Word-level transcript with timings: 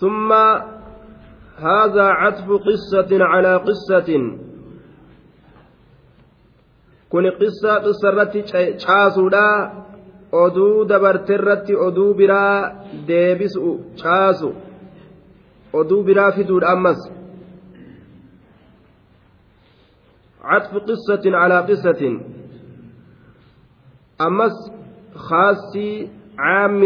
ثم 0.00 0.32
هذا 1.56 2.02
عطف 2.02 2.48
قصة 2.48 3.10
على 3.24 3.56
قصة 3.56 4.10
kun 7.10 7.26
qissa 7.38 7.72
qissarratti 7.84 8.40
caasuudha 8.82 9.46
oduu 10.42 10.86
dabarteerratti 10.90 11.74
oduu 11.86 12.14
biraa 12.14 12.86
deebisu 13.08 13.72
caasu 14.02 14.50
oduu 15.80 16.02
biraa 16.08 16.30
fiduudha 16.36 16.68
ammas 16.74 17.00
عطف 20.44 20.74
قصة 20.74 21.24
على 21.36 21.58
قصة 21.60 22.20
أمس 24.20 24.56
خاصي 25.14 26.08
عام 26.38 26.84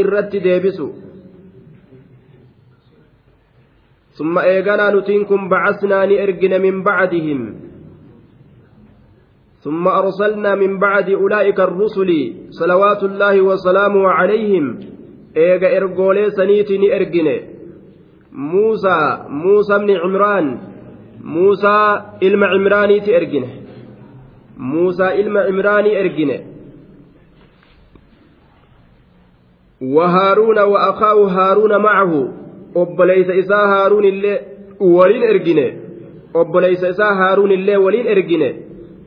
ثم 4.19 4.39
إيقنا 4.39 4.91
نتنكم 4.95 5.49
بعثنا 5.49 6.05
نئرجن 6.05 6.61
من 6.61 6.83
بعدهم. 6.83 7.55
ثم 9.63 9.87
أرسلنا 9.87 10.55
من 10.55 10.79
بعد 10.79 11.09
أولئك 11.09 11.59
الرسل 11.59 12.09
صلوات 12.49 13.03
الله 13.03 13.41
وسلامه 13.41 14.07
عليهم. 14.07 14.79
إيقا 15.37 15.77
إرقولي 15.77 16.29
سنيتي 16.29 16.77
نئرجن 16.77 17.27
موسى 18.31 18.99
موسى 19.29 19.77
بن 19.77 19.89
عمران. 20.03 20.57
موسى 21.23 22.01
إلما 22.23 22.47
عمراني 22.47 22.99
تئرجن 22.99 23.45
موسى 24.57 25.07
إلما 25.19 25.41
عمراني 25.41 25.99
إرجن 25.99 26.31
وهارون 29.81 30.59
وأخاه 30.59 31.19
هارون 31.27 31.77
معه. 31.77 32.13
Obboleeysa 32.75 33.33
isaa 33.33 33.67
haaruun 33.67 34.05
illee 34.05 34.39
waliin 34.97 35.23
ergine 35.23 35.65
obboleeysa 36.33 36.89
isaa 36.89 37.13
haaruun 37.15 37.51
illee 37.51 37.77
waliin 37.77 38.07
ergine 38.07 38.49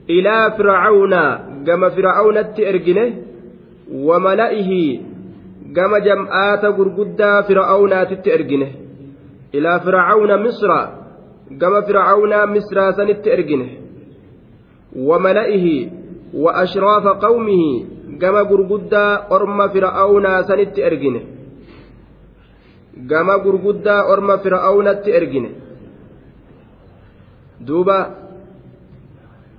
ilaa 0.09 0.51
fircauna 0.51 1.41
gama 1.65 1.91
fircaunatti 1.91 2.65
ergine 2.65 3.05
wamala'ihi 4.09 5.01
gama 5.73 6.01
jam'aata 6.01 6.73
gurguddaa 6.73 7.43
fircaunaatitti 7.43 8.31
ergine 8.31 8.69
ilaa 9.53 9.79
fircauna 9.79 10.39
misra 10.39 10.81
gama 11.59 11.83
fircaunaa 11.83 12.47
misraa 12.47 12.93
sanitti 12.93 13.31
ergine 13.31 13.79
wa 16.45 16.55
ashraafa 16.55 17.15
qawmihi 17.15 17.87
gama 18.19 18.45
gurguddaa 18.45 19.27
orma 19.31 19.69
fircaunaa 19.69 20.43
sanitti 20.43 20.83
ergine 20.83 21.23
gama 22.97 23.39
gurguddaa 23.39 24.05
orma 24.13 24.39
fir'aawnatti 24.39 25.11
ergine. 25.11 25.51
Duuba 27.67 27.99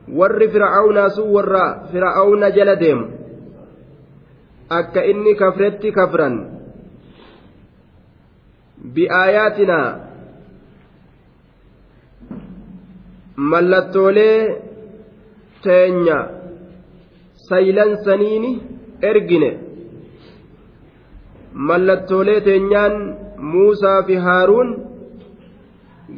warri 0.07 0.47
fir'aawnaa 0.53 1.09
sun 1.09 1.33
warra 1.33 1.65
fir'aawna 1.91 2.51
jala 2.51 2.75
deemu. 2.75 3.05
Akka 4.69 5.05
inni 5.05 5.35
kafretti 5.35 5.91
kafran. 5.91 6.35
Bi'aayaatinaa 8.93 9.87
mallattoolee 13.35 14.61
teenya 15.63 16.17
saylansaniini 17.49 18.51
ergine. 19.01 19.51
Mallattoolee 21.53 22.41
teenyaan 22.41 23.22
muusaa 23.51 23.99
fi 24.07 24.15
haaruun 24.25 24.69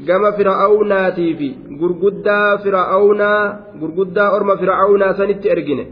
gama 0.08 0.32
fir'aawnaatii 0.38 1.32
fi 1.40 1.48
gurguddaa 1.82 2.58
fir'aawnaa 2.64 3.40
gurguddaa 3.82 4.30
orma 4.38 4.56
fir'aawnaa 4.62 5.14
sanitti 5.20 5.48
ergine. 5.56 5.84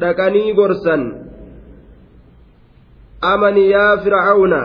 Dhaqanii 0.00 0.52
gorsan. 0.58 1.02
Amani 3.32 3.64
yaa 3.70 3.96
fir'aawna 4.04 4.60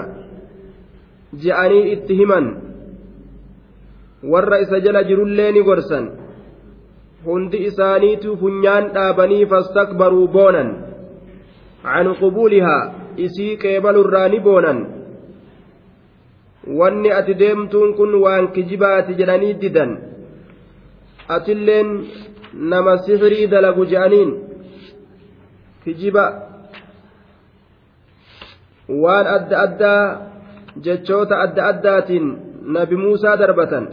je'anii 1.46 1.84
itti 1.94 2.14
himan. 2.20 2.46
Warra 4.32 4.60
isa 4.64 4.80
jala 4.86 5.04
jirullee 5.10 5.52
ni 5.52 5.62
gorsan. 5.70 6.06
Hundi 7.26 7.58
isaaniitu 7.70 8.38
funyaan 8.42 8.86
dhaabanii 8.96 9.46
fastakbaruu 9.52 10.28
boonan. 10.28 10.70
Can 11.84 12.08
qubuulihaa 12.20 12.84
isii 13.18 13.58
qeebalurraa 13.58 14.28
ni 14.30 14.40
boonan. 14.40 14.80
Wanni 16.80 17.12
ati 17.12 17.34
deemtuun 17.40 17.94
kun 17.96 18.16
waan 18.22 18.48
kijibaati 18.54 19.16
jedhanii 19.20 19.54
didan. 19.62 19.92
Atilleen 21.28 21.90
nama 22.54 22.98
sihirii 22.98 23.48
dalagu 23.48 23.86
je'aniin 23.86 24.32
kijiba 25.84 26.26
waan 29.04 29.28
adda 29.28 29.60
addaa 29.66 30.02
jechoota 30.88 31.40
adda 31.46 31.68
addaatiin 31.72 32.26
nabi 32.78 32.96
muusaa 32.96 33.38
darbatan. 33.38 33.88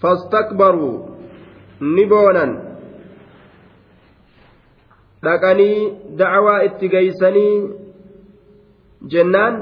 Fastakbaruu 0.00 1.16
ni 1.80 2.06
boonan 2.06 2.69
dhaqanii 5.24 5.78
dacwaa 6.18 6.60
itti 6.68 6.88
geeysanii 6.94 7.54
jennaan 9.12 9.56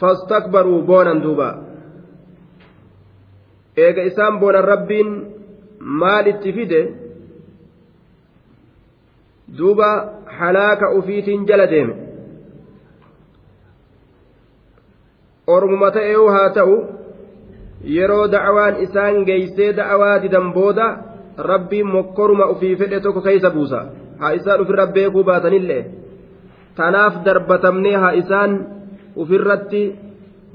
fastakbaruu 0.00 0.82
boonan 0.90 1.22
duuba 1.22 1.48
eega 3.86 4.02
isaan 4.10 4.38
boonan 4.40 4.64
rabbiin 4.72 5.10
maal 6.02 6.26
itti 6.32 6.52
fide 6.58 6.80
duuba 9.58 9.90
halaaka 10.38 10.90
ufiitiin 10.98 11.46
jala 11.48 11.66
deeme 11.70 11.94
ormuma 15.46 15.90
ta'eewu 15.90 16.28
haa 16.36 16.48
ta'u 16.58 16.74
yeroo 17.96 18.26
dacwaan 18.32 18.82
isaan 18.86 19.24
geeysee 19.28 19.70
da'awaa 19.76 20.16
didan 20.22 20.52
booda 20.52 20.86
rabbiin 21.50 21.86
mokkoruma 21.94 22.46
ufii 22.54 22.76
fedhe 22.76 23.00
tokko 23.00 23.20
keeysa 23.26 23.50
buusa 23.50 23.80
haa 24.20 24.32
isaan 24.38 24.60
ofirra 24.64 24.86
beekuu 24.96 25.24
baatanillee 25.30 25.82
tanaaf 26.80 27.14
darbatamnee 27.26 27.96
haa 28.02 28.12
isaan 28.22 28.52
ofirratti 29.22 29.82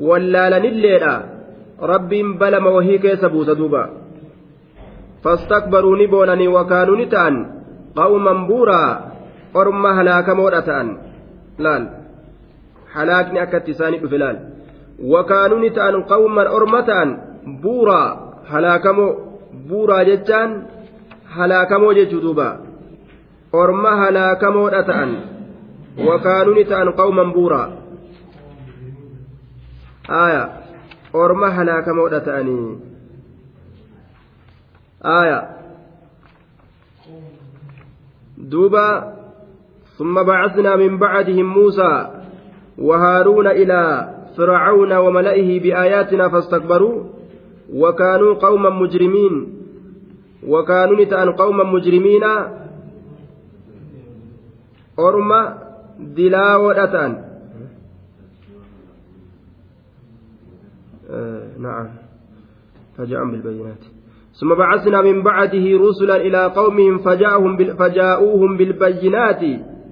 wallaalanilleedha 0.08 1.14
rabbiin 1.94 2.38
balama 2.42 2.70
wahii 2.78 3.00
keessa 3.06 3.30
buusa 3.34 3.56
duuba 3.62 3.84
fastakbaruu 5.24 5.96
ni 5.96 6.08
boonanii 6.14 6.48
wakaanuu 6.58 6.96
ni 7.02 7.06
ta'an 7.16 7.36
qawman 8.00 8.48
buuraa 8.48 8.90
orma 9.62 9.94
halaakamoodha 10.00 10.62
ta'an 10.70 10.90
laal 11.66 11.86
halaakni 12.96 13.40
akkatti 13.46 13.72
isaanii 13.76 14.02
dhufe 14.04 14.18
laal 14.24 14.38
wakaanuu 15.16 15.70
ta'an 15.80 16.04
qawman 16.12 16.48
orma 16.58 16.84
ta'an 16.90 17.10
buuraa 17.64 18.08
halaakamoo 18.52 19.12
buuraa 19.70 20.04
jechaan 20.12 20.52
halaakamoo 21.36 21.94
jechuu 22.00 22.22
duuba 22.26 22.48
orma 23.54 23.92
halaakamoodha 24.02 24.84
ta'an. 24.84 25.12
Wakaanuu 26.08 26.54
ni 26.58 26.66
ta'an 26.66 26.94
qawman 26.98 27.34
buuraa 27.34 27.70
aya 30.10 30.44
orma 31.14 31.52
halaakamoodha 31.52 32.20
ta'anii 32.22 32.78
aya 35.02 35.40
duuba. 38.38 39.14
ثم 39.98 40.24
بعثنا 40.24 40.76
من 40.76 40.98
بعدهم 40.98 41.46
موسى 41.46 42.08
وهارون 42.78 43.48
إلى 43.48 44.10
فرعون 44.38 44.94
وملئه 44.94 45.60
بآياتنا 45.60 46.30
فاستكبروا 46.30 47.04
وكانوا 47.74 48.34
قوما 48.34 48.70
مجرمين 48.70 49.54
وكانوا 50.48 51.02
نتأن 51.02 51.32
قوما 51.32 51.64
مجرمين 51.64 52.24
orma 54.98 55.40
dilaawoodha 56.16 56.88
ta'an 56.88 57.14
نعم 61.60 61.88
فجاءهم 62.98 63.32
بالبينات 63.32 63.84
ثم 64.40 64.54
بعثنا 64.54 65.02
من 65.02 65.22
بعده 65.22 65.66
رسلا 65.78 66.16
إلى 66.16 66.46
قومهم 66.46 66.98
فجاءهم 66.98 67.58
فجاءوهم 67.58 68.58
بالبينات 68.58 69.42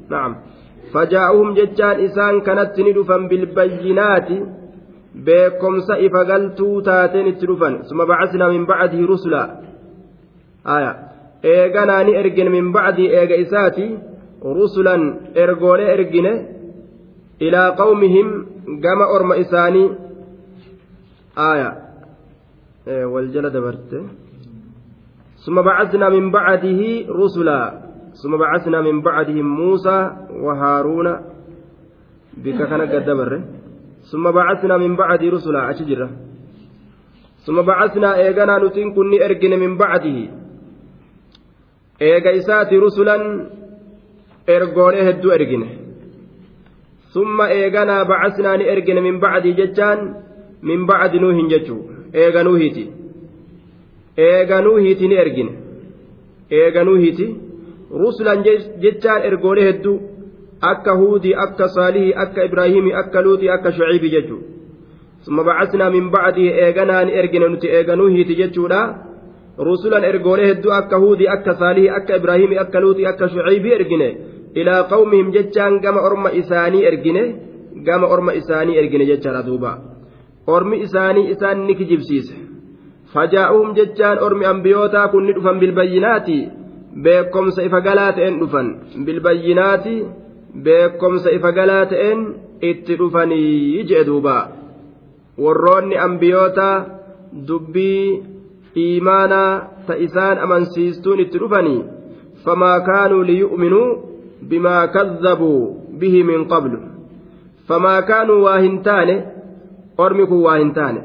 نعم 0.09 0.35
فجاءوهم 0.93 1.53
ججان 1.53 1.99
إسان 2.05 2.41
كانت 2.41 2.79
ندفا 2.79 3.17
بالبينات 3.17 4.29
بكم 5.15 5.79
سئف 5.79 6.15
قلتوا 6.15 6.81
تاتين 6.81 7.27
التلفا 7.27 7.81
ثم 7.89 8.05
بعثنا 8.05 8.47
من 8.47 8.65
بعده 8.65 8.99
رسلا 9.05 9.61
آية 10.67 10.97
إيغانا 11.45 12.03
نئرجن 12.03 12.51
من 12.51 12.71
بعد 12.71 12.99
إيغا 12.99 13.41
إساتي 13.41 13.97
rusulan 14.41 15.31
ergoolee 15.35 15.93
ergine 15.93 16.33
ilaa 17.39 17.75
qawmihim 17.77 18.27
gama 18.81 19.05
orma 19.07 19.37
isaanii. 19.37 19.91
Aya. 21.35 21.69
E, 22.85 23.05
wal 23.05 23.29
jala 23.33 23.49
dabarte. 23.49 23.97
Summa 25.45 25.63
bacasnaa 25.63 26.09
min 26.09 26.31
bacdihi 26.31 27.05
rusulaa 27.09 27.91
summa 28.13 28.37
bacasnaa 28.37 28.81
min 28.81 29.01
bacdihim 29.01 29.47
muusaa 29.47 30.27
wa 30.45 30.55
haaruuna 30.55 31.13
bika 32.37 32.67
kana 32.67 32.85
gaddabarre 32.85 33.39
summa 34.11 34.31
bacasnaa 34.31 34.77
min 34.77 34.95
bacdii 34.95 35.31
rusulaa 35.31 35.67
achi 35.71 35.85
jirra 35.85 36.09
summa 37.45 37.63
bacasnaa 37.63 38.17
eeganaa 38.25 38.59
nutiin 38.59 38.93
kun 38.93 39.09
ni 39.09 39.17
ergine 39.17 39.57
min 39.57 39.77
bacdihi. 39.77 40.29
Eega 41.99 42.31
isaati 42.31 42.79
rusulan 42.79 43.21
ergoonee 44.47 45.05
hedduu 45.05 45.31
ergine. 45.31 45.67
Summa 47.13 47.49
eeganaa 47.51 48.05
bacasnaa 48.05 48.57
ni 48.57 48.69
ergine 48.73 49.01
min 49.01 49.19
bacdii 49.19 49.53
jechaan 49.59 49.99
min 50.61 50.85
bacdi 50.85 51.19
nuuhin 51.19 51.49
jechuu 51.49 51.81
eeganuuhiiti 52.13 52.85
eeganuuhiiti 54.17 55.07
ni 55.07 55.15
ergine. 55.15 55.51
Eeganuuhiiti 56.51 57.27
rusulan 58.03 58.43
jechaan 58.81 59.23
ergoolee 59.29 59.67
hedduu 59.69 59.99
akka 60.71 60.95
huudii 60.95 61.35
akka 61.45 61.67
saalihii 61.67 62.13
akka 62.23 62.43
ibraahimii 62.49 62.93
akka 63.03 63.21
luuxii 63.21 63.49
akka 63.49 63.71
shuciibii 63.77 64.09
jechuu 64.15 64.41
summa 65.21 65.43
bacasnaa 65.43 65.89
min 65.89 66.11
bacdii 66.11 66.51
eeganaa 66.65 67.05
ni 67.05 67.17
ergine 67.21 67.47
nuti 67.47 67.67
eeganuuhiiti 67.67 68.35
jechuudha. 68.35 69.10
Rusulan 69.67 70.03
ergoolee 70.09 70.47
hedduu 70.51 70.73
akka 70.79 70.97
huudii 71.03 71.31
akka 71.35 71.53
saalihii 71.61 71.93
akka 71.99 72.19
ibraahimii 72.19 72.61
akka 72.63 72.79
luuxii 72.83 73.07
akka 73.11 73.29
shuciibii 73.33 73.73
ergine 73.79 74.09
ilaa 74.61 74.83
qawmihim 74.93 75.31
jechaan 75.35 75.79
gama 75.83 76.01
orma 76.09 76.29
isaanii 76.41 76.85
ergine 76.91 77.23
gama 77.87 78.07
orma 78.15 78.33
isaanii 78.41 78.77
ergine 78.81 79.05
jechaadha 79.11 79.43
duuba 79.49 79.71
ormi 80.55 80.81
isaanii 80.85 81.27
isaan 81.33 81.65
ni 81.67 81.75
kijibsiise 81.81 82.35
fajaa'uhum 83.13 83.75
jechaan 83.79 84.23
ormi 84.27 84.45
ambiyootaa 84.53 85.07
kun 85.13 85.25
ni 85.25 85.33
dhufan 85.37 85.59
bilbayyinaati 85.59 86.39
beekomsa 87.03 87.63
ifa 87.67 87.81
galaa 87.87 88.11
ta'een 88.17 88.39
dhufan 88.41 88.67
bilbayyinaati 89.05 89.95
beekomsa 90.65 91.31
ifa 91.37 91.51
galaa 91.59 91.85
ta'een 91.93 92.25
itti 92.71 92.97
dhufanii 93.01 93.83
jee 93.91 94.03
duuba 94.09 94.35
warroonni 95.43 95.97
ambiyootaa 96.07 96.75
dubbii 97.47 98.23
iimaanaa 98.77 99.67
ta 99.87 99.93
isaan 100.05 100.37
amansiistuun 100.45 101.19
itti 101.23 101.37
dhufanii 101.43 101.83
famaa 102.45 102.79
kaanuu 102.89 103.23
liyu'minuu 103.29 103.87
bimaa 104.49 104.87
kazzabuu 104.95 105.61
bihi 106.03 106.23
min 106.29 106.45
qablu 106.53 106.79
famaa 107.71 108.01
kaanuu 108.11 108.43
waa 108.45 108.59
hin 108.65 108.77
taane 108.87 109.15
ormi 110.05 110.25
kun 110.31 110.43
waa 110.45 110.57
hin 110.61 110.71
taane 110.77 111.01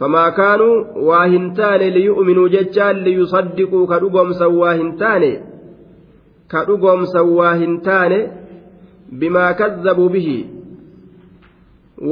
famaa 0.00 0.30
kaanuu 0.40 1.06
waa 1.08 1.24
hin 1.34 1.46
taane 1.60 1.90
liyu'minuu 1.96 2.48
jechaan 2.56 2.96
liyusaddiquu 3.06 3.86
ka 3.92 3.98
dhugoomsan 4.04 4.52
waa 4.60 4.74
hin 4.80 4.92
taane 5.04 5.30
ka 6.54 6.64
dhugoomsan 6.68 7.26
waa 7.38 7.54
hin 7.62 7.80
taane 7.88 8.18
bimaa 9.22 9.52
kazzabuu 9.62 10.08
bihi 10.16 10.38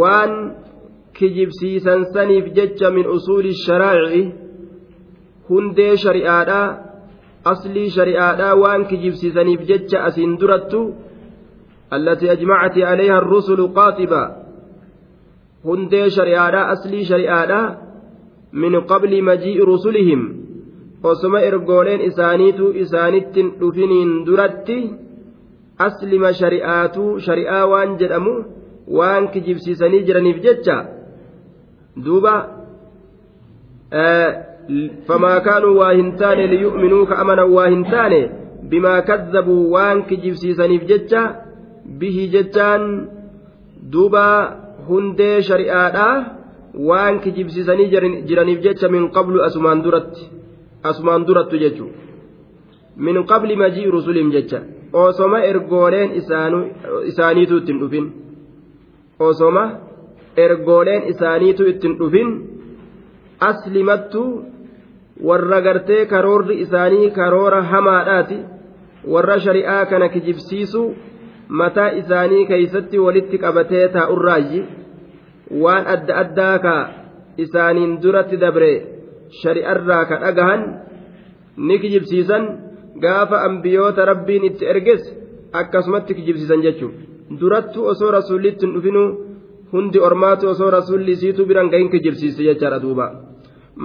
waan 0.00 0.32
kijibsiisan 1.18 2.00
saniif 2.14 2.46
jecha 2.56 2.88
min 2.96 3.06
usuuli 3.16 3.52
sharaa'ici 3.64 4.22
hundee 5.48 5.94
shari'aadhaa 6.04 6.66
aslii 7.52 7.88
shari'aadhaa 7.96 8.54
waan 8.62 8.82
kijibsiisaniif 8.90 9.60
jecha 9.70 9.98
asiin 10.08 10.32
durattu 10.40 10.82
التي 11.96 12.26
أجمعت 12.32 12.76
عليها 12.90 13.18
الرسل 13.18 13.60
قاطبة 13.78 14.22
hundee 15.66 16.06
shari'aadhaa 16.16 16.68
aslii 16.74 17.04
shari'aadhaa 17.10 17.66
min 18.62 18.72
qabli 18.90 19.18
majii'i 19.28 19.64
rusulihim 19.72 20.20
osoma 21.10 21.40
ergooleen 21.48 22.00
isaaniitu 22.10 22.66
isaanittin 22.82 23.46
dhufiniin 23.60 24.10
duratti 24.26 24.78
aslima 25.86 26.30
shari'aatuu 26.40 27.10
shari'aa 27.26 27.64
waan 27.72 27.90
jedhamu 28.00 28.34
waan 28.98 29.24
kijibsiisanii 29.32 30.02
jiraniif 30.08 30.38
jecha 30.46 30.76
duuba 32.04 32.34
famaa 35.08 35.40
kaanuu 35.46 35.76
waa 35.80 35.92
hin 35.98 36.08
taane 36.22 36.46
liyu'minuu 36.54 37.04
ka 37.10 37.18
amanan 37.24 37.52
waa 37.56 37.68
hin 37.74 37.84
taane 37.92 38.20
bimaa 38.72 39.02
kazzabuu 39.10 39.60
waan 39.74 40.02
kijibsiisaniif 40.08 40.82
jecha 40.90 41.22
bihi 42.00 42.24
jechaan 42.34 42.84
duuba 43.92 44.24
hundee 44.88 45.36
shari'aadhaa 45.50 46.16
waan 46.90 47.20
kijibsiisanii 47.26 47.88
jiraniif 48.28 48.60
jecha 48.66 48.88
min 48.96 49.08
qablu 49.16 49.42
asumaan 49.48 49.82
duratti 49.86 50.24
asumaan 50.90 51.26
durattu 51.30 51.56
jechuun 51.64 51.92
min 53.08 53.24
qabli 53.32 53.56
majii 53.62 53.90
rusulim 53.96 54.30
jecha 54.36 54.60
osoma 55.04 55.38
ergooleen 55.50 56.10
isaaniitu 57.10 57.54
ittiin 57.60 57.78
dhufin 57.82 58.06
osoma 59.28 59.64
ergooleen 60.44 61.02
isaaniitu 61.12 61.67
ittiin 61.73 61.94
dhufin 62.00 62.31
aslimattu 63.49 64.23
warra 65.29 65.61
gartee 65.67 66.02
karoorri 66.12 66.61
isaanii 66.64 67.11
karoora 67.19 67.62
hamaadhaati. 67.73 68.38
Warra 69.12 69.37
shari'aa 69.44 69.87
kana 69.90 70.08
kijibsiisu 70.14 70.82
mataa 71.49 71.88
isaanii 72.00 72.46
keeysatti 72.50 72.99
walitti 73.05 73.37
qabatee 73.45 73.88
taa'urraayyi 73.97 74.61
waan 75.62 75.85
adda 75.95 76.14
addaa 76.23 76.57
ka 76.64 76.75
isaaniin 77.45 77.92
duratti 78.02 78.37
dabre 78.45 78.73
shari'arraa 79.42 80.04
ka 80.11 80.16
dhagahan 80.25 80.62
ni 81.57 81.78
kijibsiisan. 81.78 82.45
Gaafa 83.02 83.38
ambiyoota 83.49 84.04
rabbiin 84.11 84.45
itti 84.45 84.64
erges 84.66 85.02
akkasumatti 85.61 86.14
kijibsiisan 86.14 86.62
jechuun 86.66 86.95
durattu 87.40 87.85
osoo 87.90 88.11
rasuullitti 88.11 88.66
hin 88.66 88.73
dhufinuu 88.75 89.09
hundi 89.72 89.98
ormaatu 90.08 90.48
osoo 90.52 90.70
rasuulli 90.78 91.12
isiitu 91.16 91.46
biran 91.50 91.70
gahin 91.72 91.90
kijibsiise 91.94 92.42
jechaadha 92.48 92.78
duuba 92.84 93.06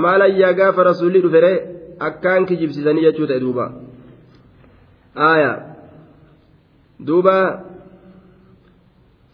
maalayyaa 0.03 0.53
gaafa 0.59 0.87
rasuulli 0.89 1.23
dhufere 1.25 1.51
akkaan 2.07 2.45
kijibsiisanii 2.49 3.05
jechuu 3.07 3.27
ta'e 3.31 3.43
duuba 3.45 3.65
aayaa 5.29 5.57
duuba 7.07 7.37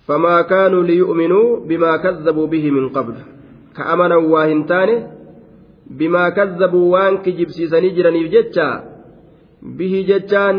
فما 0.09 0.41
كانوا 0.41 0.83
ليؤمنوا 0.83 1.59
بما 1.69 1.97
كذبوا 1.97 2.47
به 2.47 2.71
من 2.71 2.89
قبل 2.89 3.15
كأمنا 3.77 4.15
واهنتان 4.15 4.89
بما 5.89 6.29
كذبوا 6.29 6.85
وان 6.93 7.17
كجبسيسني 7.17 7.89
جراني 7.89 8.23
جتشا 8.33 8.69
به 9.77 9.93
جتشان 10.09 10.57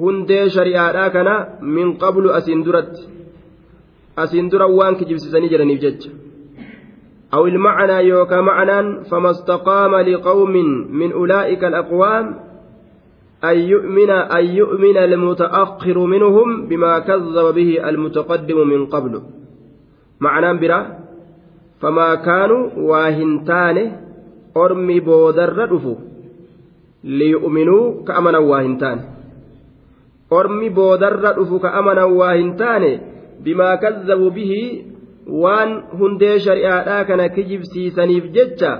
hundee 0.00 0.48
shari'aadhaa 0.54 1.10
kana 1.16 1.34
min 1.60 1.96
qablu 2.02 2.32
asiin 2.38 2.64
duratti 2.66 3.02
asiin 4.16 4.50
dura 4.50 4.66
waan 4.66 4.96
kijibsiisanii 4.96 5.48
jiraniif 5.48 5.80
jecha. 5.80 6.10
أو 7.34 7.46
المعنى 7.46 8.08
يوكا 8.08 8.40
معنى 8.40 9.04
فما 9.04 9.30
استقام 9.30 9.94
لقوم 9.96 10.52
من 10.92 11.12
أولئك 11.12 11.64
الأقوام 11.64 12.38
أن 13.44 13.58
يؤمن 13.58 14.10
أن 14.10 14.44
يؤمن 14.44 14.96
المتأخر 14.96 15.98
منهم 15.98 16.66
بما 16.66 16.98
كذب 16.98 17.54
به 17.54 17.88
المتقدم 17.88 18.68
من 18.68 18.86
قبل 18.86 19.22
معنى 20.20 20.58
برا 20.60 20.98
فما 21.80 22.14
كانوا 22.14 22.68
واهنتان 22.76 23.92
أرمي 24.56 25.00
بودر 25.00 25.72
رفو 25.72 25.94
ليؤمنوا 27.04 28.04
كأمنا 28.04 28.38
واهنتان 28.38 29.00
أرمي 30.32 30.68
بودر 30.68 31.38
رفو 31.38 31.58
كأمنا 31.58 32.04
واهنتان 32.04 33.11
bimaa 33.44 33.76
kazzabu 33.84 34.30
bihi 34.36 34.62
waan 35.42 35.70
hundee 35.98 36.38
shari'aadhaa 36.46 37.04
kana 37.04 37.28
kijibsiisaniif 37.28 38.24
jecha 38.36 38.72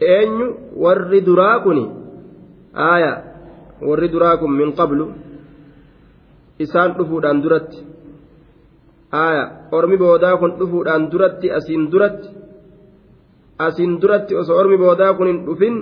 eenyu? 0.00 0.46
Warri 0.82 1.20
duraa 1.26 1.56
kun 1.64 1.78
aaya 2.74 3.12
warri 3.88 4.08
duraa 4.12 4.36
kun 4.40 4.52
min 4.60 4.72
qablu 4.78 5.06
isaan 6.64 6.94
dhufuudhaan 6.98 7.42
duratti 7.42 7.78
aaya 9.12 9.44
ormi 9.72 9.96
boodaa 10.02 10.36
kun 10.40 10.52
dhufuudhaan 10.58 11.10
duratti 11.12 11.52
asiin 11.58 11.90
duratti 11.92 12.28
asiin 13.66 13.92
duratti 14.02 14.36
osoo 14.40 14.56
ormi 14.62 14.78
boodaa 14.78 15.14
kun 15.14 15.26
hin 15.26 15.40
dhufin 15.46 15.76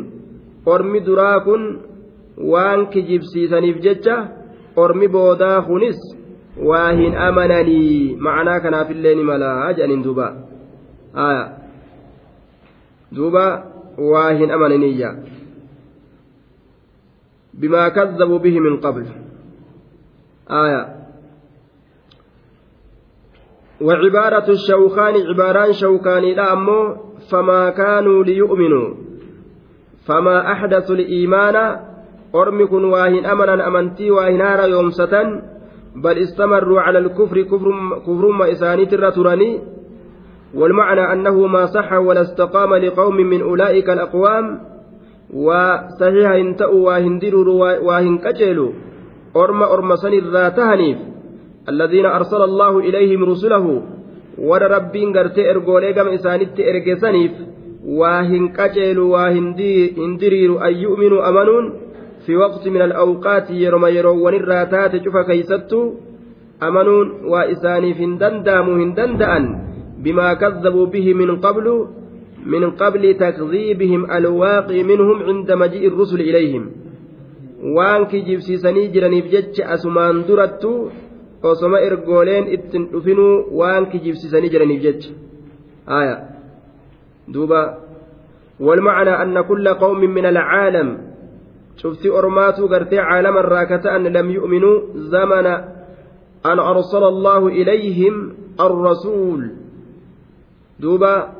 ormi 0.66 1.00
duraa 1.06 1.40
kun 1.46 1.62
waan 2.52 2.86
kijibsiisaniif 2.92 3.78
jecha 3.86 4.16
ormi 4.76 5.08
boodaa 5.08 5.62
kunis 5.68 5.98
hin 7.00 7.16
amananii 7.16 8.16
ma'anaa 8.16 8.60
kanaafillee 8.60 9.14
ni 9.14 9.22
malaa 9.22 9.72
jedhaniin 9.72 10.04
duuba 10.04 10.26
aya 11.14 11.44
duuba 13.16 13.44
waa 13.98 14.30
hin 14.30 14.50
amananiyya 14.50 15.14
bimaa 17.60 17.90
kazzabuu 17.90 18.38
bihi 18.38 18.60
min 18.60 18.80
qabl 18.80 19.04
aya 20.48 20.98
وعبارة 23.78 24.50
الشوخان 24.50 25.14
عباران 25.30 25.72
شوكاني 25.72 26.34
لا 26.34 26.52
أمو 26.52 26.96
فما 27.30 27.70
كانوا 27.70 28.24
ليؤمنوا 28.24 28.94
فما 30.06 30.52
أحدثوا 30.52 30.96
الإيمان 30.96 31.56
أرمي 32.34 32.66
كن 32.66 32.84
واهن 32.84 33.26
أمنا 33.26 33.68
أمنتي 33.68 34.10
واهنارا 34.10 34.66
يومسة 34.66 35.14
بل 35.96 36.18
استمروا 36.18 36.80
على 36.80 36.98
الكفر 36.98 37.42
كفر, 37.42 37.68
كفر 38.06 38.28
ما 38.28 38.52
إسانيت 38.52 38.92
الرتراني 38.92 39.60
والمعنى 40.54 41.12
أنه 41.12 41.46
ما 41.46 41.66
صح 41.66 41.92
ولا 41.92 42.20
استقام 42.20 42.74
لقوم 42.74 43.16
من 43.16 43.40
أولئك 43.42 43.90
الأقوام. 43.90 44.60
وصحيح 45.34 46.30
انتأوا 46.30 46.86
واهندروا 46.86 47.78
واهنكجلوا 47.78 48.72
أرم 49.36 49.62
أرم 49.62 49.96
سن 49.96 50.12
الراتهنيف 50.12 50.98
الذين 51.68 52.06
أرسل 52.06 52.42
الله 52.42 52.78
إليهم 52.78 53.24
رسله. 53.24 53.82
ور 54.38 54.62
ربين 54.62 55.16
غرتي 55.16 55.50
إرغولي 55.50 55.92
قم 55.92 56.08
إسانيت 56.08 56.60
إرغسنيف 56.60 57.32
واهنكجلوا 57.86 59.12
واهندروا 59.12 60.68
أن 60.68 60.74
يؤمنوا 60.74 61.28
أمنون. 61.28 61.87
في 62.28 62.36
وقت 62.36 62.68
من 62.68 62.82
الأوقات 62.82 63.50
يرمى 63.50 63.88
يرون 63.88 64.34
الراتات 64.34 64.92
شوف 65.04 65.16
كيستو 65.28 65.80
أمنون 66.62 67.06
وإساني 67.32 67.94
في 67.94 68.04
دندام 68.20 68.66
هندندأن 68.80 69.44
بما 70.04 70.28
كذبوا 70.34 70.86
به 70.86 71.06
من 71.14 71.30
قبل 71.40 71.66
من 72.46 72.70
قبل 72.70 73.02
تكذيبهم 73.24 74.10
الواقع 74.18 74.76
منهم 74.82 75.16
عند 75.28 75.48
مجيء 75.52 75.84
الرسل 75.88 76.20
إليهم. 76.20 76.64
waan 77.76 78.06
kijibsiisanii 78.06 78.88
jiraniif 78.94 79.26
jecha 79.34 79.66
asumaan 79.74 80.22
durattu 80.28 80.92
osoma 81.42 81.80
ergooleen 81.88 82.46
ittin 82.56 82.84
dhufinuu 82.92 83.50
waan 83.60 83.86
kijibsiisanii 83.90 84.52
jiraniif 84.54 84.82
jecha 84.86 85.10
aya 85.98 86.16
duuba 87.34 87.62
والمعنى 88.60 89.22
أن 89.22 89.40
كل 89.40 89.68
قوم 89.68 90.00
من 90.00 90.26
العالم 90.26 91.07
شفتي 91.78 92.08
أرماتو 92.10 92.66
قرتي 92.66 92.98
عالما 92.98 93.40
راكتا 93.40 93.96
أن 93.96 94.06
لم 94.06 94.30
يؤمنوا 94.30 94.80
زمن 94.94 95.46
أن 96.46 96.58
أرسل 96.58 97.04
الله 97.04 97.46
إليهم 97.48 98.14
الرسول. 98.60 99.50
دوبا 100.80 101.32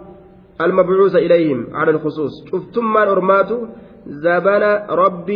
المبعوث 0.60 1.16
إليهم 1.16 1.66
على 1.74 1.90
الخصوص. 1.90 2.32
شفتم 2.50 2.92
ما 2.92 3.02
أرماتو؟ 3.12 3.66
زبن 4.06 4.62
رب 4.90 5.30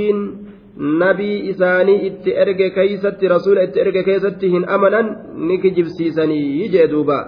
نبي 0.78 1.50
إساني 1.50 2.06
اتئرق 2.06 2.60
كيست 2.74 3.24
رسول 3.24 3.58
اتئرق 3.58 4.04
كيست 4.04 4.44
هن 4.44 4.64
أمنا 4.64 5.00
نكجب 5.34 5.84
سيسني 5.84 6.60
يجي 6.60 6.86
دوبا 6.86 7.20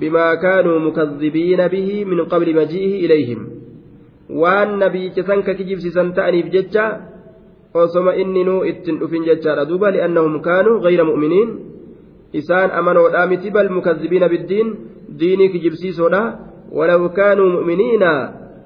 بما 0.00 0.34
كانوا 0.34 0.78
مكذبين 0.78 1.68
به 1.68 2.04
من 2.04 2.24
قبل 2.24 2.56
مجيئه 2.56 3.06
إليهم. 3.06 3.59
Waan 4.34 4.78
nabiicha 4.78 5.22
san 5.28 5.42
ka 5.42 5.54
kijibsiisan 5.54 6.12
ta'aniif 6.14 6.50
jecha 6.54 6.84
osoma 7.74 8.14
inninuu 8.14 8.64
ittin 8.70 8.98
dhufin 9.00 9.24
jechaadha 9.24 9.64
duuba 9.70 9.90
li'annahum 9.90 10.40
kaanuu 10.46 10.80
gayra 10.84 11.04
mu'miniin 11.04 11.50
isaan 12.32 12.70
amanoodhaa 12.70 13.26
miti 13.26 13.50
bal 13.50 13.70
mukazzibiina 13.70 14.28
biddiin 14.28 14.68
diinii 15.20 15.48
kijibsiisoodha 15.54 16.22
walaw 16.78 17.00
kaanuu 17.18 17.50
mu'miniina 17.56 18.12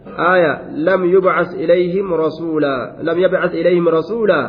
آية 0.04 0.76
لم 0.76 1.00
يبعث 1.04 1.54
إليهم 1.54 2.14
رسولا 2.14 2.76
لم 3.02 3.18
يبعث 3.18 3.52
إليهم 3.54 3.88
رسولا 3.88 4.40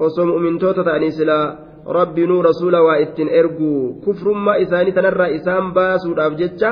osoo 0.00 0.24
mu'mintoota 0.24 0.84
ta'anii 0.86 1.12
silaa 1.12 1.56
rabbi 1.84 2.24
nuu 2.26 2.42
rasuula 2.42 2.80
waa 2.82 2.96
ittiin 3.04 3.28
ergu 3.28 4.00
kufrummaa 4.04 4.56
isaanii 4.64 4.92
tanarraa 4.96 5.28
isaan 5.28 5.74
baasuudhaaf 5.76 6.38
jecha 6.40 6.70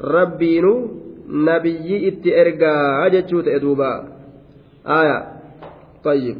rabbiinuu 0.00 1.03
nabiyyi 1.28 1.96
itti 2.08 2.30
ergaa 2.42 3.10
jechuu 3.14 3.42
ta'e 3.46 3.60
duuba. 3.64 3.90
Aya 4.98 5.16
tayyib. 6.04 6.38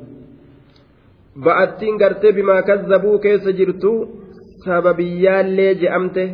Ba'attiin 1.45 1.97
gartee 2.03 2.33
bimaa 2.37 2.63
kazzabuu 2.69 3.19
keessa 3.25 3.53
jirtu 3.59 3.93
sababiyyaallee 4.65 5.73
je'amte 5.83 6.25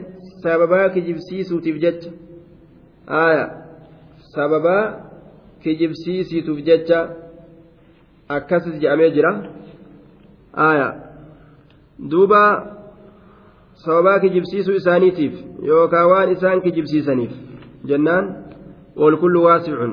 sababaa 0.42 0.88
kijibsiisuutiif 0.94 1.76
jecha. 1.84 2.10
Aya 3.26 3.44
sababaa 4.34 4.84
kijibsiisiituuf 5.62 6.58
jecha 6.68 6.98
akkasis 8.36 8.76
je'amee 8.82 9.10
jira. 9.16 9.32
Aya 10.68 10.88
duuba 12.10 12.42
sababaa 13.84 14.18
kijibsiisuu 14.24 14.74
isaaniitiif 14.80 15.34
yookaan 15.68 16.10
waan 16.12 16.32
isaan 16.32 16.60
kijibsiisaniif 16.64 17.32
jennaan 17.89 18.45
والكل 18.95 19.35
واسع 19.37 19.87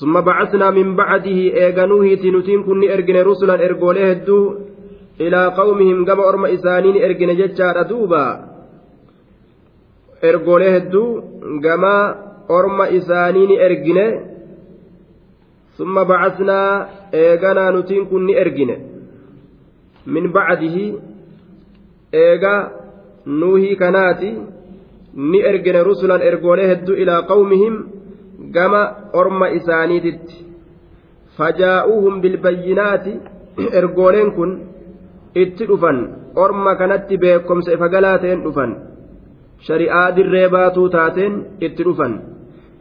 ثم 0.00 0.20
بعثنا 0.20 0.70
من 0.70 0.96
بعده 0.96 1.38
إيغانوه 1.60 2.14
تنتين 2.14 2.62
كن 2.62 2.90
إرجن 2.90 3.16
رسلا 3.16 3.54
إرجوله 3.66 4.12
الدو 4.12 4.54
إلى 5.20 5.40
قومهم 5.46 6.04
كما 6.04 6.28
أرم 6.28 6.44
إسانين 6.46 6.96
إرجن 7.04 7.30
جتشار 7.36 7.82
دوبا 7.82 8.24
إرجوله 10.24 10.76
الدو 10.76 11.04
كما 11.64 11.96
أرم 12.50 12.78
إسانين 12.82 13.50
إرجن 13.60 13.98
ثم 15.78 15.94
بعثنا 16.04 16.88
إيغانا 17.14 17.70
نتين 17.70 18.04
كن 18.04 18.28
إرجن 18.42 18.70
من 20.06 20.32
بعده 20.32 20.76
إيغا 22.14 22.56
nuuhii 23.25 23.75
kanaati 23.75 24.29
ni 25.15 25.39
ergine 25.49 25.83
rusulan 25.83 26.21
ergoolee 26.21 26.67
hedduu 26.67 26.95
ilaa 26.95 27.21
qawmihim 27.31 27.75
gama 28.55 28.81
orma 29.13 29.49
isaaniititti. 29.49 30.45
Fajaa'uuhum 31.37 32.21
bilbayyinaati 32.21 33.13
ergooleen 33.79 34.31
kun 34.35 34.51
itti 35.35 35.65
dhufan 35.69 35.97
orma 36.35 36.75
kanatti 36.75 37.17
beekomsa 37.17 37.73
ifa 37.73 37.89
galaa 37.89 38.17
ta'een 38.17 38.43
dhufan. 38.43 38.75
Shari'aa 39.67 40.15
dirree 40.15 40.47
baatuu 40.49 40.89
taateen 40.89 41.33
itti 41.61 41.83
dhufan. 41.83 42.21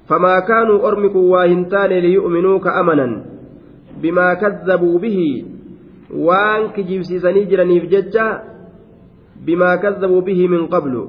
Famaa 0.08 0.40
kaanuu 0.48 0.82
ormi 0.88 1.08
kun 1.14 1.30
waa 1.32 1.46
hin 1.46 1.64
taane 1.72 2.00
liyu'minuu 2.00 2.58
ka 2.60 2.74
amanan. 2.80 3.12
Bimaa 4.00 4.36
kazzabuu 4.36 4.98
bihi 4.98 5.28
waan 6.26 6.72
kijibsiisanii 6.74 7.46
jiraniif 7.50 7.84
jecha 7.92 8.26
bimaa 9.46 9.76
kazzabuu 9.84 10.22
bihii 10.28 10.48
min 10.54 10.68
qablu 10.74 11.02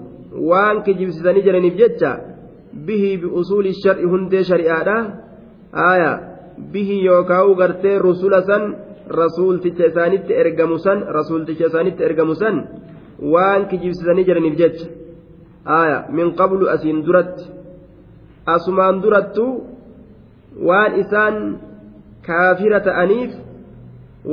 waan 0.50 0.84
kijibsisanii 0.86 1.46
jiraniif 1.48 1.76
jecha 1.82 2.12
bihii 2.88 3.18
biusuuli 3.22 3.74
shar'i 3.84 4.06
hundee 4.14 4.44
shari'aadha 4.50 4.98
aya 5.92 6.12
bihii 6.74 7.06
yookaa'u 7.06 7.56
gartee 7.62 7.98
rusula 8.08 8.42
san 8.50 8.64
rasuulticha 9.20 9.86
isaanitti 9.92 10.34
ergamu 10.44 10.78
san 10.86 11.06
rasuulticha 11.18 11.66
isaanitti 11.72 12.04
ergamu 12.10 12.36
san 12.42 12.56
waan 13.34 13.68
kijibsisanii 13.70 14.26
jiraniif 14.30 14.56
jecha 14.62 14.88
aya 15.80 15.98
min 16.18 16.34
qablu 16.40 16.70
asiin 16.76 17.06
duratti 17.06 17.46
asumaan 18.56 19.02
durattu 19.04 19.46
waan 20.68 21.00
isaan 21.04 21.36
kaafira 22.28 22.80
ta'aniif 22.88 23.32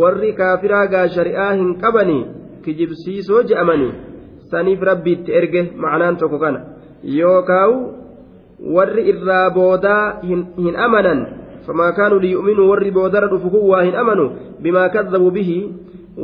warri 0.01 0.33
kaafiraa 0.41 0.87
gaa 0.93 1.09
shari'aa 1.17 1.53
hin 1.61 1.71
qabanii 1.83 2.25
kijibsiisoo 2.65 3.43
je'amanii 3.51 3.93
saniif 4.51 4.83
rabbiitti 4.91 5.33
erge 5.41 5.63
ma'anaan 5.83 6.17
tokko 6.23 6.39
kana 6.45 6.61
yookaawu 7.19 7.77
warri 8.77 9.09
irraa 9.13 9.51
boodaa 9.51 10.21
hin 10.25 10.77
amanan 10.87 11.27
famaa 11.67 11.93
kaanuu 11.99 12.21
liyu'minuu 12.27 12.69
warri 12.71 12.91
boodara 12.91 13.29
dhufu 13.33 13.51
kun 13.51 13.69
waa 13.73 13.83
hin 13.89 13.97
amanu 14.03 14.31
bimaa 14.63 14.89
kadhabuu 14.97 15.31
bihi 15.39 15.59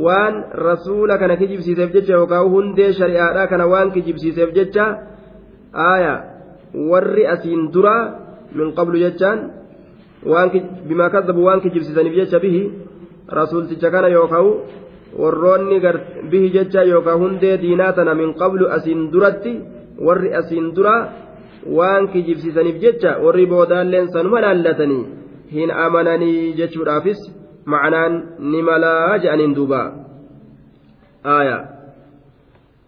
waan 0.05 0.43
rasuula 0.69 1.17
kana 1.17 1.37
kijibsiiseef 1.41 1.93
jecha 1.97 2.13
yookaawu 2.13 2.49
hundee 2.55 2.93
shari'aadhaa 2.99 3.47
kana 3.53 3.65
waan 3.73 3.91
kijibsiiseef 3.91 4.53
jecha 4.57 4.87
aaya 5.89 6.13
warri 6.91 7.27
asiin 7.35 7.69
duraa 7.73 8.01
min 8.55 8.73
qablu 8.79 8.99
jechaan 9.05 9.39
bimaa 10.87 11.09
kadhabuu 11.09 11.45
waan 11.49 11.61
kijibsiisaniif 11.61 12.15
jecha 12.15 12.39
bihi 12.39 12.61
rasuulticha 13.39 13.91
kana 13.91 14.07
yookaan 14.07 14.51
warroonni 15.21 15.79
bihi 16.31 16.49
jecha 16.55 16.83
yookaan 16.83 17.19
hundee 17.19 17.57
diinaa 17.61 17.93
tana 17.93 18.13
min 18.21 18.33
qablu 18.41 18.69
asiin 18.77 19.11
duratti 19.11 19.53
warri 20.07 20.33
asiin 20.39 20.73
dura 20.75 20.97
waan 21.77 22.07
kijibsiisaniif 22.13 22.81
jecha 22.81 23.17
warri 23.25 23.45
boodaalleen 23.53 24.11
sanuma 24.15 24.41
laallatanii 24.41 25.05
hin 25.51 25.71
amananii 25.85 26.53
jechuudhaafis 26.59 27.23
macnaan 27.65 28.13
ni 28.39 28.61
malaa 28.61 29.17
je'aniin 29.23 29.55
duuba. 29.55 29.81
Aaya. 31.35 31.57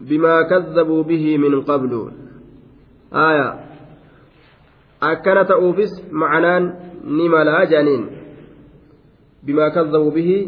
Bimaa 0.08 0.44
kazzabuu 0.52 1.04
bihi 1.04 1.38
min 1.38 1.64
qablu. 1.64 2.00
Aaya. 3.24 3.48
Akkana 5.10 5.44
ta'uufis 5.44 5.92
macnaan 6.22 6.72
ni 7.18 7.28
malaa 7.28 7.66
je'aniin. 7.72 8.08
Bimaa 9.44 9.70
kazzabuu 9.76 10.14
bihi 10.16 10.38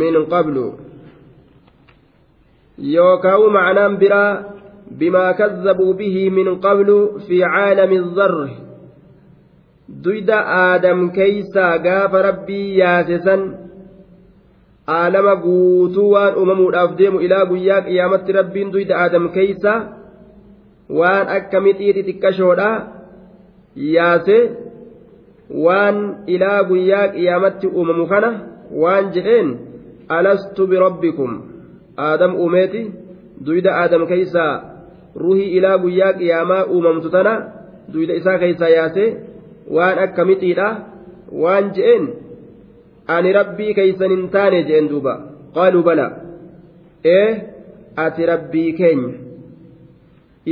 min 0.00 0.22
qablu 0.34 0.89
yookaan 2.80 3.52
macnaan 3.52 3.96
biraa 4.00 4.44
bimaa 4.98 5.34
kazzabuu 5.34 5.94
bihi 5.94 6.30
min 6.30 6.60
qablu 6.60 7.20
fi 7.28 7.40
caalami 7.40 7.98
zarri 8.16 8.56
duyda 10.04 10.38
aadam 10.60 11.10
keeysaa 11.18 11.78
gaafa 11.86 12.22
rabbii 12.28 12.78
yaase 12.78 13.18
san 13.26 13.42
aalama 14.98 15.36
guutuu 15.44 16.10
waan 16.14 16.38
uumamuudhaaf 16.42 16.96
deemu 16.98 17.20
ilaa 17.26 17.44
guyyaa 17.52 17.80
qiyaamatti 17.88 18.32
rabbiin 18.38 18.72
duyda 18.72 18.98
aadam 19.02 19.28
keeysa 19.36 19.74
waan 21.00 21.28
akka 21.36 21.60
midhii 21.66 21.92
xixiqqashoodha 21.98 22.70
yaase 23.96 24.38
waan 25.66 26.00
ilaa 26.26 26.64
guyyaa 26.72 27.06
qiyaamatti 27.14 27.66
uumamu 27.76 28.06
kana 28.14 28.30
waan 28.82 29.12
jedheen 29.14 29.48
alastu 30.18 30.66
birabbikum 30.66 31.49
aadam 31.96 32.34
uumeeti 32.42 32.82
duyda 33.46 33.70
aadam 33.82 34.06
keeysaa 34.12 34.52
ruhii 35.22 35.50
ilaa 35.58 35.78
guyyaa 35.84 36.12
qiyaamaa 36.20 36.64
uumamtu 36.74 37.10
tana 37.16 37.34
duyda 37.92 38.14
isaa 38.20 38.38
keessaa 38.38 38.68
yaase 38.76 39.04
waan 39.76 39.98
akka 40.06 40.24
mixiidha 40.30 40.68
waan 41.42 41.70
je'een 41.76 42.04
ani 43.16 43.32
rabbii 43.38 43.74
keeysan 43.74 44.10
hin 44.16 44.28
taane 44.36 44.62
je'en 44.68 44.90
duuba 44.90 45.14
qaaluu 45.54 45.82
bala 45.88 46.06
ee 47.16 47.28
ati 48.06 48.26
rabbii 48.32 48.72
keenya 48.80 49.12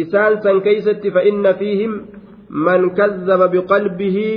isaan 0.03 0.43
san 0.43 0.61
keeysatti 0.67 1.11
fa'inna 1.17 1.55
fiihim 1.61 1.93
man 2.69 2.91
kazzaba 3.01 3.49
biqalbihi 3.57 4.31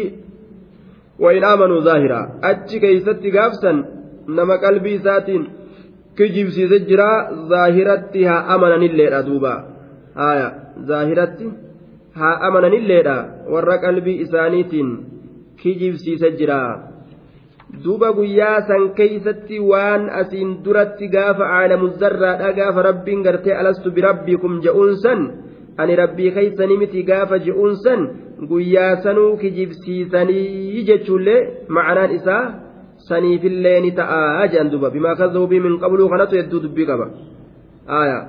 وإن 1.22 1.44
آمنوا 1.44 1.80
ظاهرا 1.80 2.22
أتش 2.44 2.76
كيست 2.76 3.24
قافسا 3.36 3.72
نما 4.28 4.56
قلبي 4.56 5.00
ساتين 5.00 5.44
kijibsiise 6.18 6.80
jira 6.90 7.10
zaahiratti 7.50 8.24
haa 8.30 8.46
amananilleedha 8.56 9.24
duuba. 9.28 9.54
Haya 10.16 10.48
zaahiratti 10.88 11.52
haa 12.20 12.38
amananilleedha 12.48 13.18
warra 13.54 13.78
qalbii 13.84 14.22
isaaniitiin 14.26 14.90
kijibsiise 15.62 16.32
jira 16.40 16.62
duuba 17.84 18.12
guyyaa 18.18 18.62
san 18.70 18.90
keeysatti 18.98 19.60
waan 19.72 20.10
asiin 20.22 20.50
duratti 20.66 21.08
gaafa 21.14 21.48
caalamuzarraadha 21.52 22.52
gaafa 22.60 22.84
rabbiin 22.90 23.24
gartee 23.28 23.56
alastu 23.62 23.92
birabbii 23.92 24.26
birabbikum 24.26 24.60
je'uunsan 24.66 25.22
ani 25.78 25.96
rabbii 26.02 26.32
keeysanii 26.38 26.78
miti 26.82 27.04
gaafa 27.12 27.40
je'uunsan 27.46 28.04
guyyaa 28.50 28.96
sanuu 29.06 29.38
kijibsiisanii 29.44 30.84
jechuullee 30.90 31.40
macanaan 31.78 32.16
isaa 32.20 32.44
saniifillee 33.08 33.80
ni 33.86 33.92
ta'a 34.00 34.48
jedhan 34.52 34.70
duuba 34.74 34.90
bimaa 34.96 35.16
kazabubii 35.22 35.60
min 35.66 35.80
qabluu 35.84 36.10
kanatu 36.14 36.36
hedduu 36.40 36.60
dubbii 36.66 36.88
qaba 36.92 37.06
aayaa 38.00 38.24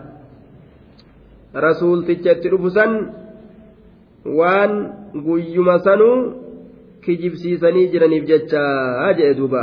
rasuulticha 1.67 2.33
itti 2.37 2.49
dhufu 2.53 2.71
san 2.79 2.93
waan 4.39 4.73
guyyuma 5.27 5.77
sanuu 5.87 6.17
kijibsiisanii 7.05 7.87
jiraniif 7.93 8.25
jecha 8.33 8.63
jedhe 9.19 9.35
duuba 9.41 9.63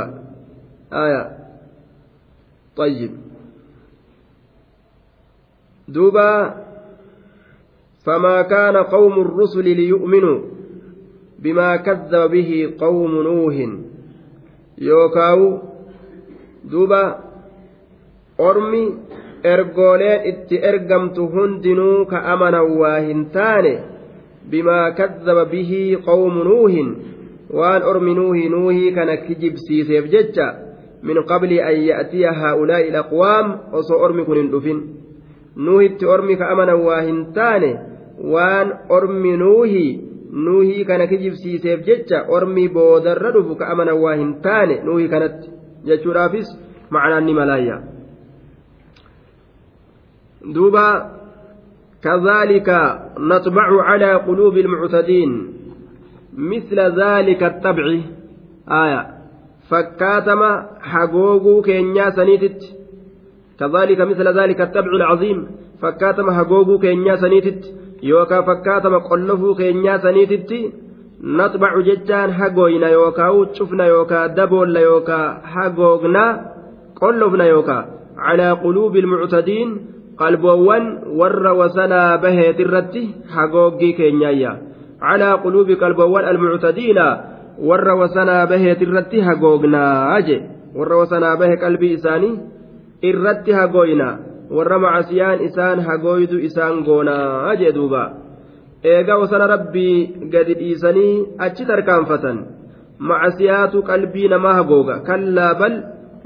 aya 1.02 1.22
طيب 2.76 3.10
دوبا 5.88 6.54
فما 8.06 8.42
كان 8.42 8.76
قوم 8.76 9.14
الرسل 9.20 9.64
ليؤمنوا 9.76 10.38
بما 11.38 11.76
كذب 11.76 12.30
به 12.30 12.50
قوم 12.78 13.12
نوح 13.22 13.56
يوكاو 14.80 15.58
دوبا 16.64 17.04
أرمي 18.40 18.84
ergooleen 19.44 20.20
itti 20.30 20.56
ergamtu 20.70 21.26
hundinuu 21.32 22.04
ka 22.10 22.18
amanan 22.32 22.76
waa 22.80 22.98
hin 23.00 23.20
taane 23.32 23.72
bimaa 24.50 24.90
kazzaba 24.98 25.44
bihii 25.52 25.96
qawmu 26.08 26.44
nuuhin 26.44 26.88
waan 27.58 27.82
ormi 27.82 28.14
nuuhii 28.14 28.48
nuuhii 28.48 28.92
kana 28.92 29.16
kijibsiiseef 29.16 30.10
jecha 30.14 30.46
min 31.02 31.22
qabli 31.30 31.62
an 31.68 31.76
ya'tiya 31.88 32.32
haa'ulaa'i 32.40 32.88
ilaqwaam 32.88 33.46
osoo 33.80 34.00
ormi 34.06 34.24
kun 34.28 34.36
hin 34.42 34.50
dhufin 34.52 34.78
nuuhitti 35.56 36.06
ormi 36.14 36.36
ka 36.36 36.50
amanan 36.52 36.84
waa 36.88 37.00
hin 37.08 37.24
taane 37.38 37.70
waan 38.34 38.68
ormi 38.98 39.36
nuuhii 39.44 39.90
nuuhii 40.32 40.84
kana 40.84 41.06
kijibsiiseef 41.06 41.86
jecha 41.86 42.24
ormi 42.28 42.68
boodarra 42.68 43.30
dhufu 43.36 43.56
ka 43.56 43.70
amanan 43.74 44.02
waa 44.02 44.14
hin 44.14 44.34
taane 44.42 44.82
nuuhii 44.84 45.08
kanatti 45.14 45.50
jechuudhaafis 45.84 46.52
macnaan 46.90 47.24
ni 47.24 47.34
malaayya 47.34 47.78
دوبا 50.44 51.10
كذلك 52.02 52.68
نطبع 53.18 53.82
على 53.82 54.14
قلوب 54.14 54.56
المعتدين 54.56 55.52
مثل 56.32 56.80
ذلك 56.80 57.42
الطبع 57.42 58.00
آية 58.68 59.06
فكاتما 59.70 60.66
حقوقو 60.80 61.62
كينيا 61.62 62.10
سنيتت 62.10 62.60
كذلك 63.60 64.00
مثل 64.00 64.38
ذلك 64.38 64.60
الطبع 64.60 64.90
العظيم 64.90 65.46
فكاتما 65.82 66.32
حقوقو 66.32 66.78
كينيا 66.78 67.16
سنيتت 67.16 67.79
yookaan 68.02 68.44
fakkaatama 68.48 69.00
qollofuu 69.08 69.54
keenyaa 69.60 69.98
saniititti 70.04 70.58
natbacu 71.38 71.82
jechaan 71.88 72.30
hagoyna 72.40 72.88
yookaan 72.88 73.46
cufna 73.56 73.86
yookaan 73.86 74.36
daboolla 74.36 74.80
yookaan 74.80 75.36
hagoogna 75.54 76.24
qollofna 77.00 77.46
yookaan 77.54 77.84
calaa 78.26 78.54
quluubi 78.62 78.98
ilmuctadiin 79.02 79.70
qalboowwan 80.20 80.84
warra 81.18 81.52
wasanaa 81.60 82.18
baheet 82.22 82.60
irratti 82.64 83.02
hagooggii 83.34 83.92
keenyaayya 83.98 84.52
calaa 85.04 85.36
quluubi 85.44 85.76
qalboowwan 85.82 86.24
almuctadiina 86.32 87.06
warra 87.68 87.94
wasanaa 88.00 88.46
baheet 88.46 88.80
irratti 88.86 89.20
hagoognaa 89.28 90.20
je 90.28 90.36
warra 90.78 90.96
wasanaa 91.02 91.36
bahe 91.36 91.56
qalbii 91.64 91.92
isaanii 91.98 92.34
irratti 93.10 93.52
hagoynaa 93.60 94.14
warra 94.56 94.78
macasiyaan 94.84 95.44
isaan 95.48 95.78
hagooydu 95.88 96.38
isaan 96.48 96.82
goonaa 96.88 97.54
jee 97.60 97.72
duuba 97.78 98.02
eega 98.92 99.18
wasana 99.22 99.46
rabbii 99.54 99.96
gadi 100.34 100.54
dhiisanii 100.60 101.14
achi 101.46 101.64
tarkaanfatan 101.70 102.38
macasiyaatu 103.10 103.82
qalbii 103.90 104.28
namaa 104.34 104.54
hagooga 104.60 105.00
kallaa 105.08 105.54
bal 105.62 105.74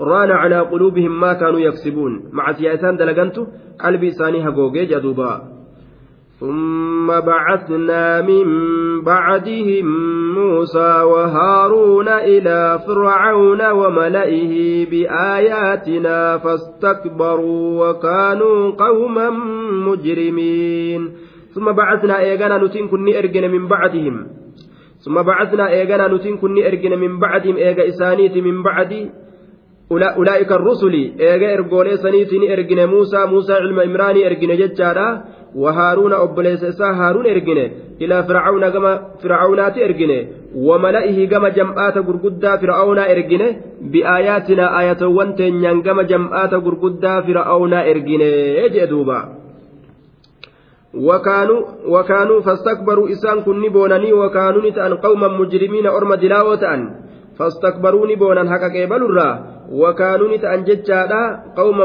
ران 0.00 0.30
على 0.30 0.58
قلوبهم 0.60 1.20
ما 1.20 1.32
كانوا 1.32 1.60
يكسبون 1.60 2.12
مع 2.32 2.52
سياسان 2.52 2.96
دلقنتو 2.96 3.46
قلبي 3.82 4.08
إساني 4.08 4.48
هقوقي 4.48 4.86
جدوبا 4.86 5.53
ثم 6.40 7.06
بعثنا 7.06 8.20
من 8.20 8.46
بعدهم 9.00 9.86
موسى 10.34 10.92
وهارون 11.02 12.08
إلى 12.08 12.78
فرعون 12.86 13.70
وملئه 13.70 14.52
بآياتنا 14.90 16.38
فاستكبروا 16.38 17.66
وكانوا 17.80 18.70
قوما 18.70 19.30
مجرمين. 19.86 21.12
ثم 21.54 21.72
بعثنا 21.72 22.20
إيغانا 22.20 22.58
نتين 22.58 22.88
كني 22.88 23.18
إرجن 23.18 23.50
من 23.50 23.68
بعدهم. 23.68 24.26
ثم 25.06 25.22
بعثنا 25.22 25.70
إيغانا 25.70 26.08
نتين 26.08 26.36
كني 26.36 26.66
إرجن 26.66 26.98
من 26.98 27.18
بعدهم. 27.18 27.56
إيغا 27.56 27.88
إسانيت 27.88 28.36
من 28.36 28.62
بعد 28.62 29.10
أولئك 29.92 30.52
الرسل 30.52 30.94
إيجا 31.20 31.54
إرجولي 31.54 31.96
سنيتني 31.96 32.52
إرجن 32.52 32.88
موسى 32.88 33.26
موسى 33.26 33.52
علم 33.52 33.80
إمراني 33.80 34.26
إرجن 34.26 34.56
ججارا 34.56 35.24
وهارون 35.54 36.12
أبليس 36.12 36.64
إسا 36.64 36.84
هارون 36.84 37.26
إرجن 37.26 37.70
إلى 38.02 38.22
فرعون 38.22 38.68
كما 38.68 39.00
فرعونات 39.22 39.78
إرجن 39.78 40.26
وملئه 40.56 41.28
كما 41.28 41.48
جمعات 41.48 41.96
غرغدا 41.98 42.56
فرعون 42.56 42.98
إرجن 42.98 43.56
بآياتنا 43.80 44.80
آية 44.80 45.06
وانتن 45.06 45.82
كما 45.82 46.02
جمعات 46.02 46.54
غرغدا 46.54 47.20
فرعون 47.20 47.74
إرجن 47.74 48.22
جدوبا 48.74 49.20
وكانوا 50.94 51.60
وكانوا 51.86 52.40
فاستكبروا 52.40 53.10
إسان 53.10 53.40
كن 53.40 53.68
بونني 53.68 54.12
وكانوا 54.12 54.62
نتأن 54.70 54.94
قوما 54.94 55.28
مجرمين 55.28 55.86
أرم 55.86 56.14
دلاوة 56.14 56.64
فاستكبروا 57.38 58.06
نبونا 58.06 58.50
حقا 58.50 58.68
قبل 58.68 59.02
الرّ 59.02 59.53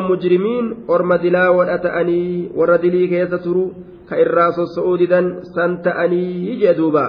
mujrimiin 0.01 0.85
orma 0.87 1.17
dilaa 1.17 1.51
wadha 1.51 1.77
ta'anii 1.85 2.51
warra 2.55 2.77
dilii 2.77 3.07
keessa 3.09 3.39
turu 3.45 3.65
ka 4.09 4.17
irraa 4.23 4.51
sossa'uu 4.51 4.97
didan 4.97 5.43
san 5.53 5.81
ta'anii 5.83 6.59
jee 6.61 6.73
duuba 6.77 7.05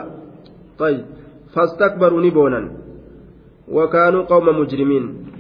fastakbaruu 1.55 2.21
ni 2.21 2.31
boonan 2.31 2.71
wakaanuu 3.79 4.29
qawma 4.31 4.53
mujrimiin 4.53 5.31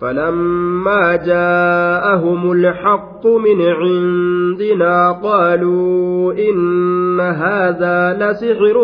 فلما 0.00 1.16
جاءهم 1.16 2.52
الحق 2.52 3.26
من 3.26 3.58
عندنا 3.62 5.12
قالوا 5.12 6.32
إن 6.32 7.20
هذا 7.20 7.98
لسحر 8.20 8.76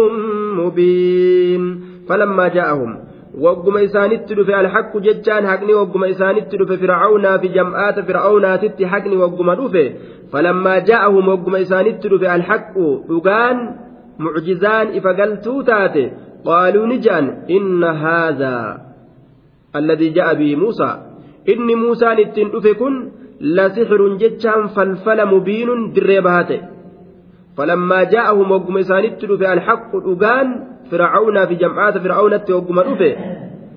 مبين 0.56 1.80
فلما 2.08 2.48
جاءهم 2.48 2.98
alhaqqu 3.40 5.00
jechaan 5.00 5.44
haqni 5.50 5.72
wagguma 5.80 6.08
isaanitti 6.14 6.56
dhufe 6.60 6.76
fir'aawnaa 6.82 7.38
fi 7.42 7.48
jam'aata 7.58 8.04
fir'aawnaatitti 8.08 8.84
haqni 8.92 9.16
wagguma 9.22 9.54
dhufe 9.60 9.84
falammaa 10.32 10.80
jaa'ahum 10.90 11.28
wagguma 11.32 11.58
isaanitti 11.66 12.08
dhufe 12.12 12.28
alhaqqu 12.36 12.86
dhugaan 13.08 13.58
mucjizaan 14.24 14.94
ifa 14.98 15.12
galtuu 15.20 15.62
taate 15.70 16.04
qaaluu 16.48 16.86
ni 16.90 16.98
ja'an 17.06 17.26
inna 17.56 17.90
haadhaa 18.04 18.68
alladii 19.80 20.12
ja'a 20.18 20.34
bihi 20.40 20.56
muusaa 20.64 20.94
inni 21.52 21.74
muusaan 21.84 22.18
ittiin 22.24 22.52
dhufe 22.54 22.72
kun 22.80 22.94
lasixirun 23.40 24.18
jechaan 24.22 24.68
falfala 24.74 25.24
mubiinun 25.32 25.80
dirree 25.94 26.20
bahate 26.28 26.56
wagguma 27.58 28.80
isaanitti 28.84 29.26
dhufe 29.30 29.46
alhaqqu 29.54 29.96
dhugaan 30.06 30.48
fir'aawnaa 30.90 31.46
fi 31.50 31.56
jam'aata 31.62 32.02
fir'aawnatti 32.04 32.52
hogguma 32.56 32.82
dhufe 32.88 33.10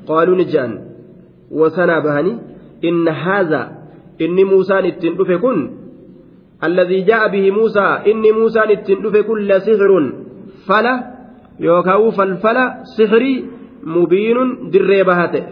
qaaluu 0.09 0.35
ni 0.39 0.45
je'an 0.53 0.73
wasanaa 1.59 2.01
bahanii 2.07 2.38
inna 2.89 3.17
haadha 3.23 3.61
inni 4.19 4.45
muusaan 4.51 4.85
ittiin 4.91 5.17
dhufe 5.19 5.38
kun 5.45 5.59
alladhii 6.67 7.03
jaa'a 7.09 7.33
bihi 7.35 7.51
muusaa 7.57 7.93
inni 8.11 8.31
muusaan 8.39 8.71
ittiin 8.75 9.03
dhufe 9.03 9.21
kun 9.27 9.39
la 9.49 9.59
sixirun 9.67 10.07
fala 10.67 10.93
yookaan 11.67 12.11
falfala 12.17 12.65
sixirii 12.95 13.38
mubiinun 13.95 14.49
dirree 14.73 15.03
bahaa 15.09 15.27
ta'e 15.33 15.43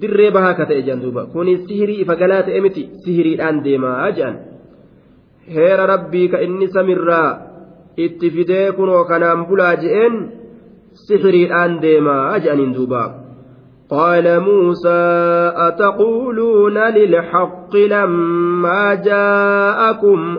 dirree 0.00 0.30
bahaa 0.36 0.54
ka 0.54 0.64
ta'e 0.70 0.82
jedhan 0.86 1.02
duuba 1.04 1.26
kuni 1.32 1.56
sihirii 1.66 2.00
ifa 2.04 2.14
galaa 2.22 2.42
ta'e 2.46 2.60
miti 2.66 2.82
sihiriidhaan 3.04 3.64
deemaa 3.64 4.10
jedhan 4.18 4.36
heera 5.56 5.86
rabbii 5.92 6.28
ka 6.32 6.42
inni 6.46 6.72
samirraa 6.74 7.30
itti 8.04 8.34
fidee 8.34 8.66
kunoo 8.78 9.02
kanaan 9.10 9.46
bulaa 9.48 9.74
je'een 9.82 10.20
sixiriidhaan 11.06 11.80
deemaa 11.82 12.38
je'aniin 12.44 12.76
duuba. 12.78 13.04
قال 13.90 14.40
موسى 14.40 15.02
أتقولون 15.56 16.78
للحق 16.78 17.76
لما 17.76 18.94
جاءكم 18.94 20.38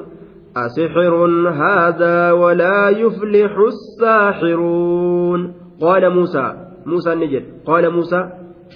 أسحر 0.57 1.15
هذا 1.63 2.31
ولا 2.31 2.89
يفلح 2.89 3.53
الساحرون 3.73 5.53
قال 5.81 6.09
موسى 6.09 6.53
موسى 6.85 7.13
النجد 7.13 7.43
قال 7.65 7.93
موسى 7.93 8.29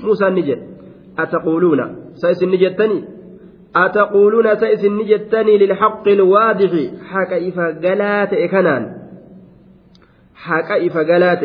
موسى 0.03 0.27
النجد 0.27 0.59
أتقولون 1.19 1.95
سيس 2.13 2.43
النجدتني 2.43 3.14
أتقولون 3.75 4.55
سيس 4.55 4.85
النجدتني 4.85 5.57
للحق 5.57 6.07
الواضح؟ 6.07 6.71
حكا 7.09 7.38
إفا 7.47 7.65
قلات 7.83 8.33
إكنان. 8.33 8.83
حكا 10.35 10.75
إفا 10.88 10.99
قلات 10.99 11.41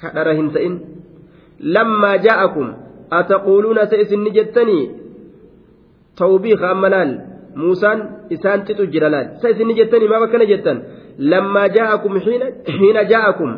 كدر 0.00 0.32
هنتئن 0.32 0.80
لما 1.60 2.16
جاءكم 2.16 2.66
أتقولون 3.12 3.86
سيس 3.86 4.12
النجدتني 4.12 4.90
توبيخ 6.16 6.62
أملال. 6.62 7.10
موسى 7.56 7.92
إسان 8.32 8.64
تتجر 8.64 9.08
لال 9.08 9.26
سيس 9.42 9.60
النجدتني 9.60 10.08
ما 10.08 10.18
بكنا 10.20 10.44
جتن. 10.44 10.82
لما 11.18 11.66
جاءكم 11.66 12.18
حين 12.18 12.42
حين 12.78 13.08
جاءكم 13.08 13.50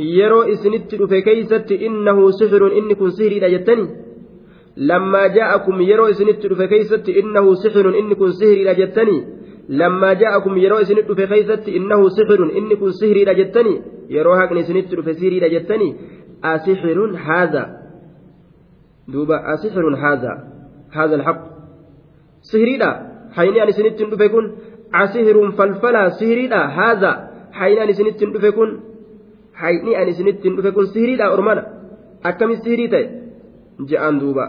isinitti 0.00 0.96
dhufe 0.96 1.22
keeysatti 1.22 1.74
innahu 1.86 2.32
sixirun 2.32 2.72
inni 2.72 2.94
kun 2.94 3.10
sihiriidha 3.10 3.48
jettani 3.50 3.86
innahu 7.20 7.56
sixirun 7.62 7.94
inni 7.94 8.14
kun 8.14 8.32
sihiriidha 8.32 8.74
jettani 8.74 9.16
lammaa 9.68 10.14
jaa'akum 10.22 10.56
yeroo 10.64 10.80
isinit 10.84 11.06
dhufe 11.08 11.26
keeysatti 11.32 11.70
innahu 11.78 12.10
sixirun 12.16 12.50
inni 12.58 12.76
kun 12.76 12.92
sihiriidha 12.92 13.34
jettani 13.40 13.74
yeroo 14.16 14.36
haqni 14.40 14.60
isinitti 14.60 14.96
dhufe 14.96 15.14
sihiriidha 15.14 15.48
jettani 15.54 15.88
asixirun 16.52 17.16
haadha 17.26 17.62
duuba 19.12 19.36
asixirun 19.54 19.96
haadha 20.02 20.32
haadha 20.96 21.14
alhaq 21.20 21.38
sihiriidha 22.50 22.90
hayni 23.36 23.60
an 23.60 23.68
isinittin 23.72 24.10
dhufe 24.12 24.28
kun 24.34 24.46
asihirun 25.02 25.52
falfalaa 25.58 26.10
sihiriidha 26.18 26.60
haadha 26.78 27.12
hayni 27.58 27.80
an 27.84 27.88
isinittin 27.94 28.32
dhufe 28.34 28.50
kun 28.58 28.70
hayni 29.62 29.96
an 30.00 30.08
isinittin 30.12 30.56
dhufe 30.56 30.70
kun 30.76 30.86
sihiriidha 30.94 31.32
ormana 31.34 31.62
akkami 32.30 32.56
sihirii 32.62 32.88
ta'e 32.94 33.19
je'an 33.88 34.20
duuba 34.20 34.46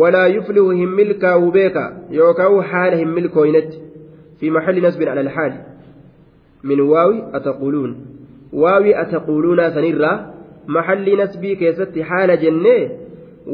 walaa 0.00 0.26
yuflihu 0.26 0.70
hin 0.70 0.88
milkaa'u 1.00 1.50
beeka 1.52 1.84
yookaan 2.10 2.62
haala 2.72 2.96
hin 2.96 3.14
milkooynetti 3.18 3.82
fi 4.40 4.50
maxalli 4.50 4.80
nasbin 4.86 5.08
ala 5.08 5.20
alhaali 5.20 5.54
min 6.70 6.80
waawi 6.92 7.22
ataquuluun 7.40 7.94
waawi 8.64 8.94
ataquuluunaa 9.04 9.70
sanirraa 9.78 10.16
maxalli 10.66 11.16
nasbii 11.22 11.56
keessatti 11.62 12.00
haala 12.10 12.36
jennee 12.36 12.80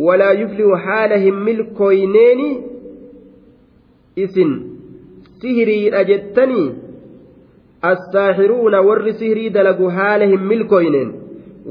walaa 0.07 0.33
yuflihu 0.33 0.81
haala 0.87 1.17
hin 1.27 1.35
milkooyneeni 1.49 2.49
isin 4.17 4.53
sihiriidha 5.43 6.05
jettanii 6.05 6.67
assaaxiruuna 7.93 8.81
warri 8.89 9.13
sihirii 9.13 9.51
dalagu 9.51 9.91
haala 9.99 10.25
hin 10.33 10.49
milkooyneen 10.53 11.13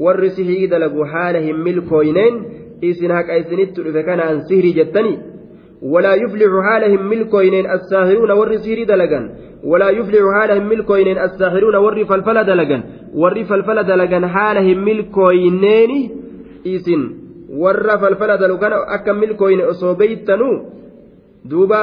warri 0.06 0.30
sihirii 0.30 0.70
dalagu 0.74 1.04
haala 1.12 1.38
hin 1.48 1.58
milkooyneen 1.68 2.40
isin 2.82 3.10
haqa 3.10 3.36
isinitti 3.36 3.82
dhufe 3.82 4.02
kanaan 4.02 4.40
sihirii 4.48 4.76
jettanii 4.80 5.18
ولا 5.82 6.14
يفلح 6.14 6.52
حالهم 6.66 7.08
ملكوين 7.08 7.54
الساهرون 7.70 8.30
ور 8.30 8.56
سيري 8.56 8.84
دلغن. 8.84 9.30
ولا 9.64 9.90
يفلح 9.90 10.22
حالهم 10.36 10.68
ملكوين 10.68 11.18
الساهرون 11.18 11.76
ور 11.76 12.04
فلفل 12.04 12.44
دلغن. 12.44 12.82
ور 13.14 13.44
فلفل 13.44 13.78
دلغن 13.84 14.26
حالهم 14.26 14.84
ملكوينين 14.84 16.10
إسن 16.66 17.00
ور 17.62 17.88
فلفل 18.02 18.30
دلغن 18.38 18.72
أكم 18.72 19.16
ملكوين 19.20 19.60
أصوبيتنو 19.60 20.50
دوبا 21.44 21.82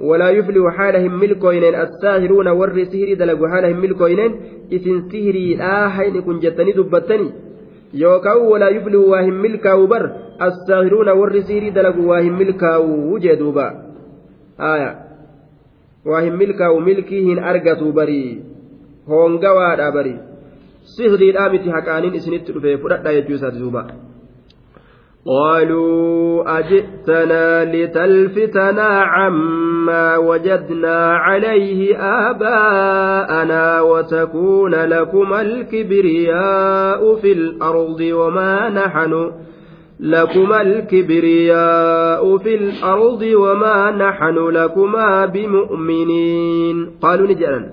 ولا 0.00 0.30
يفلح 0.30 0.76
حالهم 0.76 1.20
ملكوين 1.20 1.64
الساهرون 1.74 2.48
ور 2.48 2.84
سيري 2.84 3.14
دلغ 3.14 3.48
حالهم 3.48 3.80
ملكوين 3.80 4.20
إسن 4.72 5.08
سيري 5.10 5.58
آهين 5.60 6.20
كن 6.20 6.38
جتني 6.38 6.72
دبتني 6.72 7.28
yookaan 8.02 8.40
walaa 8.52 8.70
yuflihu 8.76 9.10
waa 9.12 9.22
hin 9.28 9.36
milkaa'u 9.46 9.86
bar 9.92 10.02
assaahiruuna 10.48 11.12
warri 11.20 11.42
siirii 11.50 11.70
dalagu 11.78 12.08
waa 12.10 12.20
hin 12.26 12.34
milkaa'u 12.42 13.18
jee 13.26 13.36
duuba 13.42 13.66
haaya 14.64 14.90
waa 16.10 16.20
hin 16.26 16.36
milkaa'u 16.42 16.80
milkii 16.88 17.22
hin 17.28 17.38
argatu 17.52 17.92
barii 18.00 18.30
hoongawaadha 19.12 19.92
barii 19.98 20.18
sihriidhaa 20.96 21.48
miti 21.54 21.68
haqaaniin 21.76 22.14
isinitti 22.20 22.52
dhufe 22.58 22.76
fudhadha 22.84 23.14
jechuu 23.18 23.36
isaati 23.38 23.58
duuba 23.64 23.82
قالوا 25.28 26.58
أجئتنا 26.58 27.64
لتلفتنا 27.64 29.02
عما 29.02 30.16
وجدنا 30.16 31.12
عليه 31.16 31.96
آباءنا 32.30 33.80
وتكون 33.80 34.74
لكما 34.74 35.40
الكبرياء 35.40 37.14
في 37.14 37.32
الأرض 37.32 38.00
وما 38.00 38.68
نحن 38.68 39.32
لكما 40.00 40.62
الكبرياء 40.62 42.38
في 42.38 42.54
الأرض 42.54 43.22
وما 43.22 43.90
نحن 43.90 44.38
لكما 44.48 45.26
بمؤمنين. 45.26 46.90
قالوا 47.02 47.28
نجأن 47.28 47.72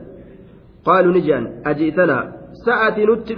قالوا 0.85 1.13
نجأن 1.13 1.47
أجئتنا. 1.65 2.31
سأتي 2.65 3.05
نت 3.05 3.31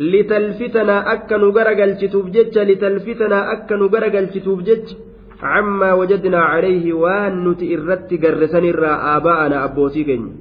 litalfitanaa 0.00 1.04
akka 1.14 1.38
nu 1.38 1.52
garagalchituuf 1.52 2.26
jecha 2.34 2.64
litalfitanaa 2.64 3.48
akka 3.54 3.76
nu 3.80 3.88
garagalchituuf 3.94 4.60
jecha 4.68 4.96
cammaa 5.40 5.94
wajadnaa 6.00 6.46
calayhi 6.52 6.92
waan 7.02 7.34
nuti 7.44 7.72
irratti 7.74 8.18
garresanirraa 8.22 8.96
aabaa'ana 9.12 9.62
abbootii 9.66 10.04
keenya. 10.08 10.32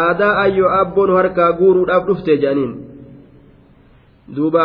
Aadaa 0.00 0.34
ayyo 0.44 0.66
abboo 0.80 1.06
nu 1.06 1.14
harkaa 1.20 1.52
guuruudhaaf 1.60 2.06
dhufte 2.08 2.30
jedhaniin. 2.36 2.72
Duuba 4.36 4.64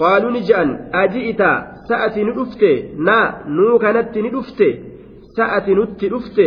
qaaluu 0.00 0.30
ni 0.34 0.40
je'an 0.48 0.70
aji'itaa 1.02 1.56
sa'ati 1.88 2.24
ni 2.24 2.32
dhufte 2.38 2.70
naa 3.08 3.26
nuu 3.56 3.78
kanatti 3.84 4.22
ni 4.22 4.30
dhufte 4.36 4.68
sa'ati 5.36 5.74
nutti 5.78 6.08
dhufte 6.14 6.46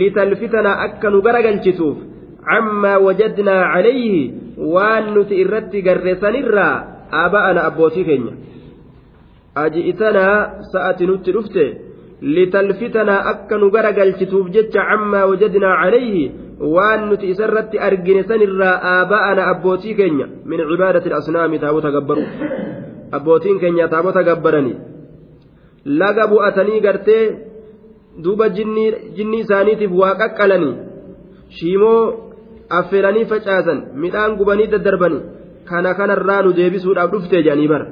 litalfitanaa 0.00 0.76
akka 0.86 1.10
nu 1.10 1.22
garagalchituuf 1.26 1.98
cammaa 2.48 2.98
wajadnaa 3.06 3.62
calayhi 3.74 4.22
waan 4.74 5.14
nuti 5.14 5.34
irratti 5.44 5.82
garreessanirraa 5.88 6.74
aba'ana 7.24 7.60
abbootii 7.70 8.04
keenya 8.08 8.32
aji'itanaa 9.64 10.36
sa'ati 10.72 11.06
nutti 11.10 11.32
dhufte 11.36 11.64
litalfitanaa 12.36 13.20
akka 13.32 13.58
nu 13.58 13.70
garagalchituuf 13.76 14.50
jecha 14.56 14.86
cammaa 14.90 15.26
wajadnaa 15.30 15.76
calayhi 15.82 16.24
waan 16.76 17.08
nuti 17.08 17.30
isarratti 17.34 17.78
argine 17.88 18.22
sanirraa 18.30 18.76
aaba'ana 18.92 19.48
abbootii 19.52 19.94
keenya 20.00 20.26
min 20.52 20.60
cibaadati 20.70 21.12
asnaami 21.20 21.58
taabota 21.64 21.90
gabbaru 21.96 22.24
abbootiin 23.18 23.58
keenya 23.64 23.88
taabota 23.94 24.22
gabbaranii 24.28 24.76
laga 26.00 26.26
bu'atanii 26.32 26.80
gartee 26.86 27.24
duuba 28.24 28.48
jinni 28.56 29.40
isaaniitiif 29.40 29.92
waa 30.02 30.14
qaqqalanii 30.22 30.74
shiimoo 31.58 32.25
affeelanii 32.68 33.24
facaasan 33.32 33.82
midhaan 34.04 34.36
gubanii 34.36 34.66
daddarbanii 34.74 35.22
kana 35.70 35.94
kanarraa 35.98 36.42
nu 36.42 36.52
deebisuudhaaf 36.58 37.10
dhuftee 37.12 37.42
jedhanii 37.42 37.68
bara 37.68 37.86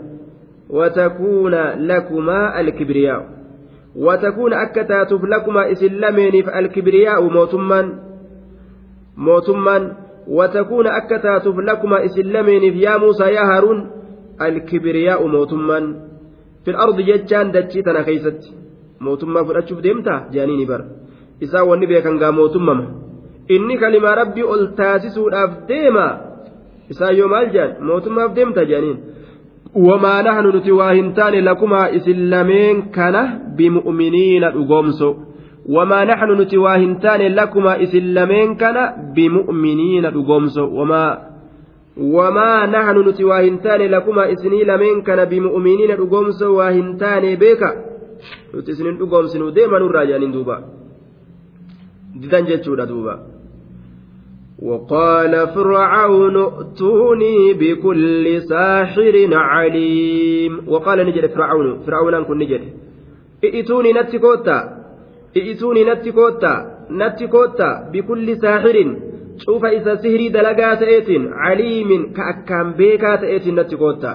watakuuna 0.79 1.61
lakumaa 1.91 2.53
alkibriyaa 2.61 3.23
watakuuna 4.07 4.61
akka 4.61 4.85
taatuuf 4.85 5.23
lakumaa 5.35 5.67
isin 5.75 6.01
lameeniif 6.01 6.49
alkibriyaa'u 6.61 7.31
mootummaan 7.37 7.93
mootummaan 9.17 9.97
watakuuna 10.39 10.95
akka 11.01 11.19
taatuuf 11.19 11.59
lakumaa 11.71 12.01
isin 12.09 12.33
lameeniif 12.33 12.75
yaa 12.87 12.99
muusaa 12.99 13.31
yaa 13.37 13.47
haaruun 13.53 13.87
alkibriyaa'u 14.39 15.29
mootummaan 15.29 15.95
fil 16.65 16.77
ardi 16.87 17.03
jechaan 17.11 17.53
dachii 17.55 17.83
tana 17.83 18.03
keeysatti 18.09 18.49
mootummaa 19.07 19.45
fudhachuuf 19.45 19.83
deemtaa 19.87 20.19
jedhanii 20.33 20.57
ni 20.57 20.67
bara 20.67 20.85
isaan 21.41 21.69
wanni 21.69 21.87
beekan 21.87 22.19
gaa 22.23 22.33
mootummama 22.33 22.85
inni 23.49 23.77
kalimaa 23.79 24.15
rabbii 24.15 24.43
ol 24.55 24.67
taasisuudhaaf 24.77 25.51
deema 25.69 26.07
isaan 26.93 27.17
yoo 27.19 27.29
maal 27.35 27.47
jedhan 27.55 27.77
mootummaaf 27.89 28.35
deemta 28.37 28.65
jedhaniin 28.71 28.99
wamaa 29.89 30.23
nahnu 30.27 30.53
nuti 30.57 30.73
waa 30.81 30.93
hin 30.99 31.13
taane 31.19 31.41
lakumaa 31.41 31.87
isin 31.99 32.31
lameen 32.31 32.83
kana 32.97 33.23
bimu'miniina 33.57 34.51
dhugoomso 34.57 35.09
wamaa 35.77 36.05
naxnu 36.11 36.35
nuti 36.41 36.59
waa 36.65 36.77
hin 36.83 36.97
taane 37.05 37.29
lakumaa 37.39 37.77
isin 37.87 38.07
lameen 38.19 38.57
kana 38.63 38.83
bimu'miniina 39.17 40.11
dhugoomso 40.17 40.63
wamaa 40.79 41.11
wamaa 42.17 42.67
naxnu 42.75 43.03
nuti 43.09 43.25
waa 43.31 43.41
hin 43.47 43.59
taane 43.65 43.89
lakumaa 43.89 44.27
isinii 44.35 44.65
lameen 44.71 45.03
kana 45.09 45.27
bimu'miniina 45.33 45.97
dhugoomso 46.01 46.55
waa 46.59 46.71
hin 46.71 46.97
taane 47.03 47.37
beeka 47.43 47.71
nuti 48.55 48.71
isinin 48.71 48.97
dhugoomsinu 49.03 49.51
deemanurraa 49.59 50.05
jedhaniin 50.11 50.33
duuba 50.37 50.57
didan 52.21 52.47
jechuudha 52.47 52.87
duuba 52.87 53.35
وقال 54.63 55.49
فرعون 55.55 56.37
ائتوني 56.37 57.53
بكل 57.53 58.43
ساحر 58.43 59.15
عليم. 59.35 60.53
وقال 60.69 61.07
نجد 61.07 61.27
فرعون 61.27 61.79
فرعون 61.87 62.25
كن 62.25 62.39
نجد. 62.39 62.63
ائتوني 63.45 63.93
نتكوتا 63.93 64.59
ائتوني 65.37 65.85
نتكوتا 65.85 66.55
نتكوتا 66.91 67.91
بكل 67.93 68.37
ساحر. 68.37 68.77
شوف 69.39 69.65
إذا 69.65 69.95
سهري 69.95 70.29
دلقات 70.29 70.83
إيتين 70.83 71.33
عليم 71.33 72.13
كأكام 72.17 72.73
بيكات 72.73 73.23
إيتين 73.25 73.61
نتكوتا 73.61 74.13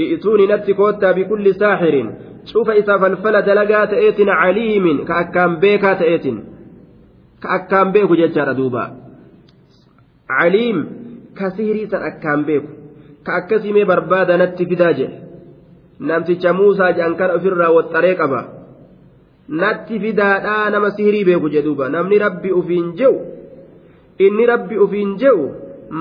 ائتوني 0.00 0.46
نتكوتا 0.46 1.12
بكل 1.12 1.54
ساحر. 1.54 1.94
شوف 2.44 2.70
إذا 2.70 2.98
فلفل 2.98 3.42
دلقات 3.42 3.92
إيتين 3.92 4.28
عليم 4.28 5.04
كأكام 5.04 5.56
بيكات 5.56 6.02
إيتين 6.02 6.55
كأكام 7.43 7.91
بيكو 7.91 8.15
جتشار 8.15 8.51
دوبا 8.53 8.85
caliim 10.31 10.77
ka 11.37 11.51
sihirii 11.55 11.89
san 11.91 12.03
akkaan 12.09 12.45
beeku 12.47 12.69
ka 13.25 13.31
akkasimee 13.39 13.85
barbaada 13.91 14.37
natti 14.41 14.67
fidaa 14.69 14.93
jedhe 14.99 15.17
namticha 16.09 16.53
muusaa 16.59 16.91
jedhan 16.97 17.17
kana 17.19 17.35
ofirraa 17.39 17.71
waxxaree 17.77 18.15
qaba 18.21 18.41
natti 19.61 19.99
fidaadhaa 20.03 20.69
nama 20.75 20.93
sihirii 20.95 21.25
beeku 21.29 21.51
jedhuuba 21.55 21.89
namni 21.95 22.21
rabbi 22.25 22.55
ufiin 22.59 22.87
jehu 22.99 23.17
inni 24.25 24.45
rabbi 24.53 24.81
ufiin 24.85 25.11
jehu 25.23 25.43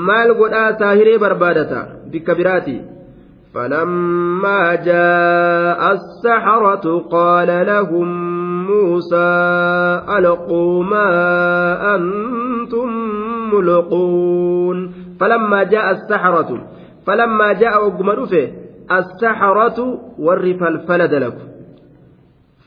maal 0.09 0.31
godhaa 0.41 0.71
saahiree 0.81 1.19
barbaadata 1.25 1.81
bikka 2.15 2.39
biraati 2.41 2.79
فلما 3.55 4.75
جاء 4.75 5.81
السحرة 5.93 6.85
قال 7.11 7.51
لهم 7.67 8.09
موسى 8.66 9.28
ألقوا 10.18 10.84
ما 10.84 11.08
أنتم 11.96 12.90
ملقون. 13.54 14.78
فلما 15.20 15.64
جاء 15.64 15.92
السحرة 15.92 16.68
فلما 17.08 17.54
جاء 17.54 17.86
وقم 17.86 18.10
السحرة 18.92 20.00
ورف 20.20 20.64
الفلد 20.64 21.14
لكم. 21.14 21.46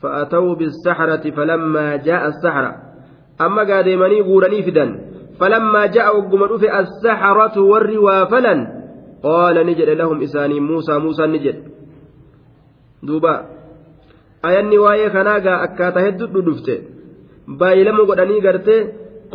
فأتوا 0.01 0.55
بالسحرة 0.55 1.31
فلما 1.31 1.95
جاء 1.95 2.27
السحرة 2.27 2.75
أما 3.41 3.63
قادمني 3.63 4.21
غورني 4.21 4.63
فدا 4.63 4.85
فلما 5.39 5.85
جاء 5.85 6.17
وقم 6.17 6.43
السحرة 6.79 7.61
ور 7.61 7.91
وافلا 7.99 8.55
قال 9.23 9.55
نجد 9.65 9.89
لهم 9.89 10.21
إساني 10.21 10.59
موسى 10.59 10.97
موسى 10.97 11.25
نجد. 11.27 11.63
دوبا. 13.03 13.58
Ayanni 14.47 14.77
waa'ee 14.85 15.09
kanaa 15.17 15.39
gaa 15.45 15.59
akkaataa 15.67 16.05
hedduu 16.07 16.41
dhufte 16.47 16.75
baay'ilama 17.59 18.07
godhanii 18.09 18.41
gartee 18.47 18.79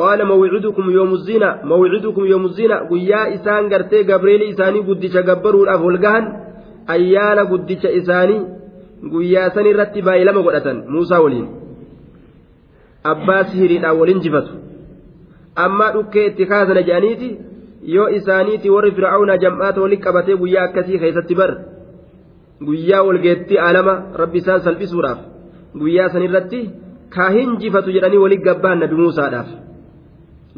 qaala 0.00 0.24
mawcidukum 0.30 0.90
yoomuzina 0.96 1.48
mawcidukum 1.70 2.26
yoomuzina 2.32 2.76
guyyaa 2.90 3.26
isaan 3.36 3.68
gartee 3.72 4.02
gabreeli 4.10 4.48
isaanii 4.54 4.86
guddicha 4.88 5.22
gabbaruudhaaf 5.28 5.86
holgahan 5.86 6.26
ayyaana 6.94 7.44
guddicha 7.52 7.90
isaanii 8.00 8.40
guyyaa 9.12 9.50
san 9.54 9.66
irratti 9.72 10.02
baay'ilama 10.08 10.42
godhatan. 10.46 10.84
Muusaa 10.88 11.20
waliin. 11.24 11.48
Abbaa 13.12 13.44
sihiriidhaan 13.44 13.98
waliin 14.00 14.20
jifatu. 14.26 14.52
Ammaa 15.64 15.92
dhukkee 15.96 16.26
itti 16.30 16.46
kaasana 16.52 16.82
jedhaniiti 16.88 17.28
yoo 17.94 18.08
isaaniiti 18.18 18.70
warri 18.74 18.92
fir'aawna 18.98 19.36
jam'aata 19.44 19.80
walitti 19.84 20.04
qabatee 20.06 20.36
guyyaa 20.42 20.64
akkasii 20.68 20.98
keessatti 21.02 21.34
bar 21.40 21.50
guyyaa 22.68 23.02
walgeettii 23.08 23.58
alama 23.68 23.94
rabbi 24.22 24.38
isaan 24.42 24.60
salphisuudhaaf 24.66 25.20
guyyaa 25.80 26.08
san 26.14 26.22
irratti 26.28 26.60
kaa 27.14 27.30
hinjifatu 27.36 27.90
jedhanii 27.96 28.20
walitti 28.24 28.44
gabbahan 28.48 28.78
nabi 28.84 28.96
muusaadhaaf. 29.02 29.48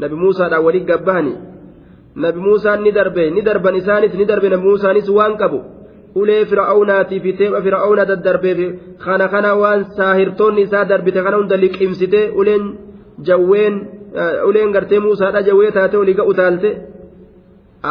nabi 0.03 0.15
muusaadhaan 0.23 0.65
walii 0.67 0.85
gabbahani 0.91 1.33
nabi 2.25 2.39
muusaan 2.47 2.81
ni 2.85 2.91
darbe 2.99 3.25
ni 3.37 3.41
darban 3.49 3.75
isaanis 3.81 4.13
ni 4.21 4.25
darbe 4.31 4.49
nabi 4.53 4.65
muusaanis 4.69 5.09
waan 5.19 5.35
qabu 5.43 5.59
ulee 6.21 6.43
fir'aawnaatii 6.51 7.21
fi 7.25 7.31
teepha 7.41 7.61
fir'aawna 7.67 8.05
daddarbeef 8.11 8.59
kana 9.05 9.27
kana 9.35 9.51
waan 9.63 9.81
saahirtoonni 9.99 10.63
isaa 10.67 10.85
darbite 10.91 11.21
kana 11.27 11.37
hunda 11.41 11.57
liqimsite 11.65 12.21
uleen 12.41 12.65
jawween 13.29 13.75
uleen 14.49 14.71
gartee 14.77 15.01
muusaadha 15.07 15.41
jawwee 15.49 15.71
taate 15.77 15.97
olii 16.03 16.17
ga'u 16.21 16.33
taalte 16.41 16.71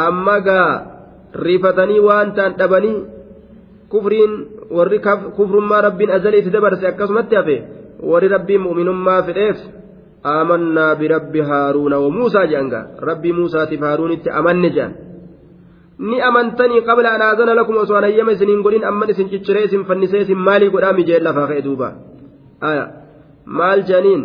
amma 0.05 0.37
gaa 0.47 0.69
rifatanii 1.47 2.01
waan 2.07 2.27
ta'an 2.37 2.53
dhabanii 2.61 2.95
kufriin 3.89 4.33
warri 4.77 4.99
kufrummaa 5.37 5.81
rabbiin 5.87 6.11
azaliitti 6.17 6.55
dabarse 6.57 6.87
akkasumatti 6.87 7.35
hafe 7.35 7.57
warri 8.11 8.27
rabbiin 8.35 8.61
mu'minummaa 8.67 9.23
fedheef. 9.29 9.59
آمنا 10.25 10.93
برب 10.99 11.35
هارون 11.49 11.93
وموسى 11.93 12.41
جانغا 12.51 12.81
ربي 13.09 13.31
موسى 13.31 13.65
تفارون 13.65 14.11
أمن 14.39 14.69
جان 14.77 14.93
ni 15.99 16.21
amantanii 16.21 16.81
qabla 16.87 17.09
an 17.15 17.21
aazana 17.21 17.53
lakum 17.55 17.77
osoo 17.77 17.95
an 17.95 18.03
ayyama 18.03 18.31
isiniin 18.35 18.61
godhin 18.65 18.83
amman 18.83 19.09
isin 19.13 19.29
cicciree 19.31 19.63
isin 19.67 19.85
fannisee 19.87 20.21
isin 20.25 20.39
maalii 20.47 20.69
godhaa 20.73 20.93
mijeen 20.97 21.23
lafaa 21.27 21.47
ka'e 21.49 21.61
duuba 21.67 21.87
aya 22.69 22.83
maal 23.59 23.83
janiin 23.89 24.21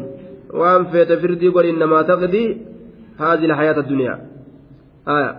waan 0.60 0.86
feete 0.92 1.14
firdii 1.22 1.52
godhin 1.56 1.78
namaa 1.82 2.02
taqdii 2.10 2.48
haadhi 3.20 3.50
lhayaata 3.52 3.86
duniyaa 3.90 4.18
aya 5.16 5.30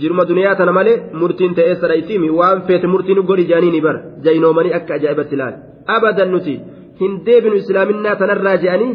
jiruma 0.00 0.24
duniyaa 0.30 0.54
tana 0.60 0.72
malee 0.72 0.96
murtiin 1.20 1.54
ta'ee 1.58 1.74
sadhaytiimi 1.82 2.30
waan 2.38 2.62
feete 2.66 2.86
murtiin 2.92 3.22
godhi 3.30 3.44
jaaniini 3.52 3.80
bar 3.86 3.96
jaynoomanii 4.24 4.74
akka 4.78 4.94
ajaa'ibatti 4.98 5.34
ilaal 5.38 5.54
abadan 5.96 6.30
nuti 6.34 6.54
hin 7.00 7.12
deebinu 7.26 7.56
islaaminaa 7.62 8.16
tanarraa 8.20 8.56
je'anii 8.64 8.92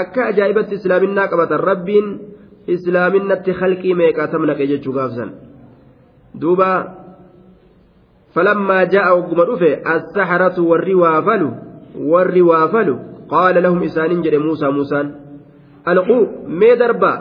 akka 0.00 0.20
ajaa'ibatti 0.30 0.74
islaaminaa 0.80 1.26
qabatan 1.32 1.60
rabbiin 1.70 2.06
islaaminatti 2.76 3.50
halqii 3.60 3.94
meeqaatam 4.00 4.46
naqe 4.50 4.64
jechuu 4.72 4.94
gaafsan 4.98 5.30
duuba 6.40 6.70
falammaa 8.34 8.84
jaa'a 8.94 9.14
wagguma 9.18 9.44
dhufe 9.50 9.70
assaharatu 9.96 10.68
warri 10.70 10.94
waafalu 11.02 11.48
warri 12.12 12.42
waafalu 12.50 12.94
qaala 13.32 13.60
lahum 13.66 13.82
isaanin 13.88 14.22
jedhe 14.26 14.38
muusaa 14.46 14.70
muusaan 14.78 15.06
alquu 15.92 16.16
mee 16.60 16.74
darbaa 16.82 17.16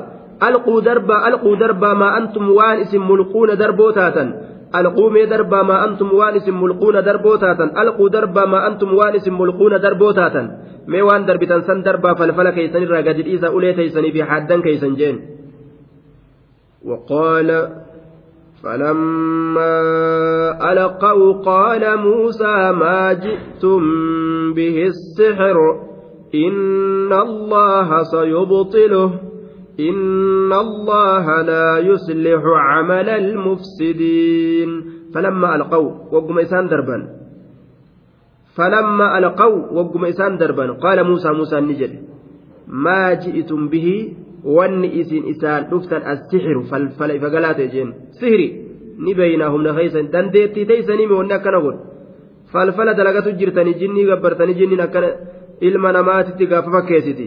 waan 2.58 2.78
isin 2.82 3.02
mulquuna 3.02 3.56
darboo 3.56 3.92
taatan 3.92 4.28
alquu 4.80 5.10
mee 5.10 5.26
darbaa 5.34 5.64
maa 5.64 5.82
antum 5.88 6.10
waan 6.20 6.36
isin 6.40 6.56
mulquuna 6.62 7.02
darboo 7.02 7.38
taatan 7.38 7.70
alquu 7.84 8.10
darbaa 8.16 8.46
maa 8.54 8.66
antum 8.70 8.92
waan 9.00 9.16
isin 9.16 9.34
mulquuna 9.34 9.80
darboo 9.86 10.14
taatan 10.14 10.46
mee 10.88 11.02
waan 11.08 11.26
darbitan 11.30 11.62
san 11.68 11.84
darbaa 11.88 12.16
falfala 12.20 12.52
keeysanirraa 12.58 13.02
gadi 13.08 13.24
dhiisa 13.28 13.52
ulee 13.58 13.74
teeysanii 13.80 14.12
fi 14.18 14.22
haddan 14.34 14.62
keeysan 14.68 14.96
jeen 15.02 15.18
وقال 16.86 17.50
فلما 18.64 19.76
ألقوا 20.72 21.34
قال 21.34 21.98
موسى 21.98 22.72
ما 22.72 23.14
جئتم 23.14 23.82
به 24.54 24.78
السحر 24.94 25.58
إن 26.36 27.14
الله 27.14 28.04
سيبطله 28.04 29.10
إن 29.80 30.54
الله 30.54 31.42
لا 31.42 31.78
يصلح 31.80 32.42
عمل 32.46 33.10
المفسدين 33.10 34.70
فلما 35.14 35.56
ألقوا 35.56 35.92
وقم 36.12 36.40
إسان 36.40 36.68
دربا 36.68 36.98
فلما 38.56 39.18
ألقوا 39.18 39.72
وقم 39.72 40.06
إسان 40.06 40.38
دربا 40.38 40.72
قال 40.72 41.04
موسى 41.04 41.30
موسى 41.30 41.58
النجل 41.58 41.94
ما 42.68 43.14
جئتم 43.14 43.68
به 43.68 44.14
ifa 47.16 47.30
galaa 47.36 47.54
ta'e 47.58 47.68
jeen 47.74 47.90
sihiri 48.20 48.48
ni 49.06 49.14
beeynaa 49.18 49.50
humna 49.54 49.72
keeysan 49.78 50.12
dandeettii 50.14 50.66
teeysanii 50.70 51.08
mi 51.10 51.16
wanni 51.20 51.34
akkana 51.38 51.60
godhu 51.66 51.82
falfala 52.52 52.94
dalagatu 53.00 53.34
jirtanii 53.40 53.74
jinnii 53.82 54.06
gabbartanii 54.10 54.58
jinniin 54.60 54.84
akkana 54.86 55.10
ilma 55.68 55.90
namaatitti 55.98 56.46
gaafa 56.52 56.76
fakkeessiti 56.76 57.26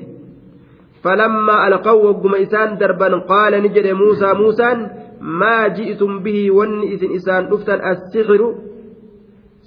wagguma 1.04 2.38
isaan 2.38 2.78
darban 2.78 3.14
qaala 3.30 3.60
ni 3.60 3.68
jedhe 3.76 3.94
muusaa 3.94 4.34
muusaan 4.34 4.78
maa 5.20 5.68
ji'tum 5.78 6.22
bihi 6.24 6.50
wanni 6.50 6.86
isin 6.94 7.12
isaan 7.18 7.48
dhuftan 7.50 7.80
as-sixiru 7.90 8.48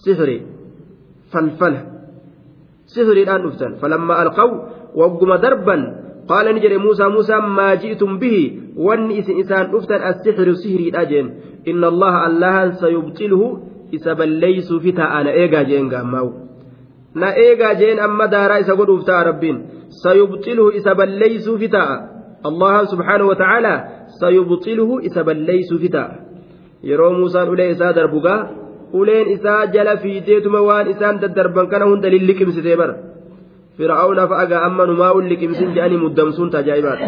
sihiri 0.04 0.38
falfala 1.32 1.82
sihiriidhaan 2.94 3.42
dhuftan 3.46 3.72
falammaa 3.82 4.20
alqaw 4.26 4.50
wagguma 4.96 5.38
darban 5.46 5.82
qaala 6.28 6.54
ni 6.54 6.60
jedhe 6.64 6.78
muusaa 6.78 7.10
muusaan 7.16 7.46
maa 7.58 7.76
ji'tum 7.84 8.20
bihi 8.22 8.44
wanni 8.88 9.20
isin 9.22 9.40
isaan 9.44 9.72
dhuftan 9.72 10.02
as-sixru 10.12 10.56
sihriidha 10.64 11.04
jeen 11.12 11.28
inna 11.66 11.88
allaha 11.94 12.20
allahan 12.30 12.70
sayubxiluhu 12.84 13.48
isa 13.92 14.16
balleeysuufi 14.20 14.92
ta'a 15.00 15.24
na 15.28 15.32
eegaa 15.42 15.64
jeen 15.70 15.88
gaammaawu 15.94 16.51
na 17.16 17.28
eegaa 17.46 17.74
jeen 17.82 18.00
amma 18.08 18.28
daaraa 18.34 18.60
isa 18.64 18.76
godhuuf 18.80 19.04
ta'a 19.10 19.24
rabbiin 19.30 19.58
sayubxiluhu 20.04 20.72
isa 20.80 20.96
balleeysuufi 20.96 21.70
ta'a 21.76 21.96
allahan 22.50 22.88
subxaanahu 22.94 23.30
wa 23.34 23.38
ta'aalaa 23.44 23.78
sayubxiluhu 24.22 25.00
isa 25.10 25.24
balleeysuufi 25.30 25.90
ta'a 25.96 26.12
yeroo 26.90 27.14
muusaan 27.20 27.50
ulee 27.54 27.70
isaa 27.76 27.94
darbugaa 28.00 28.40
uleen 29.00 29.28
isaa 29.36 29.62
jala 29.76 29.98
fiideetuma 30.04 30.62
waan 30.70 30.88
isaan 30.94 31.20
daddarban 31.24 31.68
kana 31.74 31.86
hunda 31.92 32.10
lilliqimsitee 32.16 32.78
bara 32.82 32.96
fir'aawna 33.78 34.28
fa'agaa 34.32 34.62
amma 34.68 34.86
numaa 34.92 35.12
ulli 35.20 35.36
qimsin 35.42 35.70
jedhanii 35.76 36.00
muddamsuun 36.06 36.50
tajaa'ibaadha 36.56 37.08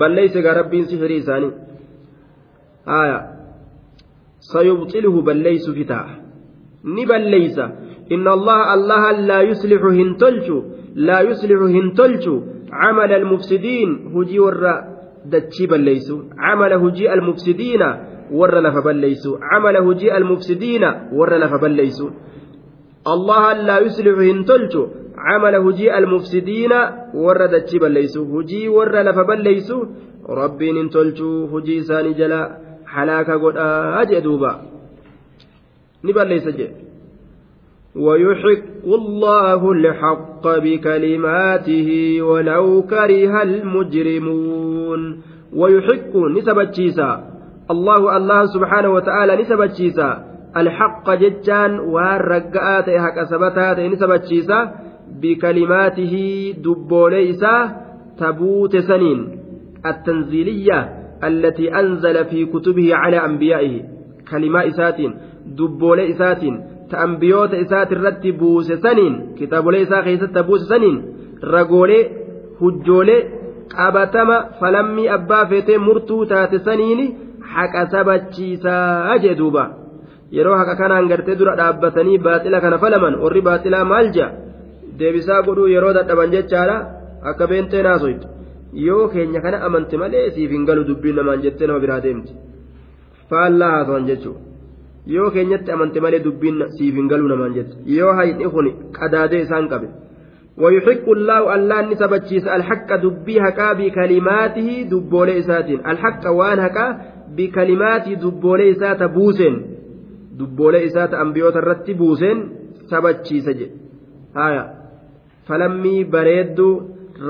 balleeyse 0.00 0.42
gaa 0.46 0.54
rabbiin 0.60 0.86
sihirii 0.90 1.20
isaanii 1.24 1.52
haaya 2.92 3.18
sayubxiluhu 4.52 5.22
balleeysu 5.28 5.70
fitaa 5.78 6.06
ni 6.96 7.06
balleeysa 7.12 7.64
inna 8.14 8.30
allaha 8.38 8.64
allaha 8.76 9.10
laa 9.30 9.42
yuslixu 9.50 9.90
hin 9.98 10.10
tolchu 10.22 10.56
laa 11.08 11.20
yuslixu 11.28 11.66
hin 11.76 11.88
tolchu 12.00 12.34
camala 12.70 13.14
almufsidiin 13.20 13.90
hujii 14.14 14.38
warra 14.46 14.74
dachii 15.34 15.66
balleeysu 15.72 16.16
camala 16.42 16.76
hujii 16.84 17.08
almufsidiina 17.16 17.88
warra 18.40 18.60
lafa 18.66 18.82
balleeysu 18.88 19.30
camala 19.50 19.80
hujii 19.86 20.10
almufsidiina 20.18 20.90
warra 21.20 21.38
lafa 21.44 21.58
balleeysu 21.64 22.06
allaha 23.14 23.54
laa 23.68 23.78
yuslixu 23.86 24.22
hin 24.30 24.44
tolchu 24.50 24.82
camala 25.24 25.58
hujii 25.66 25.88
almufsidiina 26.00 26.78
warra 27.24 27.48
dachii 27.54 27.80
balleeysu 27.84 28.24
hujii 28.34 28.68
warra 28.76 29.02
lafa 29.08 29.24
balleeysu 29.30 29.78
rabbiin 30.42 30.76
hin 30.82 30.90
tolchuu 30.98 31.46
hujii 31.54 31.76
isaanii 31.84 32.14
jala 32.20 32.40
halaaka 32.94 33.38
godhaa 33.44 34.04
jee 34.10 34.20
duuba 34.26 34.52
ni 36.02 36.12
balleeysa 36.18 36.52
jee 36.58 36.70
ويحق 37.96 38.86
الله 38.86 39.72
الحق 39.72 40.44
بكلماته 40.58 42.18
ولو 42.22 42.82
كره 42.82 43.42
المجرمون. 43.42 45.22
ويحق 45.56 46.16
نسبة 46.16 46.70
شيسا 46.72 47.24
الله 47.70 48.16
الله 48.16 48.46
سبحانه 48.46 48.88
وتعالى 48.88 49.36
نسبة 49.42 49.66
شيسا 49.66 50.24
الحق 50.56 51.14
ججان 51.14 51.78
والرقاءات 51.80 52.90
حق 52.90 53.18
سبتات 53.30 53.78
نسبة 53.78 54.20
شيسا 54.30 54.74
بكلماته 55.22 56.14
دبوليسا 56.64 57.54
تبوت 58.18 58.76
سنين. 58.76 59.20
التنزيلية 59.86 60.88
التي 61.24 61.80
أنزل 61.80 62.24
في 62.24 62.46
كتبه 62.46 62.94
على 62.94 63.24
أنبيائه. 63.24 63.82
كلمات 64.30 64.66
إسات 64.66 65.00
إسات 66.10 66.42
ta 66.90 66.96
ambiyoota 67.06 67.56
isaati 67.64 67.94
irratti 67.98 68.32
buuse 68.40 68.76
saniin 68.84 69.14
kitaabolee 69.38 69.82
isaa 69.86 70.02
keessatti 70.06 70.42
buuse 70.48 70.66
saniin 70.72 70.96
ragoolee 71.54 72.02
hujjoolee 72.60 73.20
qabatama 73.74 74.36
falammii 74.60 75.08
abbaa 75.16 75.44
feetee 75.52 75.78
murtuu 75.86 76.22
taate 76.32 76.58
saniin 76.66 77.00
haqa 77.54 77.86
sabachiisaa 77.92 79.18
jee 79.22 79.34
duuba. 79.38 79.64
Yeroo 80.36 80.56
haqa 80.60 80.74
kanaan 80.80 81.08
gartee 81.12 81.38
dura 81.38 81.56
dhaabbatanii 81.60 82.18
baaxila 82.26 82.60
kana 82.64 82.78
falaman 82.84 83.14
warri 83.22 83.42
baaxilaa 83.48 83.84
maal 83.92 84.10
jaa? 84.16 84.30
Deebisaa 84.98 85.40
godhuu 85.46 85.70
yeroo 85.74 85.94
dadhaban 85.98 86.30
jechaadha 86.36 86.76
akka 87.30 87.46
beenxee 87.50 87.82
naasoytu 87.86 88.26
yoo 88.86 89.08
keenya 89.14 89.40
kana 89.46 89.62
amante 89.66 89.96
malee 90.02 90.30
siif 90.36 90.50
hin 90.56 90.68
galu 90.68 90.86
dubbiin 90.90 91.16
namaan 91.20 91.42
jettee 91.46 91.66
nama 91.66 91.80
biraa 91.86 92.02
deemti. 92.06 92.32
Faallaa 93.30 93.70
haasawan 93.76 94.06
jechuudha. 94.12 94.49
yoo 95.15 95.29
keenyatti 95.35 95.71
amante 95.75 95.99
malee 96.05 96.19
dubbiin 96.25 96.63
siif 96.77 96.95
hin 96.99 97.07
galuu 97.11 97.27
namaan 97.33 97.53
jette 97.57 97.75
yoo 97.97 98.13
hayni 98.19 98.49
kun 98.57 98.67
qadaadee 98.99 99.41
isaan 99.47 99.69
qabe 99.75 99.87
ويحق 100.63 101.05
الله 101.17 101.55
الله 101.55 101.81
نسبتشيس 101.91 102.47
الحق 102.47 102.89
دبي 103.03 103.35
هكا 103.45 103.73
بكلماته 103.79 104.69
دبولي 104.91 105.39
إساتين 105.39 105.79
الحق 105.91 106.23
وان 106.37 106.59
هكا 106.59 106.85
بكلمات 107.37 108.05
دبولي 108.23 108.71
إسات 108.71 109.03
بوسين 109.03 109.55
دبولي 110.39 110.85
إسات 110.85 111.13
أنبيوت 111.13 111.55
الرت 111.61 111.87
بوسين 111.91 112.37
سبتشيس 112.91 113.47
جي 113.49 113.67
آية 114.47 114.63
falammii 115.47 116.05
bareedduu 116.13 116.71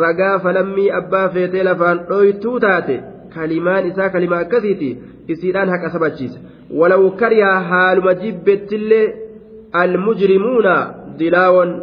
ragaa 0.01 0.39
falammii 0.39 0.89
abbaa 0.99 1.29
feetee 1.29 1.63
lafaan 1.69 1.99
dhoytuu 2.09 2.59
taate 2.65 2.95
kalimaan 3.35 3.87
isaa 3.91 4.09
kalimaa 4.09 4.39
akkasiiti 4.45 4.89
isiidhaan 5.33 5.69
haqa 5.73 5.89
sabachiisa 6.70 6.78
walaw 6.78 7.10
karihaa 7.10 7.60
haaluma 7.60 8.14
jibbettillee 8.14 9.14
almujrimuuna 9.72 10.94
dilaawon 11.16 11.82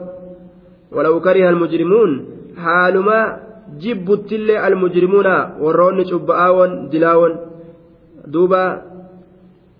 walaw 0.92 1.20
kariha 1.20 1.50
almujrimuun 1.50 2.26
haaluma 2.56 3.40
jibbuttillee 3.78 4.58
almujrimuuna 4.58 5.52
warroonni 5.62 6.06
cubba'aawon 6.06 6.90
dilaawon 6.90 7.38
duuba 8.28 8.82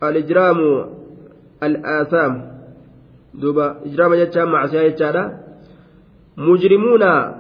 alijraamu 0.02 0.86
al'aasaam 1.62 2.42
duuba 3.42 3.76
ijraama 3.86 4.16
jechaan 4.18 4.50
macsiyaa 4.50 4.84
jechaadha 4.90 5.32
mujrimuuna 6.38 7.34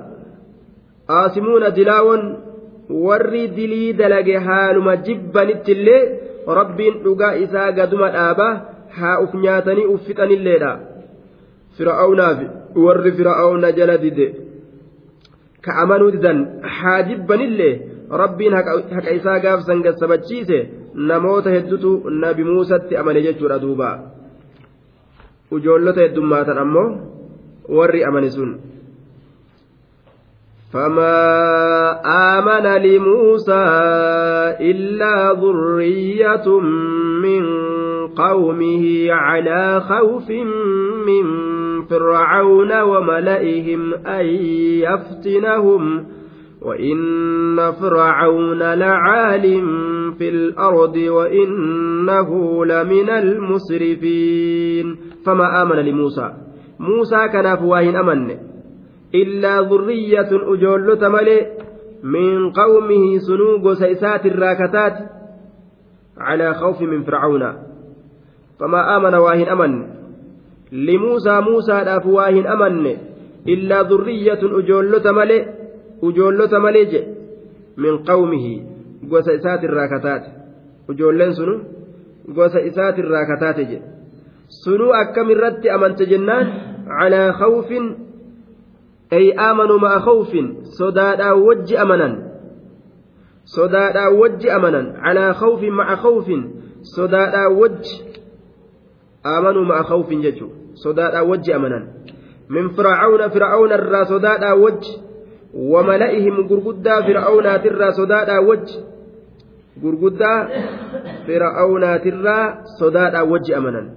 aasimuuna 1.10 1.70
dilaawon 1.70 2.36
warri 2.90 3.48
dilii 3.48 3.94
dalage 3.94 4.38
haaluma 4.38 4.96
jibbanitti 4.98 5.72
illee 5.72 6.27
rabbiin 6.60 7.04
dhugaa 7.04 7.34
isaa 7.44 7.72
gaduma 7.72 8.10
dhaaba 8.16 8.48
haa 9.00 9.20
uf 9.24 9.34
nyaatanii 9.34 9.86
uf 9.94 10.02
fixanilleedha. 10.08 10.72
Fir'aawnaaf 11.78 12.40
warri 12.86 13.12
fir'aawna 13.20 13.72
jala 13.80 13.98
dide. 13.98 14.28
Ka 15.62 15.72
amanuu 15.84 16.12
didan 16.12 16.40
haa 16.78 17.02
jibbanillee. 17.10 17.74
Rabbiin 18.24 18.54
haqa 18.54 19.12
isaa 19.20 19.40
gaafsan 19.40 19.84
gassabachiise 19.86 20.60
namoota 21.10 21.50
heddutu 21.56 22.10
nabi 22.10 22.44
muusatti 22.44 22.96
amane 22.96 23.22
jechuudha 23.28 23.60
duuba. 23.60 23.90
Ujoollota 25.52 26.02
heddummaatan 26.02 26.58
ammoo 26.64 26.90
warri 27.78 28.04
amane 28.04 28.30
sun 28.32 28.52
فما 30.74 31.92
آمن 32.06 32.82
لموسى 32.82 33.66
إلا 34.62 35.32
ذرية 35.42 36.60
من 37.24 37.44
قومه 38.08 39.08
على 39.12 39.82
خوف 39.82 40.30
من 41.08 41.26
فرعون 41.90 42.82
وملئهم 42.82 43.94
أن 43.94 44.26
يفتنهم 44.84 46.06
وإن 46.62 47.72
فرعون 47.72 48.60
لعال 48.60 49.42
في 50.18 50.30
الأرض 50.30 50.96
وإنه 50.98 52.66
لمن 52.66 53.10
المسرفين 53.10 54.96
فما 55.26 55.62
آمن 55.62 55.76
لموسى؟ 55.76 56.34
موسى 56.80 57.28
كان 57.28 57.56
فواهن 57.56 57.96
أمن 57.96 58.47
ujoollota 60.54 61.10
malee 61.10 61.48
min 62.04 62.52
qawmihi 62.54 63.20
sunuu 63.20 63.60
gosa 63.60 63.88
isaati 63.88 64.28
irraa 64.28 64.56
kataati 64.56 65.04
على 66.18 66.54
خوف 66.54 66.82
من 66.82 67.04
فرعون 67.04 67.54
فما 68.60 68.98
آمن 68.98 69.14
واهن 69.14 69.48
أمن 69.48 69.88
لموسى 70.72 71.40
موسى 71.40 71.72
لاف 71.72 72.06
واهن 72.06 72.48
أمن 72.48 72.98
إلا 73.48 73.82
ذرية 73.82 74.40
أجولة 74.44 75.12
ملئ 75.12 75.46
أجولة 76.04 76.60
ملئ 76.60 77.04
من 77.78 77.98
قومه 77.98 78.62
sunu 81.34 81.62
gosa 82.34 82.62
isaati 82.62 83.02
irraa 83.02 83.26
kataate 83.26 83.66
jedhe 83.66 83.86
sunuu 84.64 84.92
akkam 84.94 85.30
irratti 85.30 85.70
amante 85.70 86.06
jennaan 86.06 86.48
calaa 86.88 87.32
khawfin 87.40 88.07
ay 89.12 89.32
aamanuu 89.32 89.80
ma'a 89.80 90.00
khawfin 90.00 90.66
sodaadhaan 90.78 91.42
wajji 91.48 91.78
amanan 91.78 92.14
sodaadhaan 93.46 94.20
wajji 94.20 94.50
amanan 94.50 94.86
calaa 95.04 95.34
khawfin 95.34 95.74
ma'a 95.74 95.96
khawfin 95.96 96.42
sodaadhaan 96.96 97.56
wajji 97.56 97.96
aamanuu 99.24 99.66
ma'a 99.66 99.84
khawfin 99.84 100.22
jechuun 100.22 100.76
sodaadhaan 100.76 101.28
wajji 101.30 101.54
amanan 101.54 101.84
min 102.50 102.72
fir'aawna 102.76 103.30
fir'aawna 103.30 103.76
irraa 103.80 104.06
sodaadhaan 104.06 104.60
wajji 104.62 105.08
وملئهم 105.58 106.48
غرغدا 106.48 107.02
فرعون 107.02 107.62
ترى 107.62 107.92
صدادا 107.92 108.40
وجه 108.40 108.76
غرغدا 109.84 110.48
فرعون 111.28 112.02
ترى 112.02 112.40
صدادا 112.80 113.22
وجه 113.22 113.58
امنا 113.58 113.90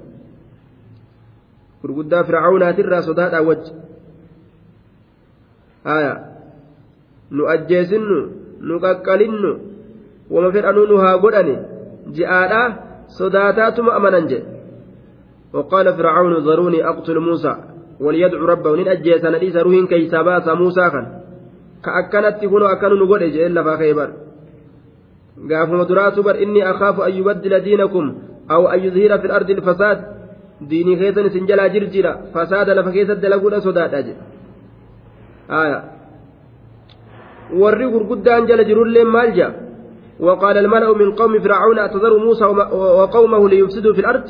غرغدا 1.84 2.22
فرعون 2.22 2.62
ترى 5.84 5.94
صدادا 5.94 6.00
وجه 6.00 6.00
آية 6.00 6.30
نؤجسن 7.32 8.30
نققلن 8.60 9.58
وما 10.30 10.50
فرعون 10.50 10.94
نها 10.94 11.14
غدني 11.14 11.56
جاءنا 12.06 12.76
صداتاتم 13.08 13.90
امنا 13.90 14.20
جه 14.20 14.42
وقال 15.52 15.94
فرعون 15.94 16.34
ذروني 16.34 16.88
اقتل 16.88 17.18
موسى 17.18 17.56
وليدعو 18.00 18.44
ربه 18.44 18.76
نين 18.76 18.88
اجيسن 18.88 19.32
ليس 19.32 19.56
روحين 19.56 19.86
كيسا 19.86 20.22
باسا 20.22 20.54
موسى 20.54 20.90
كان 20.90 21.20
ka 21.82 21.90
akkanatti 21.94 22.48
kunoo 22.48 22.68
akkanu 22.68 22.96
nu 22.96 23.06
godhe 23.06 23.30
jeen 23.32 23.54
lafaa 23.54 23.76
ka'ee 23.76 23.94
bar 23.94 24.10
gaafuma 25.48 25.84
duraatu 25.84 26.22
bar 26.22 26.36
inni 26.42 26.62
akaafu 26.62 27.02
an 27.02 27.12
yubaddila 27.18 27.60
diinakum 27.60 28.14
aw 28.48 28.66
an 28.66 28.80
yuzhira 28.84 29.18
fi 29.18 29.28
lardi 29.28 29.52
ilfasaad 29.52 29.98
diinii 30.70 30.96
keessan 30.96 31.26
isin 31.26 31.46
jalaa 31.46 31.68
jirjira 31.68 32.12
fasaada 32.34 32.74
lafa 32.74 32.92
keessatti 32.92 33.22
dalaguudha 33.22 33.60
sodaadha 33.60 34.02
jedhe 34.02 34.20
aya 34.20 35.39
warri 37.62 37.86
gurguddaan 37.92 38.46
jala 38.46 38.64
jirullee 38.64 39.04
maal 39.04 39.32
jaa 39.40 39.52
وقال 40.20 40.56
الملأ 40.58 40.92
من 40.92 41.12
قوم 41.16 41.40
فرعون 41.40 41.78
أتذر 41.78 42.18
موسى 42.18 42.44
وقومه 43.00 43.48
ليفسدوا 43.48 43.94
في 43.94 44.00
الأرض؟ 44.00 44.26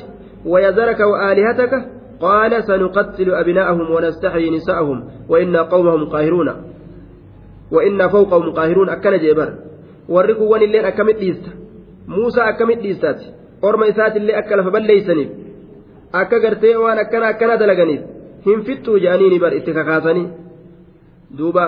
ويذرك 0.47 1.01
وآلهتك؟ 1.01 1.73
قال 2.21 2.65
سنقتل 2.65 3.35
أبناءهم 3.35 3.91
ونستحيي 3.91 4.51
نساءهم 4.51 4.99
وإنا 5.29 5.63
قومهم 5.63 6.05
قاهرون. 6.15 6.49
وإنا 7.73 8.09
فوقهم 8.09 8.51
قاهرون 8.51 8.89
أكن 8.89 9.19
جبر 9.19 9.49
وان 10.09 10.63
اللين 10.63 10.85
أكمت 10.85 11.19
ليست 11.23 11.47
موسى 12.09 12.41
أكمت 12.41 12.79
ليستات 12.79 13.21
أرمى 13.65 13.87
اللي 14.17 14.39
أكل 14.39 14.65
فبليسني 14.65 15.27
akka 16.13 16.41
gartee 16.41 16.75
waan 16.75 16.99
akkana 16.99 17.27
akkana 17.33 17.57
dalaganiif 17.57 18.01
hin 18.47 18.63
fittuu 18.67 18.99
jedhanii 18.99 19.39
bar 19.39 19.55
itti 19.55 19.73
kakaasanii 19.73 20.27
duuba 21.39 21.65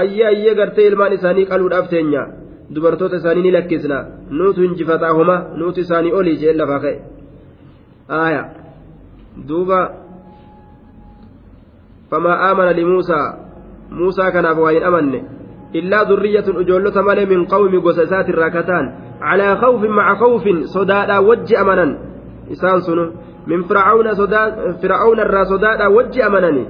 ayyee 0.00 0.26
ayyee 0.32 0.54
gartee 0.54 0.86
ilmaan 0.90 1.12
isaanii 1.18 1.46
qaluudhaaf 1.50 1.88
teenya 1.88 2.22
dubartoota 2.74 3.16
isaanii 3.16 3.42
ni 3.42 3.52
lakkisna 3.56 3.98
nuutu 4.30 4.60
hinjifataa 4.60 5.12
homa 5.18 5.36
nuutu 5.56 5.80
isaanii 5.80 6.12
olii 6.12 6.36
jeen 6.42 6.58
lafaa 6.60 6.80
ka'e 6.84 6.96
aaya 8.20 8.42
duuba 9.48 9.78
famaa 12.10 12.38
aamana 12.48 12.72
limuusaa 12.80 13.26
muusaa 13.90 14.30
kanaaf 14.36 14.58
waa 14.64 14.72
hin 14.76 14.84
amanne 14.90 15.24
illaa 15.72 16.04
durriyyatun 16.08 16.62
ijoollota 16.62 17.02
malee 17.02 17.26
min 17.32 17.46
qawmi 17.54 17.80
gosa 17.86 18.02
isaatirraa 18.08 18.50
kataan 18.50 18.92
calaa 19.20 19.54
khawfin 19.62 19.92
maca 19.98 20.14
khawfin 20.22 20.66
sodaadhaa 20.74 21.20
wajji 21.28 21.56
amanan 21.62 21.96
isaan 22.56 22.82
sunu 22.88 23.04
min 23.46 23.64
fir'aawna 23.68 25.22
irraa 25.26 25.44
sodaadhaa 25.52 25.90
wajji 25.96 26.22
amanani 26.28 26.64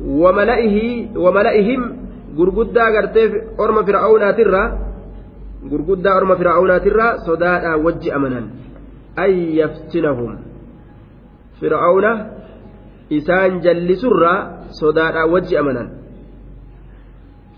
wamala'ihim 0.00 1.82
gurguddaa 2.36 2.90
gartee 2.92 3.26
orma 3.58 3.82
fir'aawnaatirraa 3.84 4.68
gurguddaa 5.70 6.16
orma 6.16 6.36
fir'aawnaatirraa 6.40 7.18
sodaadhaa 7.26 7.76
wajji 7.84 8.12
amanan. 8.12 8.44
An 9.16 9.30
yaftinahum? 9.60 10.32
Fir'aawna 11.60 12.12
isaan 13.10 13.60
jallisurraa 13.60 14.70
sodaadhaa 14.80 15.26
wajji 15.26 15.56
amanan. 15.60 15.88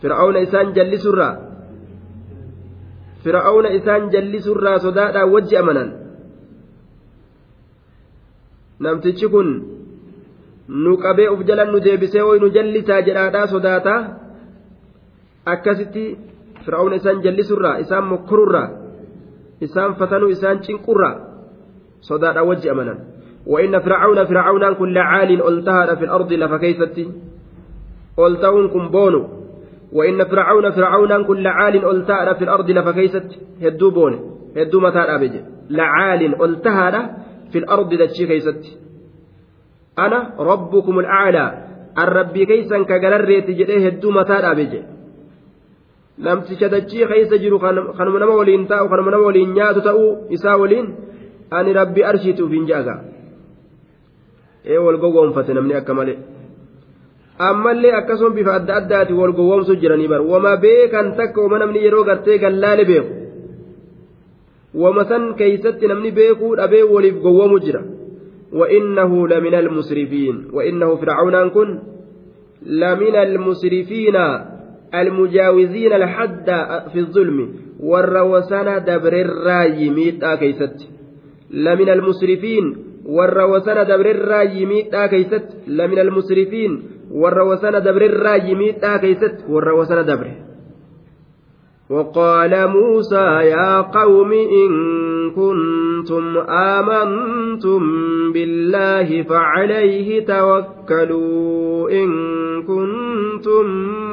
Fir'aawna 0.03 0.39
isaan 0.47 0.75
jallisurraa 0.75 1.35
fir'aawna 3.23 3.69
isaan 3.79 4.11
jallisurraa 4.11 4.79
sodaadhaa 4.83 5.27
wajji 5.35 5.57
amanan. 5.57 5.89
Namtichi 8.83 9.29
kun 9.31 9.49
nu 10.69 10.97
qabee 10.97 11.29
uf 11.29 11.45
jalan 11.47 11.73
nu 11.73 11.81
deebisee 11.81 12.23
woy 12.23 12.39
nu 12.41 12.49
jallisaa 12.57 13.01
jedhaadhaa 13.09 13.47
sodaataa 13.47 14.01
akkasitti 15.45 16.19
fir'aawna 16.65 16.95
isaan 17.01 17.23
jallisurraa 17.23 17.77
isaan 17.85 18.05
mokkorurraa 18.05 18.69
isaan 19.61 19.95
fatanuu 19.95 20.29
isaan 20.29 20.61
cinqurraa 20.67 21.17
sodaadhaa 22.01 22.45
wajji 22.51 22.71
amanan 22.71 23.01
وإن 23.47 23.79
فرعون 23.81 24.25
فرعون 24.25 24.75
كل 24.75 24.99
عال 24.99 25.49
ألتهر 25.49 25.97
في 25.97 26.05
الأرض 26.05 26.33
لفكيستي 26.33 27.11
ألتهن 28.19 28.69
كن 28.69 28.89
بونو 28.89 29.29
وإن 29.93 30.25
فرعون 30.25 30.71
فرعون 30.71 31.25
كل 31.25 31.47
عال 31.47 31.85
ألتهر 31.91 32.35
في 32.35 32.45
الأرض 32.45 32.71
لفكيست 32.71 33.39
هدو 33.63 33.91
بوني 33.91 34.19
هدو 34.57 34.81
متى 34.81 34.99
أبجي 34.99 35.41
لعال 35.71 36.43
ألتهر 36.45 36.95
في 37.53 37.59
الأرض 37.59 37.95
أنا 39.99 40.35
ربكم 40.39 40.99
الأعلى 40.99 41.65
الرب 41.99 42.39
كيسا 42.39 42.83
كجلريت 42.83 43.51
جديه 43.51 43.87
هدو 43.87 44.11
متى 44.11 44.33
أبجي 44.33 44.83
namticha 46.19 46.69
dachii 46.69 47.07
keessa 47.07 47.39
jiru 47.39 47.59
kanuma 47.61 48.19
nama 48.19 48.35
waliin 48.41 48.67
taa'u 48.71 48.89
kanuma 48.89 49.11
nama 49.11 49.25
waliin 49.27 49.55
nyaatu 49.57 49.81
ta'uu 49.87 50.11
isaa 50.37 50.57
waliin 50.63 50.87
ani 51.51 51.73
rabbi 51.73 52.05
arshiituuf 52.11 52.51
hin 52.53 52.67
jaaga 52.71 52.95
ee 54.73 54.79
wal 54.87 54.99
gowwoomfate 55.05 55.55
namni 55.57 55.75
akka 55.81 55.95
malee 55.99 56.19
ammallee 57.49 57.95
akkasuma 58.01 58.37
bifa 58.39 58.55
adda 58.59 58.75
addaati 58.81 59.13
wal 59.21 59.33
gowwoomsu 59.39 59.77
jiranii 59.83 60.09
bar 60.13 60.21
wama 60.33 60.53
beekan 60.67 61.17
takka 61.21 61.41
wama 61.45 61.59
namni 61.63 61.85
yeroo 61.87 62.05
gartee 62.11 62.39
gallaale 62.45 62.85
beeku 62.91 63.13
wama 64.85 65.05
san 65.11 65.25
keeysatti 65.41 65.93
namni 65.93 66.11
beekuu 66.21 66.57
dhabee 66.61 66.85
waliif 66.95 67.17
gowwoomu 67.25 67.59
jira 67.67 67.83
وإنه 68.53 69.29
لمن 69.29 69.55
المسرفين 69.55 70.49
وإنه 70.53 70.97
فرعون 70.97 71.49
كن 71.49 71.79
لمن 72.67 73.17
المسرفين 73.17 74.17
المجاوزين 74.95 75.93
الحد 75.93 76.49
في 76.93 76.99
الظلم 76.99 77.55
والروسنا 77.81 78.79
دبر 78.79 79.13
الراي 79.13 79.91
ميتا 79.91 80.35
كيست 80.35 80.89
لمن 81.51 81.89
المسرفين 81.89 82.93
wasana 83.05 83.85
dabrirraa 83.85 84.43
yimiidhaa 84.43 85.09
keeysatti 85.09 85.57
lamina 85.67 86.01
almusrifiin 86.03 86.83
warra 87.11 87.45
wasana 87.45 87.81
dabrirraa 87.81 88.37
yimiidhaa 88.37 88.99
keeysatti 88.99 89.45
warra 89.49 89.75
wasana 89.75 90.03
dabre 90.03 90.33
وقال 91.91 92.69
موسى 92.69 93.27
يا 93.53 93.81
قوم 93.81 94.33
إن 94.33 94.73
كنتم 96.03 96.39
آمنتم 96.51 97.83
بالله 98.35 99.09
فعليه 99.23 100.27
توكلوا 100.27 101.91
إن 101.91 102.09
كنتم 102.67 103.67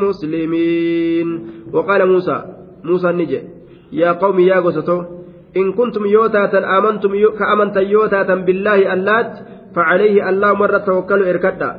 مسلمين. 0.05 1.27
وقال 1.73 2.01
موسى 2.05 2.37
موسى 2.85 3.09
النجي 3.09 3.41
يا 3.91 4.11
قوم 4.21 4.39
يا 4.39 4.61
قصتو 4.61 4.99
إن 5.57 5.73
كنتم 5.73 6.05
يوتاتا 6.05 6.77
آمنتم 6.77 7.11
كأمنتا 7.39 7.81
يوتاتا 7.81 8.35
بالله 8.45 8.93
اللات 8.93 9.31
فعليه 9.75 10.29
الله 10.29 10.53
مرة 10.53 10.77
توكلوا 10.77 11.29
إركدا. 11.29 11.69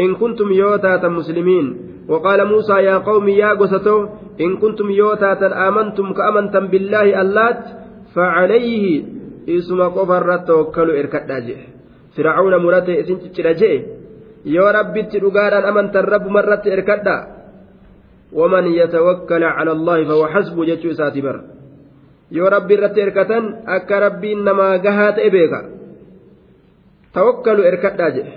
إن 0.00 0.14
كنتم 0.14 0.52
يوتاتا 0.52 1.08
مسلمين. 1.08 1.66
وقال 2.08 2.46
موسى 2.46 2.72
يا 2.72 2.96
قوم 3.02 3.28
يا 3.28 3.50
قستو 3.58 3.98
إن 4.40 4.56
كنتم 4.62 4.90
يوتاتا 4.90 5.68
آمنتم 5.68 6.12
كأمنتا 6.12 6.60
بالله 6.70 7.20
اللات 7.20 7.62
فعليه 8.14 9.02
isuma 9.46 9.90
qofarra 9.90 10.38
tokkalu 10.48 10.92
erkadhaa 11.02 11.40
jedhe 11.40 11.66
fir'aawna 12.16 12.58
murate 12.58 12.92
isin 13.00 13.20
ciccidha 13.22 13.54
jedhe 13.60 13.78
yoo 14.44 14.72
rabbitti 14.78 15.20
dhugaadhaan 15.20 15.64
amantan 15.70 16.04
rabbumarratti 16.14 16.70
erkadhaa 16.76 17.34
waman 18.34 18.66
yatawakkala 18.74 19.54
cala 19.56 19.72
allaahi 19.72 20.06
fahuwa 20.10 20.32
xasbu 20.34 20.66
jechuu 20.66 20.90
isaati 20.90 21.22
bara. 21.22 21.40
Yoo 22.30 22.50
rabbi 22.50 22.74
irratti 22.74 23.00
erkatan 23.00 23.44
akka 23.66 24.00
rabbiin 24.00 24.42
namaa 24.44 24.78
gahaa 24.78 25.12
ta'e 25.12 25.30
beeka. 25.30 25.60
Tawakkalu 27.14 27.62
erkadhaa 27.62 28.10
jedhe 28.10 28.34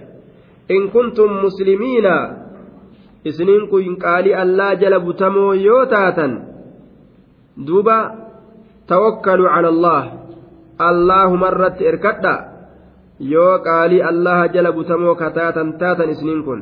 in 0.69 0.91
kuntum 0.93 1.41
muslimiina. 1.41 2.15
Isiniin 3.25 3.67
kun 3.67 3.97
qaalii 3.97 4.37
allaa 4.37 4.75
jala 4.75 4.99
butamoo 4.99 5.53
yoo 5.53 5.85
taatan. 5.85 6.33
Duuba 7.57 7.97
tawakkalu 8.87 9.49
cala 9.49 9.67
allaah. 9.73 10.05
Allaahuma 10.77 11.47
irratti 11.51 11.85
erkadha 11.85 12.35
yoo 13.19 13.59
qaalii 13.65 14.01
allaha 14.01 14.47
jala 14.53 14.71
butamoo 14.71 15.15
kataatan 15.15 15.77
taatan 15.81 16.09
isiniin 16.09 16.43
kun 16.43 16.61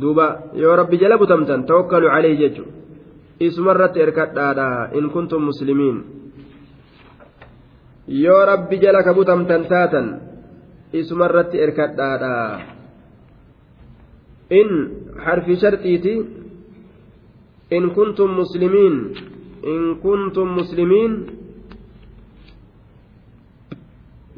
duuba 0.00 0.50
yoo 0.54 0.76
rabbi 0.76 0.98
jala 0.98 1.18
butamtan 1.18 1.64
tawakkalu 1.64 2.10
calayhi 2.10 2.40
jechuudha 2.42 2.78
isumarratti 3.40 4.02
erkadhaadha 4.02 4.90
in 4.98 5.10
kuntum 5.14 5.42
muslimiin 5.46 5.98
yoo 8.08 8.42
rabbi 8.50 8.78
jala 8.82 9.02
ka 9.06 9.14
butamtan 9.14 9.70
taatan 9.70 10.06
isumarratti 10.92 11.62
erkadhaadha 11.62 12.34
in 14.50 14.68
harfi 15.24 15.54
sharxiiti 15.56 16.14
in 17.70 17.84
kuntum 17.94 18.30
muslimiin 18.42 18.94
in 19.62 19.82
kuntum 20.02 20.48
muslimiin 20.58 21.37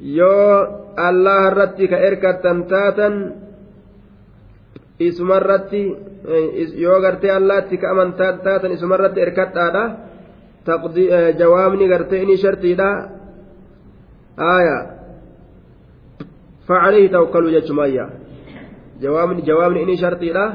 yoo 0.00 0.94
allaha 0.96 1.50
irratti 1.50 1.88
ka 1.88 1.96
erkattan 1.96 2.64
taatan 2.66 3.14
isumarratti 4.98 5.82
yoo 6.76 7.00
gartee 7.00 7.30
allaatti 7.30 7.78
ka 7.78 7.90
amantaa 7.90 8.32
taatan 8.44 8.72
isumarratti 8.72 9.20
erkadhaadha 9.20 9.84
jawaabni 11.38 11.88
gartee 11.88 12.22
inni 12.22 12.36
shartiidha 12.36 12.88
aya 14.36 15.00
فعليه 16.70 17.10
توكلوا 17.10 17.50
جتشمايا 17.50 18.10
جوابني 19.02 19.42
جوابني 19.42 19.82
إني 19.82 19.96
شرطي 19.96 20.30
لا 20.32 20.46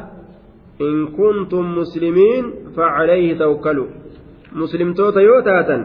إن 0.82 1.08
كنتم 1.08 1.66
مسلمين 1.78 2.44
فعليه 2.76 3.38
توكلوا 3.38 3.88
مسلم 4.52 4.94
توتا 4.94 5.22
يوتاتا 5.22 5.78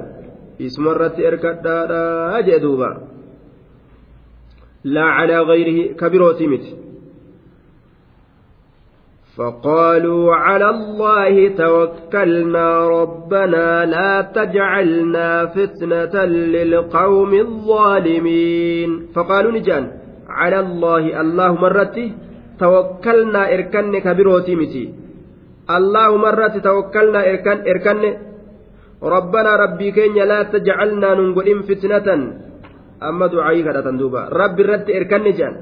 اسم 0.61 0.89
الرت 0.89 1.17
إركدا 1.21 1.79
لا 4.85 5.03
على 5.03 5.41
غيره 5.41 5.93
كبيروتي 6.01 6.47
مت. 6.47 6.67
فقالوا 9.37 10.35
على 10.35 10.71
الله 10.71 11.49
توكلنا 11.49 12.89
ربنا 12.89 13.85
لا 13.87 14.21
تجعلنا 14.21 15.47
فتنة 15.47 16.25
للقوم 16.25 17.35
الظالمين. 17.35 18.91
فقالوا 19.15 19.53
نجان 19.53 19.85
على 20.29 20.61
الله 20.61 21.21
الله 21.21 21.51
مرتي 21.55 22.13
توكلنا 22.59 23.55
إركن 23.55 23.99
كبيروتي 23.99 24.55
متي 24.57 24.85
الله 25.71 26.17
مرتي 26.17 26.61
توكلنا 26.61 27.21
إركن 27.31 27.59
إركن. 27.71 28.17
ربنا 29.03 29.57
ربي 29.57 29.91
كين 29.93 30.15
لا 30.15 30.43
تجعلنا 30.43 31.15
ننقل 31.15 31.63
فتنة. 31.63 32.09
أما 33.09 33.27
دعائي 33.27 33.63
كذا 33.63 33.81
تندوبا 33.81 34.23
ربي 34.41 34.63
رت 34.63 34.89
إركن 34.91 35.25
جان 35.39 35.55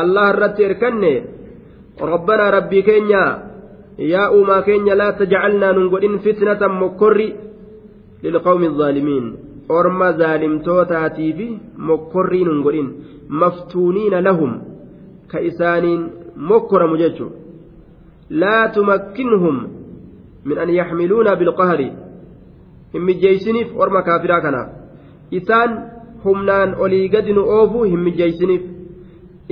الله 0.00 0.30
رت 0.30 0.58
إركن 0.60 1.02
ربنا 2.00 2.44
ربي 2.50 2.82
كينيا 2.82 3.24
يا 3.98 4.24
أما 4.34 4.60
كينيا 4.60 4.94
لا 4.94 5.10
تجعلنا 5.10 5.72
ننقل 5.72 6.18
فتنة 6.18 6.62
مكر 6.82 7.18
للقوم 8.24 8.62
الظالمين 8.64 9.24
أرما 9.70 10.10
ظالم 10.10 10.58
توتاتي 10.66 11.32
في 11.32 11.48
مكر 11.78 12.32
ننقل 12.48 12.76
مفتونين 13.40 14.14
لهم 14.26 14.50
كإسان 15.30 15.84
مكر 16.36 16.80
مججو 16.92 17.28
لا 18.30 18.66
تمكنهم 18.66 19.56
من 20.44 20.58
أن 20.58 20.70
يحملون 20.70 21.34
بالقهر 21.34 21.80
هم 22.94 23.10
جيسنف 23.10 23.68
أرما 23.80 24.00
كافرا 24.00 24.38
كنا 24.44 24.62
إسان 25.34 25.93
humnaan 26.24 26.74
olii 26.84 27.08
gadi 27.14 27.32
nu 27.32 27.42
oofu 27.56 27.82
hin 27.90 28.00
mijjeeysiniif 28.06 28.62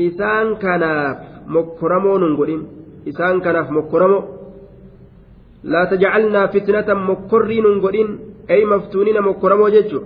isaan 0.06 0.56
kanaaf 0.62 1.18
mokkoramoo 1.54 2.18
nun 2.18 2.36
godhin 2.40 2.62
isaan 3.10 3.40
kanaaf 3.44 3.68
mokkoramoo 3.76 4.22
laa 5.72 5.86
tajcalnaa 5.86 6.48
fitnatan 6.54 7.00
mokkorrii 7.10 7.60
nun 7.62 7.80
godhin 7.84 8.10
ay 8.48 8.64
maftuunina 8.72 9.20
mokkoramoo 9.28 9.70
jechu 9.76 9.98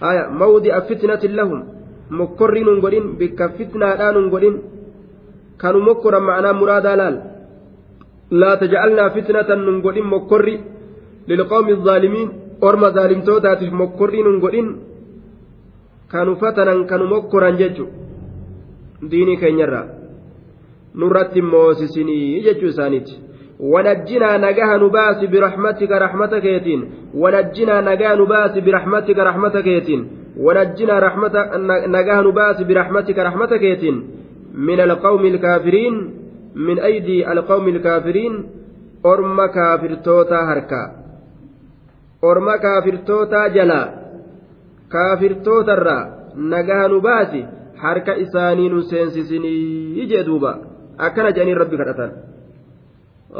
haya 0.00 0.28
mawdi'a 0.40 0.80
fitnatin 0.88 1.36
lahum 1.36 1.60
mokkorrii 2.10 2.64
nun 2.64 2.80
godhin 2.84 3.06
bikka 3.18 3.48
fitnaadhaa 3.58 4.12
nun 4.12 4.28
godhin 4.34 4.56
kanu 5.56 5.80
mokkoran 5.88 6.24
ma'anaa 6.28 6.58
muraadaa 6.60 6.96
laal 7.00 7.16
laa 8.40 8.56
tajcalnaa 8.62 9.10
fitnatan 9.16 9.60
nun 9.66 9.78
godhin 9.84 10.06
mokkorri 10.14 10.56
lilqawmi 11.28 11.72
الظaalimiin 11.76 12.28
orma 12.68 12.88
zaalimtootaatiif 12.96 13.72
mokkorrii 13.82 14.22
nun 14.26 14.38
godhin 14.44 14.68
kanu 16.08 16.36
fatanan 16.36 16.86
kanu 16.86 17.06
mokkoran 17.06 17.56
jechu 17.56 17.86
diinii 19.10 19.36
keenyarraa 19.36 19.86
nurratti 20.94 21.42
moosisinii 21.42 22.42
jechuu 22.42 22.68
isaaniiti 22.68 23.20
nagaha 24.40 24.78
nu 24.78 24.90
baasi 24.90 25.26
birahmatika 25.26 25.98
rahmata 25.98 26.40
keetiin 26.40 26.82
wanajjinaa 27.14 27.80
nagaha 27.82 28.16
nu 28.16 28.26
baasi 28.26 28.60
birahmatika 28.60 29.24
rahmata 29.24 29.62
keetiin 29.62 30.08
wanajjinaa 30.36 31.00
rahmata 31.00 31.58
nagaha 31.86 32.22
nu 32.22 32.32
baasi 32.32 32.64
birahmatika 32.64 33.24
rahmata 33.24 33.58
keetiin 33.58 34.04
min 34.54 34.80
alqawmi 34.80 35.28
ilkaafiriin 35.28 35.96
min 36.54 36.82
aydii 36.82 37.24
alqawmi 37.24 37.70
ilkaafiriin 37.70 38.44
orma 39.04 39.48
kaafirtootaa 39.48 40.46
harkaa 40.46 40.88
orma 42.22 42.58
kaafirtootaa 42.58 43.48
jalaa 43.48 44.03
kaafirtootarraa 44.88 46.02
nagaha 46.52 46.88
nu 46.88 47.00
baasi 47.00 47.40
harka 47.82 48.16
isaanii 48.24 48.68
nu 48.68 48.82
seensisinii 48.90 50.06
jee 50.12 50.24
duuba 50.28 50.52
akkana 51.06 51.32
jedhanii 51.32 51.58
rabbi 51.62 51.80
kadhatan 51.80 52.12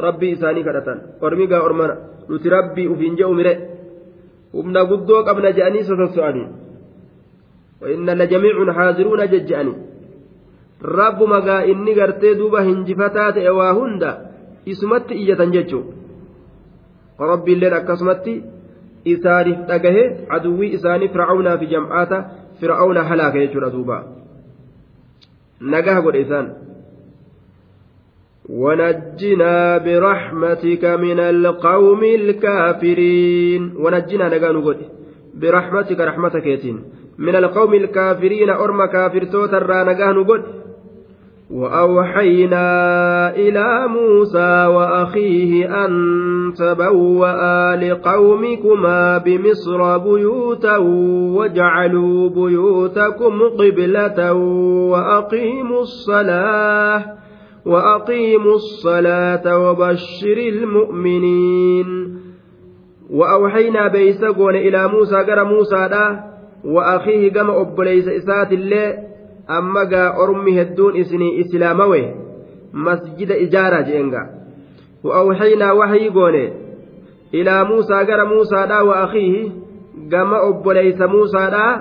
rabbii 0.06 0.34
isaanii 0.36 0.66
kadhatan 0.68 0.98
ormi 1.20 1.46
gaa 1.46 1.62
ormana 1.68 1.96
nuti 2.28 2.54
rabbii 2.56 2.90
ufiin 2.96 3.16
je'u 3.20 3.34
mire 3.40 3.54
humna 4.52 4.84
guddoo 4.90 5.24
qabna 5.24 5.56
jedhanii 5.56 5.88
sososso'anii 5.90 6.46
وإن 7.84 8.10
لجميع 8.10 8.72
حاضرون 8.72 9.26
ججأني 9.32 9.74
رب 10.82 11.22
مغا 11.22 11.64
إني 11.70 11.92
غرتي 11.98 12.34
دوبا 12.34 12.60
هنجفتات 12.62 13.36
إواهند 13.38 14.02
إسمت 14.68 15.12
إية 15.12 15.40
ججو 15.54 15.80
ربي 17.20 17.52
اللين 17.52 17.72
أكسمتي 17.72 18.34
isaaniif 19.04 19.58
dhagahe 19.70 20.04
aduwwii 20.36 20.74
isaanii 20.78 21.08
fir'aawnaa 21.14 21.56
fi 21.58 21.66
jam'aata 21.66 22.24
fir'aawna 22.60 23.04
halaaka 23.10 23.38
jechuudha 23.38 23.70
duuba 23.70 24.04
nagaha 25.60 26.02
godhe 26.02 26.20
isaan 26.26 26.52
ونجنا 28.48 29.78
برحمتك 29.78 30.84
من 30.84 31.20
القوم 31.20 32.04
الكافرين 32.04 33.62
ونجنا 33.76 34.36
نجانو 34.36 34.60
قد 34.68 34.78
برحمتك 35.34 36.00
رحمتك 36.00 36.46
يتين 36.46 36.84
من 37.18 37.36
القوم 37.36 37.74
الكافرين 37.74 38.50
أرم 38.50 38.84
كافر 38.84 39.24
توتر 39.24 39.84
نجانو 39.84 40.22
قد 40.22 40.42
وأوحينا 41.54 42.66
إلى 43.36 43.86
موسى 43.88 44.66
وأخيه 44.66 45.84
أن 45.84 45.92
تبوأ 46.58 47.76
لقومكما 47.76 49.18
بمصر 49.18 49.98
بيوتا 49.98 50.76
واجعلوا 51.36 52.28
بيوتكم 52.28 53.42
قبلة 53.58 54.32
وأقيموا 54.90 55.80
الصلاة 55.80 57.04
وأقيموا 57.66 58.54
الصلاة 58.54 59.58
وبشر 59.58 60.38
المؤمنين. 60.38 62.18
وأوحينا 63.10 63.88
بيسقون 63.88 64.54
إلى 64.54 64.88
موسى 64.88 65.16
قرى 65.16 65.44
موسى 65.44 65.88
وأخيه 66.64 67.32
قم 67.32 67.50
أبليس 67.50 68.08
إسات 68.08 68.52
الله 68.52 69.13
amma 69.46 69.84
gaa 69.84 70.14
ormi 70.24 70.54
hedduun 70.58 70.96
isinii 70.96 71.38
islaamawe 71.42 72.02
masjida 72.72 73.36
ijaaraa 73.46 73.82
jeenga 73.88 74.22
wa'awxaynaa 75.04 75.74
waxyii 75.80 76.10
goone 76.10 76.44
ilaa 77.32 77.64
muusaa 77.64 78.04
gara 78.04 78.26
muusaadhaa 78.26 78.84
wa 78.90 79.00
akiihi 79.02 79.52
gama 80.08 80.40
obboleysa 80.50 81.08
muusaadhaa 81.08 81.72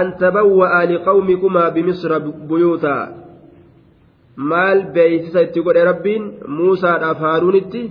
an 0.00 0.12
tabawwa'a 0.24 0.82
liqawmikumaa 0.92 1.70
bimisra 1.70 2.20
buyuutaa 2.20 3.08
maal 4.36 4.82
beeysisa 4.92 5.46
itti 5.48 5.62
godhe 5.62 5.88
rabbiin 5.92 6.28
muusaadhaaf 6.58 7.24
haaruunitti 7.28 7.82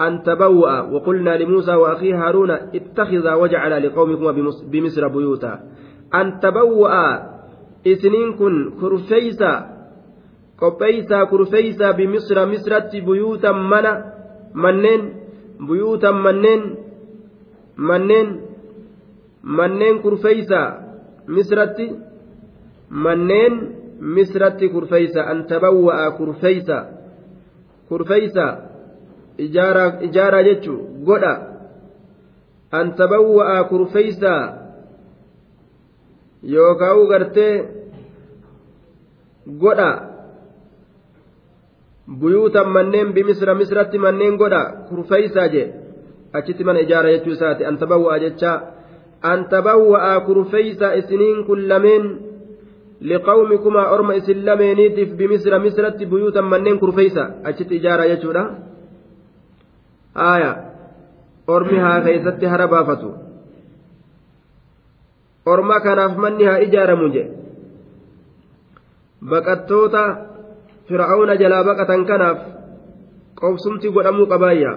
أن 0.00 0.22
تبوأ 0.22 0.80
وقلنا 0.80 1.36
لموسى 1.36 1.74
وأخيه 1.74 2.26
هارون 2.26 2.50
اتخذا 2.50 3.34
وجعل 3.34 3.86
لقومكما 3.86 4.30
بمصر 4.72 5.08
بيوتا 5.08 5.60
أن 6.14 6.40
تبوأ 6.40 7.35
isiniin 7.92 8.34
kun 8.38 8.56
kurfeeysa 8.80 9.50
qopheeysaa 10.60 11.26
kurfeeysaa 11.26 11.92
bimisra 11.92 12.46
misratti 12.46 13.02
buyuutan 13.06 13.58
mana 13.72 13.92
manneen 14.54 15.02
buyuutan 15.66 16.16
manneen 16.26 16.62
manneen 17.76 18.28
manneen 19.42 20.02
kurfeeysaa 20.02 20.68
misratti 21.26 21.86
manneen 22.90 23.54
misratti 24.16 24.68
kurfeeysa 24.68 25.20
an 25.30 25.44
tabawwa'a 25.44 26.10
kurfeeysa 26.18 26.78
kurfeeysa 27.88 28.46
ijaaraa 30.08 30.42
jechuu 30.48 30.80
godha 31.06 31.34
an 32.72 32.94
tabawwa'a 32.94 33.64
kurfeeysaa 33.64 34.42
yookaan 36.52 37.08
gartee. 37.08 37.75
Godha. 39.46 39.90
Buyuutan 42.06 42.68
manneen 42.70 43.12
bimisra 43.12 43.54
misratti 43.54 43.98
manneen 43.98 44.36
godha. 44.36 44.86
Kurfeeysaa 44.88 45.48
jee 45.48 45.74
achitti 46.32 46.64
mana 46.64 46.80
ijaara 46.80 47.10
jechuu 47.10 47.32
isaati. 47.32 47.64
An 47.64 47.78
tabawwa'a 47.78 48.18
jechaa 48.18 48.60
an 49.22 49.48
tabawwa'a 49.48 50.20
kurfeeysaa 50.20 50.92
isiniin 50.92 51.44
kun 51.46 51.68
lameen 51.68 52.04
liqawmikumaa 53.00 53.90
orma 53.90 54.14
isin 54.14 54.46
lameeniitiif 54.46 55.16
bimisra 55.16 55.58
misratti 55.58 56.06
buyuutan 56.06 56.44
manneen 56.44 56.78
kurfeeysa 56.78 57.30
achitti 57.44 57.76
ijaara 57.76 58.08
jechuudha. 58.08 58.44
Haaya. 60.14 60.52
Ormi 61.46 61.78
haa 61.78 62.00
keeysatti 62.00 62.46
hara 62.46 62.68
baafatu. 62.68 63.14
Orma 65.46 65.80
kanaaf 65.80 66.16
manni 66.16 66.44
haa 66.44 66.58
ijaaramu 66.58 67.08
je 67.08 67.24
baqattoota 69.30 70.02
fir'aawna 70.88 71.36
jalaa 71.42 71.64
baqatan 71.68 72.02
kanaaf 72.10 72.38
qobsumti 73.40 73.92
godhamuu 73.96 74.26
qabaayya 74.32 74.72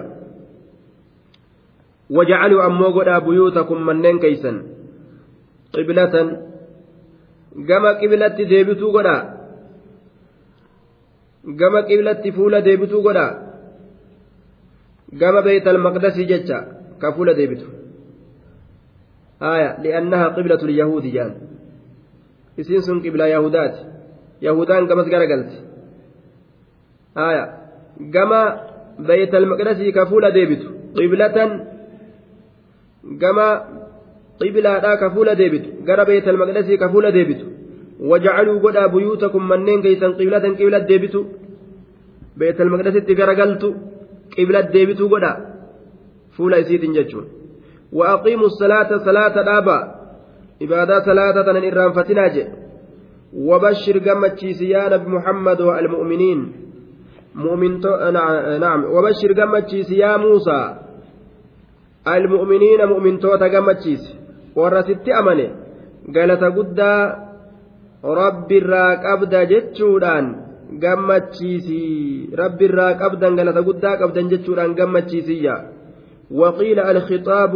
wajacaluu 2.16 2.62
ammoo 2.68 2.92
godhaa 2.98 3.24
buyuutakum 3.26 3.84
manneen 3.88 4.22
keeysan 4.24 4.56
qiblatan 5.74 6.28
gama 7.68 7.90
qiblatti 8.00 8.48
deebituu 8.52 8.92
godhaa 8.96 9.20
gama 11.60 11.82
qiblatti 11.90 12.32
fuula 12.38 12.64
deebituu 12.68 13.02
godhaa 13.06 13.32
gama 15.20 15.42
beeytal 15.46 15.78
maqdasii 15.86 16.30
jecha 16.32 16.58
ka 17.00 17.12
fuula 17.18 17.34
deebitu 17.42 17.80
آية 19.42 19.80
لأنها 19.82 20.26
قبلة 20.36 20.60
اليهود 20.62 21.06
جان 21.16 21.32
isiin 22.60 22.82
sun 22.82 23.00
qiblaa 23.00 23.26
yahudaati 23.32 23.80
yahudaan 24.46 24.86
gamas 24.90 25.08
garagalti 25.14 25.56
aya 27.28 27.44
gama 28.14 28.42
baytal 29.08 29.46
maqdasii 29.52 29.92
ka 29.96 30.06
fuula 30.10 30.30
deebitu 30.36 30.68
qiblatan 30.98 31.50
gama 33.22 33.48
qiblaadhaa 34.40 34.96
ka 35.02 35.10
fuula 35.14 35.34
deebitu 35.40 35.68
gara 35.88 36.04
baytal 36.10 36.40
maqdasii 36.42 36.80
ka 36.82 36.88
fuula 36.92 37.10
deebitu 37.16 37.46
wajacaluu 38.10 38.60
godhaa 38.64 38.88
buyuutakum 38.94 39.42
manneen 39.52 39.82
keeysan 39.84 40.16
qiblatan 40.20 40.56
qiblat 40.60 40.84
deebitu 40.90 41.20
baytal 42.40 42.70
maqdasitti 42.74 43.18
garagaltu 43.20 43.68
qiblat 44.36 44.66
deebituu 44.74 45.08
godhaa 45.14 45.36
fuula 46.36 46.56
isiitin 46.62 46.94
jechuun 46.98 47.26
وأقيموا 47.92 48.46
الصلاة 48.46 48.90
صلاة 48.98 49.40
الآبا 49.40 49.78
إبادة 50.62 51.04
صلاة 51.04 51.42
تنن 51.42 51.64
إرام 51.72 51.92
فتناجي 51.92 52.44
وبشر 53.34 53.98
قمت 53.98 54.42
يا 54.60 54.88
نبي 54.88 55.08
محمد 55.10 55.60
والمؤمنين. 55.60 56.40
مؤمن 57.34 57.72
نعم. 58.60 58.80
وبشر 58.84 59.30
قمت 59.38 59.72
يا 59.90 60.16
موسى. 60.16 60.62
المؤمنين 62.08 62.80
مؤمن 62.84 63.18
توتا 63.18 63.48
قمت 63.48 63.84
ورست 64.56 65.08
أمني 65.08 65.48
قالت 66.14 66.42
قد 66.44 66.80
رب 68.04 68.52
الراك 68.52 69.00
أبدا 69.14 69.44
جتشودان 69.44 70.50
gammachiisi 70.70 72.30
rabbi 72.30 72.64
irraa 72.70 72.94
qabdan 72.94 73.34
galata 73.34 73.62
guddaa 73.66 73.98
qabdan 73.98 74.30
jechuudhaan 74.30 74.78
gammachiisiyya 74.78 75.56
وقيل 76.30 76.78
الخطاب 76.78 77.54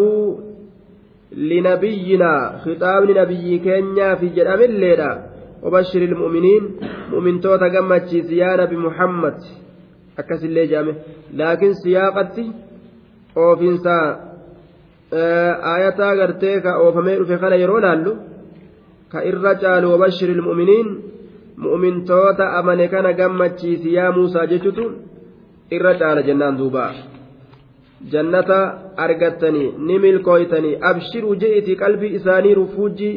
لنبينا. 1.32 2.58
خطاب 2.64 3.02
لنبي 3.04 3.58
كينيا 3.58 4.14
في 4.14 4.26
جرام 4.26 4.60
الليلة 4.60 5.33
وبشر 5.63 6.01
المؤمنين 6.09 6.63
مؤمن 7.11 7.39
توتا 7.43 7.67
قمتشيس 7.73 8.31
يا 8.31 8.55
نبي 8.61 8.77
محمد 8.87 9.37
أكس 10.19 10.43
اللي 10.43 10.65
جامع 10.71 10.93
لكن 11.33 11.73
سياقتي 11.73 12.45
oofinsa 13.35 13.95
aayataa 15.71 16.15
gartee 16.19 16.61
ka 16.61 16.71
oofamee 16.83 17.17
dhufe 17.19 17.37
kana 17.41 17.55
yeroo 17.61 17.79
laallu 17.85 18.11
ka 19.11 19.23
irra 19.31 19.53
caalu 19.61 19.91
wabashir 19.93 20.29
ilmu'miniin 20.35 20.87
mu'mintoota 21.65 22.45
amane 22.59 22.87
kana 22.93 23.13
gammachiisi 23.19 23.93
yaa 23.97 24.11
muusaa 24.17 24.45
jechutu 24.51 24.83
irra 25.75 25.93
caala 26.01 26.21
jennaan 26.29 26.57
duuba 26.59 26.85
jannata 28.11 28.59
argattanii 29.05 29.73
ni 29.87 29.99
milkooytanii 30.05 30.79
abshiruu 30.89 31.35
je'iti 31.41 31.79
qalbii 31.81 32.15
isaanii 32.19 32.53
rufuujii 32.61 33.15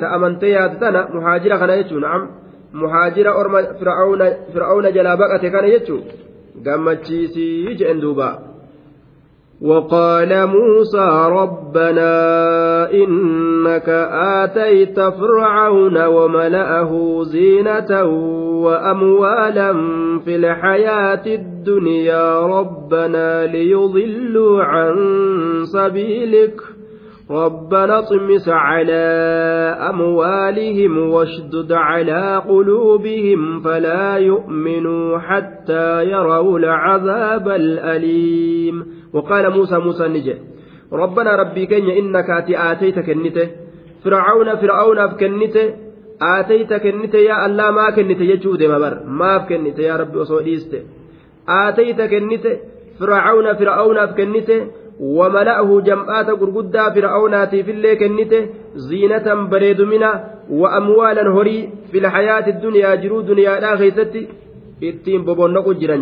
ta 0.00 0.10
amantee 0.14 0.50
yaate 0.50 0.76
tana 0.80 1.08
muhaajira 1.14 1.58
kana 1.58 1.76
jechuun 1.76 2.02
na'am 2.02 2.28
muhaajira 2.72 3.34
orma 3.34 3.62
fir'aawna 4.52 4.92
jalaa 4.92 5.16
baqate 5.16 5.50
kana 5.50 5.68
jechuun 5.68 6.02
gammachiisii 6.64 7.76
je'en 7.78 8.00
duuba. 8.00 8.48
وقال 9.60 10.46
موسى 10.46 11.28
ربنا 11.30 12.12
إنك 12.92 13.88
آتيت 14.38 15.00
فرعون 15.00 16.04
وملأه 16.06 17.22
زينة 17.22 18.04
وأموالا 18.64 19.72
في 20.24 20.36
الحياة 20.36 21.26
الدنيا 21.26 22.40
ربنا 22.40 23.46
ليضلوا 23.46 24.62
عن 24.62 24.94
سبيلك 25.64 26.60
ربنا 27.30 27.98
اطمس 27.98 28.48
على 28.48 29.04
أموالهم 29.90 31.10
واشدد 31.10 31.72
على 31.72 32.42
قلوبهم 32.48 33.60
فلا 33.60 34.16
يؤمنوا 34.16 35.18
حتى 35.18 36.04
يروا 36.04 36.58
العذاب 36.58 37.48
الأليم. 37.48 38.98
وقال 39.12 39.50
موسى 39.50 39.78
موسى 39.78 40.08
نجي 40.08 40.34
ربنا 40.92 41.36
ربي 41.36 41.66
كن 41.66 41.90
إنك 41.90 42.30
آتيت 42.50 42.98
كنته 42.98 43.48
فرعون 44.04 44.56
فرعون 44.56 44.98
أفكنته 44.98 45.74
آتيت 46.22 46.74
كنته 46.74 47.18
يا 47.18 47.46
الله 47.46 47.70
ما 47.70 47.90
كنته 47.90 48.22
يجود 48.22 48.62
مبر 48.62 49.02
ما 49.06 49.36
أفكنته 49.36 49.80
يا 49.80 49.96
ربي 49.96 50.18
وصوليست 50.18 50.82
آتيت 51.48 52.00
كنته 52.02 52.58
فرعون 53.00 53.54
فرعون 53.54 53.98
أفكنته 53.98 54.66
وملأه 55.00 55.80
جمعات 55.80 56.28
غرغدا 56.30 56.90
فرعوناتي 56.94 57.62
في 57.62 57.70
الليل 57.70 57.94
كنته 57.94 58.46
زينة 58.74 59.26
بريدمنا 59.50 60.10
وأموالا 60.50 61.24
هري 61.36 61.68
في 61.92 61.98
الحياة 61.98 62.46
الدنيا 62.48 62.94
جرو 62.94 63.20
دنيا 63.20 63.60
لا 63.60 63.76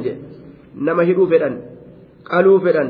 je 0.05 0.13
nama 0.77 1.05
hidhuu 1.09 1.29
fedhan 1.33 1.55
qaluu 2.31 2.59
fedhan 2.65 2.89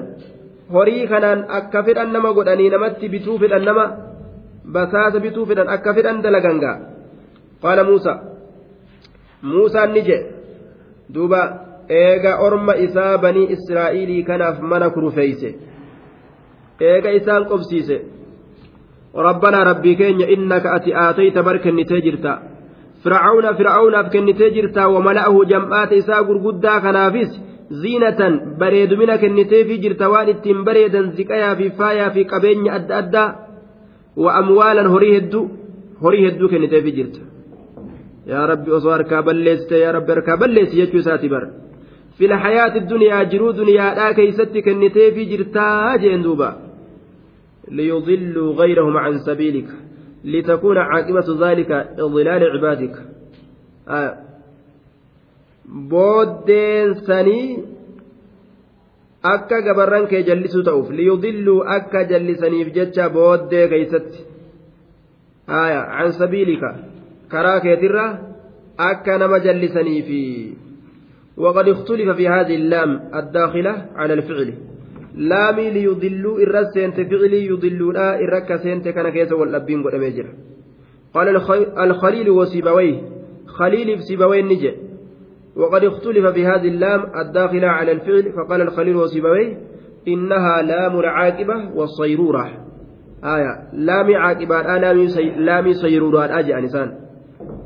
horii 0.74 1.06
kanaan 1.10 1.44
akka 1.58 1.82
fedhan 1.88 2.12
nama 2.14 2.32
godhanii 2.38 2.70
namatti 2.74 3.10
bituu 3.12 3.38
fedhan 3.42 3.66
nama 3.68 3.84
basaasa 4.76 5.22
bituu 5.26 5.46
fedhan 5.50 5.70
akka 5.76 5.94
fedhan 5.98 6.22
dalagangaa 6.24 6.76
qaala 7.62 7.84
muusa 7.90 8.14
muusaan 9.52 9.94
ni 9.94 10.02
je 10.08 10.18
duuba 11.14 11.42
eega 12.00 12.32
orma 12.46 12.78
isaa 12.86 13.14
banii 13.24 13.50
israa'iilii 13.56 14.26
kanaaf 14.30 14.58
mana 14.72 14.90
kurufeeyse 14.96 15.54
eega 16.80 17.10
isaan 17.18 17.44
qobsiise. 17.50 17.96
Rabbanaa 19.28 19.64
rabbii 19.64 19.96
keenya 19.96 20.26
innaka 20.34 20.72
ati 20.76 20.90
aatayta 20.94 21.42
bar 21.42 21.58
kennitee 21.64 22.00
jirta. 22.06 22.32
Fircauna 23.02 23.54
fircaunaaf 23.58 24.10
kennitee 24.12 24.50
jirta. 24.56 24.88
Wamala'ahu 24.94 25.44
jam'aata 25.52 25.94
isaa 26.00 26.22
gurguddaa 26.28 26.80
kanaafis 26.80 27.30
ziinatan 27.82 28.34
bareedumina 28.60 29.18
kenniteefi 29.22 29.78
jirta. 29.84 30.08
Waan 30.12 30.28
ittiin 30.34 30.64
bareedan 30.66 31.06
ziqayaa 31.16 31.54
fi 31.60 31.66
faayaa 31.78 32.10
fi 32.14 32.22
qabeenya 32.32 32.70
adda 32.78 32.94
addaa 33.02 33.28
wa 34.24 34.30
amwaalan 34.40 34.88
horii 34.94 35.14
hedduu 35.16 35.44
horii 36.02 36.24
hedduu 36.26 36.48
kenniteefi 36.52 36.92
jirta. 36.98 37.20
Yaa 38.30 38.46
rabbi 38.52 38.70
osoo 38.76 38.90
harkaa 38.96 39.22
balleessite 39.22 39.76
yaa 39.84 39.92
rabbi 39.96 40.10
harkaa 40.12 40.36
balleessi 40.42 40.76
jechuu 40.80 40.98
isaati 41.04 41.28
bar. 41.28 41.44
Fil 42.18 42.32
hayaati 42.44 42.80
duniyaa 42.90 43.24
jiruu 43.32 43.52
duniyaadhaa 43.58 44.12
keeysatti 44.18 44.62
kenniteefi 44.62 45.22
jirtaa 45.32 45.98
jeen 46.02 46.22
duuba. 46.24 46.48
ليضلوا 47.68 48.54
غيرهم 48.54 48.96
عن 48.96 49.18
سبيلك 49.18 49.68
لتكون 50.24 50.78
عاقبة 50.78 51.48
ذلك 51.50 51.70
إضلال 51.98 52.42
عبادك 52.44 52.96
آه. 53.88 54.18
بودين 55.66 56.94
سني 56.94 57.64
akka 59.26 59.58
gabarran 59.66 60.04
kee 60.10 60.22
jallisuu 60.22 60.62
ta'uuf 60.62 60.90
liyudilluu 60.98 61.64
akka 61.76 62.04
jallisaniif 62.10 62.68
jecha 62.76 63.08
booddee 63.16 63.64
keeysatti 63.72 64.20
haya 65.52 65.80
an 66.02 66.12
sabiilika 66.18 66.70
karaa 67.32 67.60
keetirra 67.64 68.04
akka 68.90 69.18
nama 69.18 69.40
jallisaniifi 69.46 70.22
وقد 71.36 71.68
اختلف 71.68 72.16
في 72.16 72.28
هذه 72.28 72.54
اللام 75.16 75.56
الداخلة 75.58 75.66
على 75.66 75.66
الفعل 75.66 75.66
لامي 75.66 75.70
ليضلوا 75.70 76.38
الرسنت 76.38 76.94
فعلي 76.94 77.46
يضلون 77.46 77.96
الركا 77.96 78.56
سنت 78.56 78.88
كان 78.88 79.08
كيس 79.08 79.32
والأبين 79.32 79.82
قد 79.82 79.94
ميجر 79.94 80.26
قال 81.14 81.36
الخليل 81.78 82.30
وسيبويه 82.30 83.02
خليل 83.46 83.96
بسيبويه 83.96 84.42
نجي 84.42 84.74
وقد 85.56 85.84
اختلف 85.84 86.26
في 86.26 86.46
هذه 86.46 86.68
اللام 86.68 87.04
الداخلة 87.20 87.68
على 87.68 87.92
الفعل 87.92 88.32
فقال 88.32 88.60
الخليل 88.60 88.96
وسيبويه 88.96 89.58
إنها 90.08 90.62
لام 90.62 91.00
العاقبة 91.00 91.70
والصيرورة 91.74 92.50
آية 93.24 93.62
لام 93.72 94.14
عاقبة 94.14 94.76
لام 95.38 95.72
صيرورة 95.72 96.38
أجي 96.38 96.58
أنسان 96.58 96.94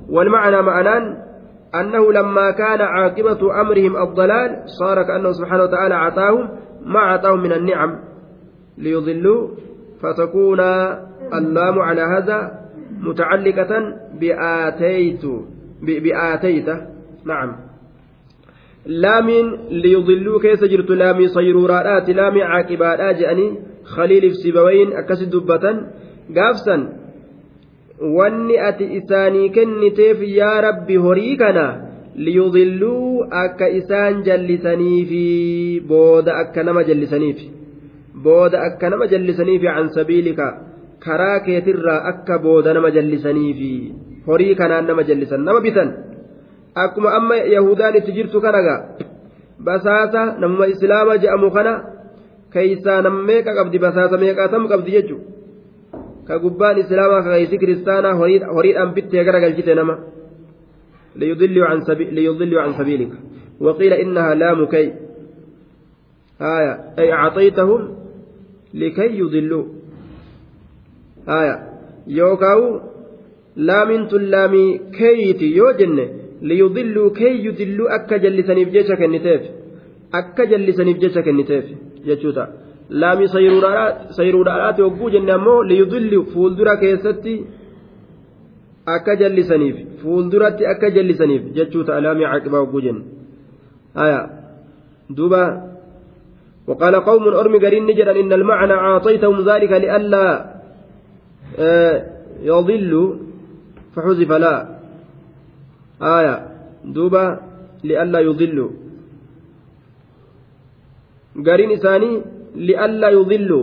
والمعنى 0.09 0.63
معنان 0.63 1.17
أنه 1.75 2.13
لما 2.13 2.51
كان 2.51 2.81
عاقبة 2.81 3.61
أمرهم 3.61 3.97
الضلال 3.97 4.63
صار 4.67 5.03
كأنه 5.03 5.33
سبحانه 5.33 5.63
وتعالى 5.63 5.95
أعطاهم 5.95 6.49
ما 6.85 6.99
أعطاهم 6.99 7.43
من 7.43 7.53
النعم 7.53 7.99
ليضلوا 8.79 9.49
فتكون 10.03 10.61
اللام 11.35 11.79
على 11.79 12.03
هذا 12.03 12.61
متعلقة 13.01 13.97
بآتيت 14.21 15.25
بآتيت. 15.83 16.69
نعم. 17.25 17.57
لام 18.87 19.29
ليضلوا 19.71 20.41
كيس 20.41 20.65
جرت 20.65 20.91
لام 20.91 21.27
صيرورات 21.27 22.11
لام 22.11 22.39
عاقبات 22.39 23.01
أجأني 23.01 23.59
خليل 23.85 24.21
في 24.21 24.35
سبوين 24.35 24.93
أكسد 24.93 25.31
دبة 25.31 25.65
قافسا. 26.37 27.01
wanni 28.01 28.59
ati 28.59 28.85
isaanii 28.85 29.51
kenniteef 29.51 30.23
yaa 30.23 30.61
rabbi 30.61 30.97
horii 30.97 31.37
kana 31.37 31.90
liyudilluu 32.25 33.25
akka 33.45 33.67
isaan 33.81 34.23
jallisaniifi 34.29 35.25
booda 35.89 36.37
akka 36.43 36.63
nama 36.69 36.83
jallisaniif 36.89 37.39
booda 38.25 38.63
akka 38.69 38.91
nama 38.91 39.07
jallisaniifi 39.13 39.67
can 39.67 39.89
sabiilika 39.97 40.47
karaa 41.05 41.41
keetirraa 41.47 42.01
akka 42.13 42.39
booda 42.39 42.75
nama 42.75 42.91
jallisaniifi 42.97 43.73
horii 44.27 44.55
kanaan 44.61 44.87
nama 44.87 45.03
jallisan 45.11 45.45
nama 45.49 45.61
bitan 45.67 45.91
akkuma 46.85 47.17
amma 47.19 47.37
yahudaan 47.57 47.97
itti 48.01 48.13
jirtu 48.19 48.41
kanaga 48.47 48.77
basaasa 49.65 50.23
namuma 50.41 50.67
islaama 50.75 51.17
je'amu 51.25 51.51
kana 51.57 51.73
keeysaa 52.53 53.03
nam 53.07 53.17
meeqa 53.29 53.57
qabdi 53.59 53.79
basaasa 53.87 54.17
meeqaatam 54.25 54.69
qabdi 54.73 54.91
jechuudha 54.97 55.27
ka 56.29 56.39
gubbaan 56.45 56.79
islaamaa 56.85 57.23
ka 57.25 57.31
qaysi 57.35 57.59
kiristaanaa 57.63 58.15
horiidhaan 58.55 58.95
bittee 58.95 59.25
gara 61.17 61.35
galchite 61.35 61.55
nama 61.55 62.11
liyudilluu 62.11 62.57
can 62.57 62.73
sabiilika 62.75 63.17
وقيل 63.61 63.93
إنها 63.93 64.35
لام 64.35 64.65
كي. 64.67 64.93
آية. 66.41 66.73
أي 66.99 67.13
أعطيتهم 67.13 67.97
لكي 68.75 69.19
يضلوا. 69.19 69.65
آية. 71.29 71.57
يوكاو 72.07 72.81
لام 73.57 74.07
تلامي 74.07 74.81
كيتي. 74.99 75.57
يو 75.57 75.71
جنة. 75.71 76.07
ليضلوا 76.43 77.11
كي 77.11 77.45
يضلوا. 77.47 77.95
أكا 77.95 78.17
جلسني 78.17 78.65
بجيشك 78.65 79.03
النتاف 79.03 79.43
أكا 80.15 80.45
جلسني 80.45 80.93
بجيشك 80.95 81.29
النتاف 81.29 81.65
جتشوتا 82.07 82.45
laami 82.91 83.29
sayruudhaadhaati 83.29 84.83
hogguu 84.83 85.11
jenne 85.15 85.33
ammoo 85.33 85.63
liyudilli 85.63 86.19
fuuldura 86.33 86.73
keessatti 86.77 87.35
akka 88.99 89.17
jallisaniif 89.23 89.77
fuulduratti 90.03 90.67
akka 90.73 90.91
jallisaniif 90.97 91.43
jechuu 91.57 91.85
ta'a 91.89 92.01
laamii 92.05 92.29
caaqibaa 92.33 92.63
hogguu 92.65 92.85
jenne 92.87 93.03
haya 94.01 94.21
duuba 95.19 95.43
وقال 96.71 96.95
قوم 97.03 97.25
أرمي 97.35 97.59
قرين 97.59 97.83
نجرا 97.87 98.15
إن 98.21 98.33
المعنى 98.33 98.73
أعطيتهم 98.73 99.37
ذلك 99.43 99.73
لئلا 99.85 100.27
يضلوا 102.51 103.09
فحذف 103.95 104.31
لا 104.45 104.55
آية 105.99 106.35
دوبا 106.95 107.25
لئلا 107.85 108.19
يضلوا 108.29 108.71
قرين 111.47 111.71
إساني 111.75 112.11
li'allaa 112.57 113.11
yudillu 113.15 113.61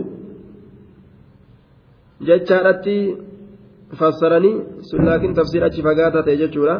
jechaadhatti 2.28 2.96
fassaranii 3.96 4.82
sun 4.90 5.04
laakiin 5.06 5.34
tafsiir 5.34 5.64
achi 5.64 5.82
fagaataa 5.82 6.22
ta'e 6.22 6.36
jechuudha. 6.36 6.76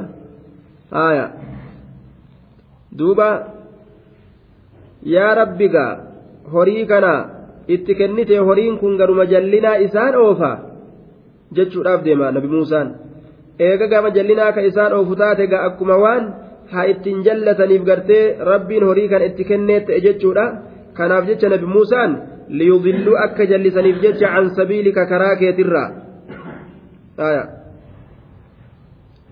Haaya. 0.90 1.26
Duuba. 2.98 3.28
Yaa 5.02 5.34
rabbigaa 5.34 5.98
horii 6.52 6.86
kana 6.86 7.12
itti 7.68 7.94
kennite 7.94 8.38
horiin 8.38 8.78
kun 8.78 8.96
garuma 8.96 9.24
jallinaa 9.26 9.76
isaan 9.86 10.14
oofa 10.16 10.50
jechuudhaaf 11.52 12.04
deema 12.04 12.32
nabi 12.32 12.48
muusaan. 12.48 12.88
Eega 13.58 13.86
gama 13.86 14.10
jallinaa 14.10 14.52
ka 14.52 14.60
isaan 14.60 14.92
oofu 14.92 15.16
taate 15.16 15.46
ga 15.46 15.62
akkuma 15.68 15.96
waan 16.04 16.24
haa 16.72 16.84
ittiin 16.92 17.22
jallataniif 17.24 17.84
gartee 17.84 18.36
rabbiin 18.50 18.84
horii 18.84 19.08
kana 19.08 19.24
itti 19.30 19.44
kennee 19.44 19.80
ta'e 19.80 20.00
jechuudha. 20.00 20.44
Kanaaf 20.96 21.24
jecha 21.26 21.48
nabi 21.48 21.66
muusaan 21.66 22.10
liyudilluu 22.48 23.16
akka 23.24 23.46
jallisaniif 23.46 24.02
jecha 24.02 24.28
an 24.36 24.50
sabiilika 24.56 25.06
karaa 25.06 25.36
keetirraa 25.36 26.07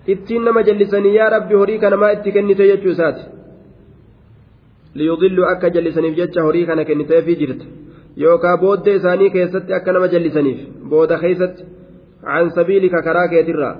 ittiin 0.07 0.45
nama 0.45 0.63
jallisanii 0.63 1.15
yaa 1.15 1.29
rabbi 1.29 1.55
horii 1.61 1.79
kana 1.79 1.97
maa 2.03 2.11
itti 2.17 2.31
kennite 2.37 2.67
jechuu 2.67 2.93
isaati 2.95 3.23
liyudilluu 4.99 5.45
akka 5.53 5.69
jallisaniif 5.77 6.15
jecha 6.19 6.45
horii 6.47 6.65
kana 6.69 6.85
kenniteefii 6.89 7.35
jirta 7.41 7.65
yookaa 8.23 8.57
booddee 8.63 8.95
isaanii 9.01 9.29
keessatti 9.35 9.77
akka 9.79 9.91
nama 9.97 10.07
jallisaniif 10.13 10.59
booda 10.93 11.19
keessatti 11.23 11.63
an 12.37 12.51
sabiilika 12.59 13.01
karaa 13.07 13.27
keetirraa 13.33 13.75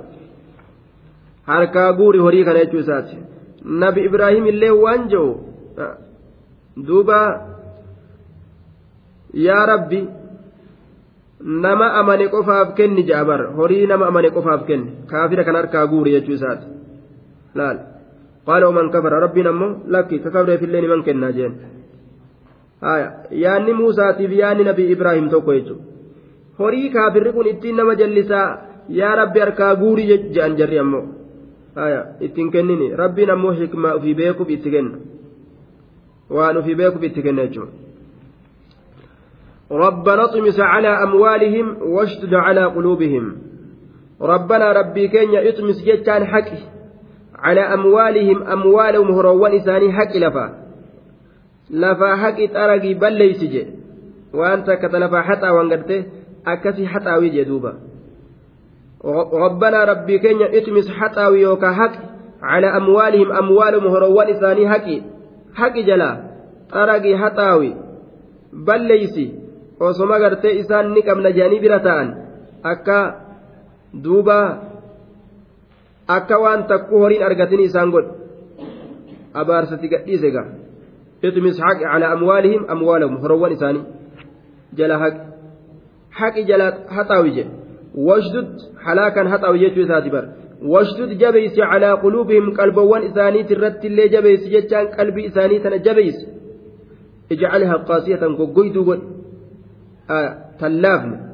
harkaa 1.52 1.90
guuri 2.02 2.20
horii 2.28 2.44
kana 2.50 2.66
jechuu 2.66 2.84
isaati 2.86 3.18
nabi 3.84 4.06
ibraahim 4.10 4.46
illee 4.54 4.74
waan 4.84 5.08
je'u 5.14 5.32
duuba 6.88 7.20
yaa 9.48 9.66
rabbi 9.74 10.02
nama 11.42 11.94
amane 12.00 12.28
qofaaf 12.30 12.76
kenni 12.76 13.04
jaabar 13.04 13.54
horii 13.58 13.88
nama 13.88 14.08
amane 14.08 14.30
qofaaf 14.30 14.66
kenni. 14.68 14.92
Kaafira 15.08 15.44
kan 15.44 15.56
harkaa 15.56 15.88
guuri 15.88 16.12
jechuu 16.12 16.34
isaati. 16.34 16.66
Laal. 17.56 17.78
Qaala 18.46 18.72
man 18.72 18.90
kafara? 18.92 19.20
Rabbiin 19.20 19.48
ammoo 19.48 19.76
lakki 19.88 20.20
kakabreefillee 20.20 20.82
niman 20.82 21.04
kennaa 21.04 21.32
jeen. 21.32 21.54
Yaanni 23.44 23.74
muusaatiif 23.74 24.32
yaanni 24.32 24.64
nabi 24.64 24.92
ibraahim 24.92 25.30
tokko 25.30 25.54
jechuudha 25.54 25.84
horii 26.60 26.90
kaafirri 26.90 27.32
kun 27.34 27.48
ittiin 27.48 27.76
nama 27.76 27.96
jallisaa 27.96 28.48
yaa 28.90 29.16
rabbi 29.16 29.40
harkaa 29.40 29.76
guuri 29.76 30.08
je'an 30.34 30.58
jarri 30.58 30.80
ammoo. 30.80 31.06
Ittiin 32.20 32.52
kennini. 32.52 32.96
Rabbiin 32.96 33.32
ammoo 33.32 33.52
hikmaa 33.52 33.94
ofii 33.94 34.16
beekuuf 34.16 34.50
itti 34.50 34.72
kenna. 34.72 34.98
Waan 36.30 36.58
ofii 36.58 36.76
beekuuf 36.76 37.04
itti 37.04 37.22
kenna 37.22 37.46
jechuudha. 37.46 37.87
ربنا 39.72 40.24
اطمس 40.24 40.60
على 40.60 40.88
أموالهم 40.88 41.82
واشتد 41.82 42.34
على 42.34 42.66
قلوبهم. 42.66 43.38
ربنا 44.22 44.72
ربي 44.72 45.08
كينيا 45.08 45.50
اطمس 45.50 45.84
جتان 45.84 46.26
حكي. 46.26 46.64
على 47.36 47.62
أموالهم 47.62 48.44
أموالهم 48.44 49.12
هروان 49.12 49.56
إساني 49.56 49.92
حكي 49.92 50.20
لفا. 50.20 50.56
لفا 51.70 52.16
حكي 52.16 52.48
ترقي 52.48 52.94
بل 52.94 53.14
ليس 53.14 53.44
جي. 53.44 53.68
وأنت 54.34 54.72
كتلفا 54.72 55.22
حتى 55.22 55.50
وانقرته 55.50 56.06
أكسي 56.48 56.88
حتى 56.88 57.14
ويجي 57.14 57.44
دوبا. 57.44 57.74
ربنا 59.34 59.84
ربي 59.84 60.20
كينيا 60.20 60.58
اطمس 60.58 60.92
حتى 60.92 61.28
ويوكا 61.28 61.72
حكي. 61.72 62.00
على 62.42 62.68
أموالهم 62.68 63.32
أموالهم 63.32 63.88
هروان 63.88 64.28
إساني 64.30 64.70
حكي. 64.70 65.04
حكي 65.56 65.84
جلا. 65.84 66.24
ترقي 66.72 67.18
حتى 67.18 67.74
بل 68.54 68.82
ليسي 68.82 69.47
osoma 69.80 70.20
gartee 70.20 70.60
isaan 70.62 70.94
ni 70.96 71.02
qabna 71.08 71.30
jedhanii 71.38 71.64
bira 71.66 71.80
ta'an. 71.88 72.08
Akka 72.72 73.00
duuba 74.04 74.40
akka 76.18 76.36
waan 76.44 76.68
takkuu 76.72 77.00
horiin 77.04 77.24
argatin 77.24 77.62
isaan 77.70 77.90
godhu. 77.96 78.12
Abaarsatti 79.42 79.88
gadhiise 79.94 80.30
ga 80.36 80.44
اطمس 81.26 81.62
حق 81.62 81.82
على 81.84 82.14
أموالهم 82.14 82.70
أموالهم 82.70 83.18
هروان 83.18 83.52
إساني 83.52 83.82
جلا 84.78 84.98
حق 85.00 85.18
حق 86.12 86.40
جلا 86.40 86.68
حطاوي 86.90 87.30
جي 87.30 87.46
واشدد 87.96 88.50
حلاكا 88.86 89.30
حطاوي 89.30 89.60
جيتو 89.60 89.82
إساتي 89.84 90.10
بر 90.10 90.26
واشدد 90.62 91.18
جبيس 91.18 91.60
على 91.60 91.92
قلوبهم 91.92 92.54
قلبوان 92.58 93.02
إساني 93.04 93.44
ترت 93.44 93.86
اللي 93.86 94.08
جبيس 94.08 94.48
جتان 94.54 94.88
قلبي 94.88 95.28
إساني 95.28 95.60
تنا 95.60 95.78
جبيس 95.78 96.18
اجعلها 97.32 97.76
قاسية 97.76 98.22
قويدو 98.56 98.84
قل 98.88 99.00
آه 100.10 100.38
تلافن 100.60 101.28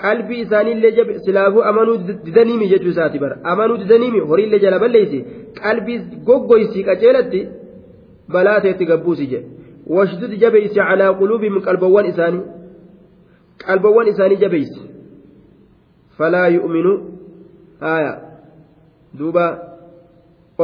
qalbii 0.00 0.40
isaaniillee 0.44 0.92
jabe 0.98 1.12
silaafuu 1.24 1.62
amanuu 1.70 1.96
didaniimi 2.26 2.68
jechuu 2.72 2.92
isaati 2.94 3.18
bara 3.24 3.36
amanuu 3.52 3.76
didaniimi 3.82 4.20
horiillee 4.30 4.60
jala 4.64 4.78
balleessi 4.84 5.18
qalbii 5.62 5.98
goggoysii 6.28 6.84
qaceelatti 6.88 7.40
balaa 8.34 8.60
ta'etti 8.64 8.84
gabbuusi 8.90 9.26
jedhe 9.32 9.48
washdud 9.96 10.32
jabeysi 10.42 10.74
calaa 10.78 11.10
quluubihim 11.20 11.56
qalbawwan 11.66 12.06
isaanii 12.12 12.42
qalbawwan 13.64 14.06
isaanii 14.12 14.40
jabeysi 14.44 14.80
falaa 16.18 16.48
yu'minuu 16.56 16.96
haya 17.86 18.12
duuba 19.18 19.46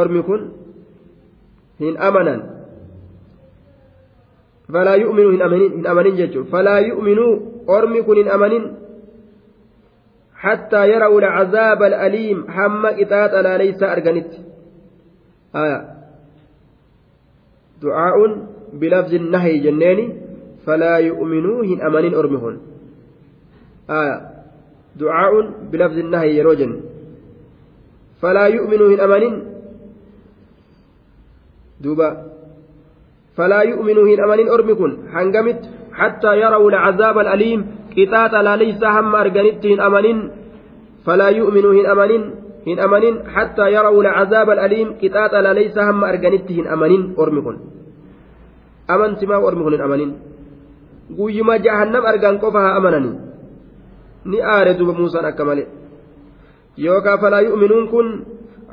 ormi 0.00 0.22
kun 0.28 0.42
hin 1.84 1.94
amanan 2.08 2.40
hin 4.72 5.86
amanin 5.86 6.16
jechuun 6.16 6.50
falaa 6.50 6.80
yu'minuu 6.80 7.32
ormi 7.66 8.02
kun 8.02 8.16
hin 8.16 8.28
amanin 8.28 8.86
حتى 10.36 10.88
يروا 10.88 11.20
العذاب 11.20 11.82
الأليم 11.82 12.50
هم 12.50 12.86
إتات 12.86 13.32
لا 13.34 13.58
ليس 13.58 13.82
أرجنت 13.82 14.30
آية. 15.56 15.80
دعاء 17.82 18.16
بلفظ 18.72 19.14
النهي 19.14 19.58
جنين 19.58 20.22
فلا 20.66 20.96
يؤمنوا 20.96 21.64
هن 21.64 21.80
أمانين 21.80 22.14
أرمهن 22.14 22.58
آية. 23.90 24.16
دعاء 24.96 25.32
بلفظ 25.72 25.98
النهي 25.98 26.36
يروجن 26.36 26.80
فلا 28.22 28.46
يؤمنوا 28.46 28.88
هن 28.88 29.00
أمانين 29.00 29.44
دوبا. 31.80 32.35
فلا 33.36 33.60
يؤمنوا 33.62 34.04
هن 34.08 34.20
أمانين 34.24 34.48
أرمكن 34.48 34.90
حنقمت 35.12 35.60
حتى 35.92 36.32
يروا 36.40 36.70
العذاب 36.70 37.18
الأليم 37.18 37.60
qixaaxa 37.96 38.42
laaleysaa 38.46 38.92
hamma 38.96 39.18
arganitti 39.24 39.68
hin 39.72 39.80
amanin 39.88 40.18
falaa 41.06 41.30
yu'minuu 41.38 41.72
hin 41.78 41.86
amanin 41.92 42.24
hin 42.68 42.78
amanin 42.86 43.16
hattaa 43.36 43.68
yara'u 43.76 44.02
lcazaaba 44.06 44.52
alaliim 44.56 44.88
qixaaxa 45.00 45.42
laaleysaa 45.46 45.86
hamma 45.90 46.10
arganitti 46.12 46.58
hin 46.58 46.66
amanin 46.74 47.02
ormi 47.24 47.40
kun 47.46 47.56
amantimaa 48.94 49.40
ormi 49.48 49.62
kun 49.64 49.76
hin 49.76 49.84
amanin 49.88 50.10
guyyuma 51.18 51.58
jahannam 51.66 52.04
argan 52.12 52.36
qofa 52.44 52.64
haa 52.66 52.76
amananii 52.80 53.16
ni 54.30 54.38
aare 54.54 54.72
duba 54.78 54.92
muusaan 55.00 55.26
akka 55.32 55.48
male 55.50 55.64
yookaa 56.86 57.18
falaa 57.24 57.44
yu'minuun 57.48 57.86
kun 57.94 58.06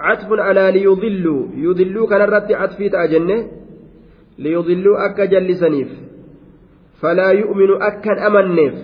catfun 0.04 0.40
alaa 0.50 0.70
liyudilluu 0.78 1.42
yudilluu 1.66 2.06
jallisaniif 5.32 5.90
falaa 7.02 7.32
yu'minu 7.32 7.76
akkan 7.90 8.20
amanneef 8.20 8.76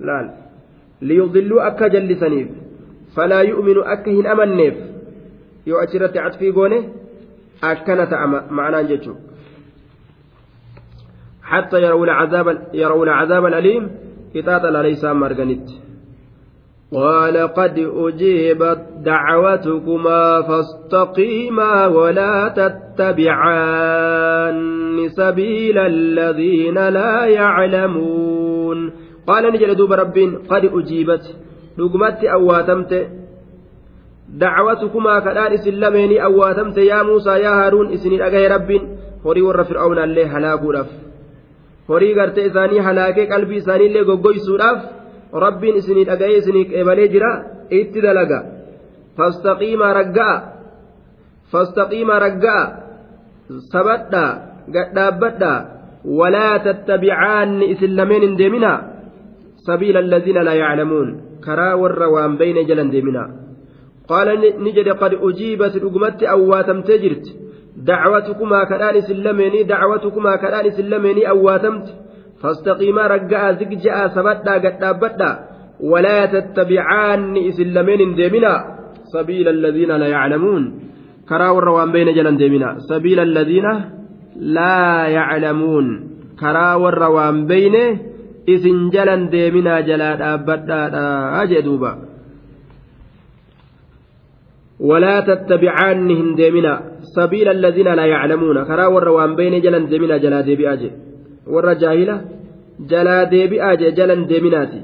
laal 0.00 0.28
liyudilluu 1.00 1.60
akka 1.60 1.88
jallisaniif 1.88 2.48
falaa 3.14 3.42
yu'minu 3.42 3.84
akka 3.94 4.10
hin 4.10 4.26
amanneef 4.26 4.76
yoo 5.66 5.80
achirratti 5.84 6.18
catfii 6.18 6.52
goone 6.52 6.78
akkana 7.62 8.06
ta'a 8.06 8.26
ma'anaan 8.50 8.88
jechuudha 8.88 9.26
حتى 11.46 11.82
يروا 11.82 12.04
العذاب 12.04 12.46
يروا 12.74 13.04
العذاب 13.04 13.46
الأليم 13.46 13.90
إطاطا 14.36 14.82
ليس 14.82 15.04
مرغنت 15.04 15.68
قال 16.92 17.36
قد 17.36 17.78
أجيبت 17.78 18.80
دعوتكما 19.04 20.42
فاستقيما 20.42 21.86
ولا 21.86 22.48
تتبعان 22.48 24.35
سبيل 25.15 25.77
الذين 25.77 26.77
لا 26.97 27.25
يعلمون 27.25 28.79
qaala 29.27 29.47
ni 29.51 29.57
jedhe 29.61 29.75
duuba 29.79 29.95
rabbiin 30.03 30.31
qad 30.51 30.63
ujiibat 30.77 31.23
dhugumatti 31.77 32.25
awwaatamte 32.37 32.99
dacwatukumaa 34.41 35.21
kadhaan 35.27 35.53
isin 35.57 35.79
lameenii 35.83 36.19
awwaatamte 36.27 36.81
yaa 36.91 37.03
muusaa 37.09 37.37
yaa 37.45 37.55
haaruun 37.61 37.93
isinii 37.95 38.19
dhagahe 38.23 38.47
rabbiin 38.55 38.83
horii 39.25 39.45
warra 39.47 39.65
fir'aawnaallee 39.69 40.27
halaakuudhaaf 40.33 40.89
horii 41.89 42.13
gartee 42.19 42.45
isaanii 42.49 42.85
halaakee 42.87 43.25
qalbii 43.33 43.59
isaaniillee 43.63 44.03
goggoysuudhaaf 44.09 44.79
rabbiin 45.45 45.75
isinii 45.81 46.05
dhagahee 46.09 46.37
isinii 46.41 46.65
qeebalee 46.71 47.07
jira 47.13 47.31
itti 47.79 47.99
dalaga 48.05 48.39
fastaqiimaa 49.17 49.93
ragga'a 49.99 50.35
fastaqiimaa 51.51 52.19
ragga'a 52.27 52.63
sabadhaa 53.73 54.31
tattabicaanni 56.58 57.70
isin 57.72 57.96
lameen 57.96 58.22
hin 58.22 58.36
deeminaa 58.36 58.96
سبيل 59.66 59.96
الذين 59.96 60.38
لا 60.38 60.54
يعلمون. 60.54 61.08
كرا 61.44 61.74
ور 61.74 62.02
وان 62.02 62.36
بين 62.36 62.66
جلن 62.66 62.90
ديمنا. 62.90 63.24
قال 64.08 64.28
نجد 64.62 64.88
قد 64.88 65.12
أجيبت 65.14 65.74
رقمت 65.84 66.22
أواتم 66.22 66.80
تجرت. 66.80 67.26
دعوتكما 67.76 68.64
كدان 68.64 69.00
سلميني 69.00 69.62
دعوتكما 69.62 70.36
كدان 70.36 70.70
سلميني 70.70 71.28
أواتمت. 71.28 71.86
فاستقيما 72.42 73.06
رجاء 73.06 73.52
زكجاء 73.52 74.08
سبدا 74.08 74.54
قد 74.64 75.30
ولا 75.80 76.26
تتبعان 76.26 77.50
سلمين 77.58 78.14
ديمنا 78.14 78.54
سبيل 79.14 79.48
الذين 79.48 79.90
لا 80.02 80.06
يعلمون. 80.06 80.62
كرا 81.28 81.48
ور 81.50 81.68
وان 81.68 81.92
بين 81.92 82.14
جلن 82.14 82.36
ديمنا. 82.36 82.70
سبيل 82.90 83.18
الذين 83.20 83.66
لا 84.35 85.07
يعلمون 85.07 85.85
كرا 86.39 86.69
ور 86.75 87.01
وان 87.15 87.45
بينه 87.45 88.11
isin 88.41 88.89
jalan 88.89 89.29
deeminaa 89.33 89.85
jalaa 89.85 90.17
dhaabbadhaadha 90.21 91.45
jee 91.51 91.65
duuba 91.67 91.91
ولا 94.89 95.15
تتبعان 95.29 96.09
هن 96.19 96.29
ديمنا 96.35 96.73
سبيل 97.15 97.47
الذين 97.57 97.89
لا 97.93 98.05
يعلمون 98.05 98.57
كرا 98.69 98.85
ور 98.87 99.07
وان 99.09 99.31
بين 99.37 99.61
جلن 99.61 99.85
ديمنا 99.85 100.17
جلا 100.17 100.41
ديبي 100.41 100.65
اجي 100.73 100.89
ور 101.53 101.73
جاهلة 101.73 102.15
جلا 102.91 103.17
ديبي 103.23 103.57
اجي 103.61 103.91
جلن 103.97 104.21
ديمناتي 104.25 104.81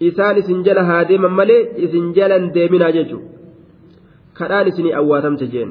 isaan 0.00 0.36
isin 0.40 0.60
jala 0.66 0.84
haa 0.84 1.08
deeman 1.08 1.32
malee 1.32 1.62
isin 1.84 2.12
jalan 2.16 2.52
deeminaa 2.54 2.92
jechu 2.96 3.18
kadhaan 4.38 4.68
isinii 4.70 4.92
awwaatamte 5.00 5.46
jeen 5.52 5.70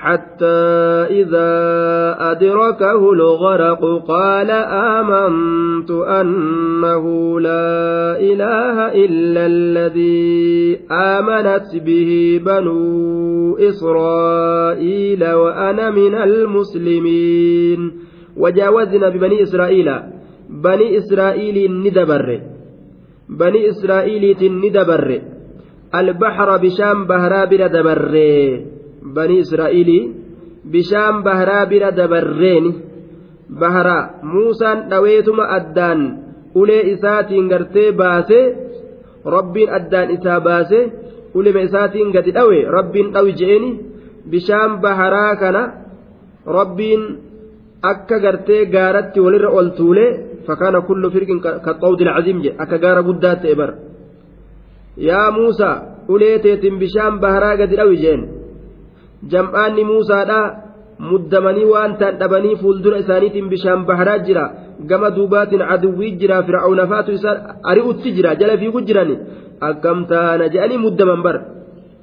حتى 0.00 0.46
إذا 1.10 1.50
أدركه 2.30 3.12
الغرق 3.12 4.04
قال 4.08 4.50
آمنت 5.00 5.90
أنه 5.90 7.04
لا 7.40 8.20
إله 8.20 8.76
إلا 9.04 9.46
الذي 9.46 10.78
آمنت 10.90 11.76
به 11.76 12.40
بنو 12.46 13.56
إسرائيل 13.58 15.32
وأنا 15.32 15.90
من 15.90 16.14
المسلمين. 16.14 17.92
وجاوزنا 18.36 19.08
ببني 19.08 19.42
إسرائيل. 19.42 19.90
بني 20.50 20.98
إسرائيل 20.98 21.72
ندبر. 21.82 22.40
بني 23.28 23.68
إسرائيل 23.68 24.36
ندبر. 24.42 25.20
البحر 25.94 26.56
بشام 26.56 27.04
بهرا 27.04 27.44
دبر. 27.44 28.77
Banii 29.16 29.40
israa'iilii 29.44 30.02
bishaan 30.72 31.16
baharaa 31.26 31.64
bira 31.70 31.90
dabarreeni 31.98 32.72
baharaa 33.60 34.02
muusaan 34.32 34.78
dhaweetuma 34.90 35.44
addaan 35.58 36.00
ulee 36.60 36.82
isaatiin 36.92 37.46
gartee 37.52 37.92
baase 38.00 38.40
rabbiin 39.34 39.70
addaan 39.78 40.08
isaa 40.16 40.40
baase 40.40 40.80
ulema 41.38 41.60
isaatiin 41.68 42.12
gadi 42.16 42.30
dhawe 42.36 42.58
rabbiin 42.76 43.12
dhawi 43.14 43.32
je'eni 43.40 43.70
bishaan 44.30 44.72
baharaa 44.84 45.32
kana 45.42 45.62
rabbiin 46.58 47.02
akka 47.92 48.16
gartee 48.24 48.62
gaaratti 48.74 49.20
walirra 49.24 49.50
ol 49.58 49.68
tuule 49.78 50.06
fakkaana 50.46 50.80
kullu 50.88 51.10
firqin 51.14 51.40
ka 51.44 51.72
qawdil 51.82 52.10
caziim 52.16 52.38
jedhe 52.44 52.56
akka 52.62 52.76
gaara 52.84 53.02
guddaa 53.08 53.36
ta'e 53.42 53.54
bar 53.60 53.70
yaa 55.08 55.28
muusaa 55.36 55.76
ulee 56.14 56.36
teetiin 56.44 56.76
bishaan 56.82 57.14
baharaa 57.22 57.56
gadi 57.60 57.76
dhawi 57.80 57.96
jeen 58.04 58.20
jam'aanni 59.32 59.84
muusaadha 59.90 60.40
muddamanii 61.10 61.68
waan 61.72 61.92
ta'an 62.00 62.18
dhabanii 62.20 62.56
fuuldura 62.62 63.02
isaaniitiin 63.04 63.48
bishaan 63.52 63.84
baharaa 63.90 64.18
jira 64.26 64.44
gama 64.90 65.10
duubaatiin 65.16 65.62
aduwwii 65.74 66.16
jira 66.20 66.42
fir'aawna 66.48 66.86
faatu 66.92 67.12
isaa 67.18 67.36
ari'utti 67.70 68.14
jira 68.16 68.34
jala 68.40 68.58
fiigu 68.58 68.80
jirani 68.88 69.16
akkam 69.68 70.06
taana 70.12 70.52
je'anii 70.54 70.84
muddaman 70.86 71.22
bar 71.28 71.38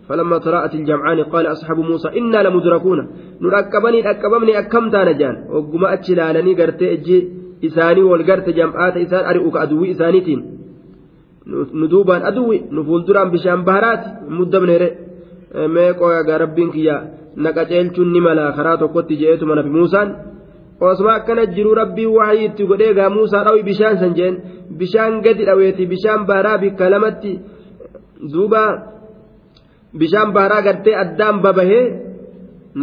فلما 0.09 0.38
تراءت 0.38 0.74
الجمعان 0.76 1.20
قال 1.34 1.45
أصحاب 1.47 1.80
موسى 1.80 2.07
إنا 2.20 2.43
لمدركون 2.45 2.99
نركبني 3.41 3.99
ركبمني 4.01 4.59
أكم 4.59 4.89
تانا 4.93 5.11
جان 5.11 5.36
وقم 5.49 5.86
أتشلالني 5.86 6.53
قرتي 6.59 6.93
أجي 6.93 7.18
إساني 7.66 8.01
والقرت 8.01 8.49
جمعات 8.49 8.97
إسان 8.97 9.26
أرئوك 9.32 9.57
أدوي 9.57 9.91
إسانيتين 9.91 10.39
ندوبان 11.82 12.22
أدوي 12.30 12.57
نفول 12.72 13.05
دران 13.05 13.30
بشان 13.34 13.59
بهرات 13.68 14.03
مدبن 14.38 14.72
meeqoo 15.76 16.12
egaa 16.22 16.38
rabbiin 16.43 16.72
kiyya 16.76 16.95
naqa 17.43 17.62
ceelchuun 17.70 18.10
ni 18.14 18.20
mala. 18.26 18.45
Karaa 18.58 18.78
tokkotti 18.82 19.14
je'eetuma 19.22 19.56
nabi 19.56 19.70
muusaan. 19.78 20.10
Osuma 20.88 21.12
akkana 21.20 21.43
jiru 21.56 21.72
rabbiin 21.82 22.12
wahii 22.18 22.45
itti 22.47 22.64
godhee 22.70 22.89
egaa 22.93 23.10
muusaa 23.16 23.43
dhawi 23.45 23.62
bishaan 23.70 23.95
san 24.01 24.14
jeen. 24.18 24.36
Bishaan 24.80 25.14
gadi 25.26 25.43
dhaweeti 25.47 25.84
bishaan 25.93 26.22
baaraa 26.30 26.58
bikka 26.64 26.86
lamatti 26.93 27.32
duuba 28.34 28.62
bishaan 29.99 30.30
baaraa 30.36 30.62
gartee 30.68 30.95
addaan 31.03 31.38
babahee 31.45 31.84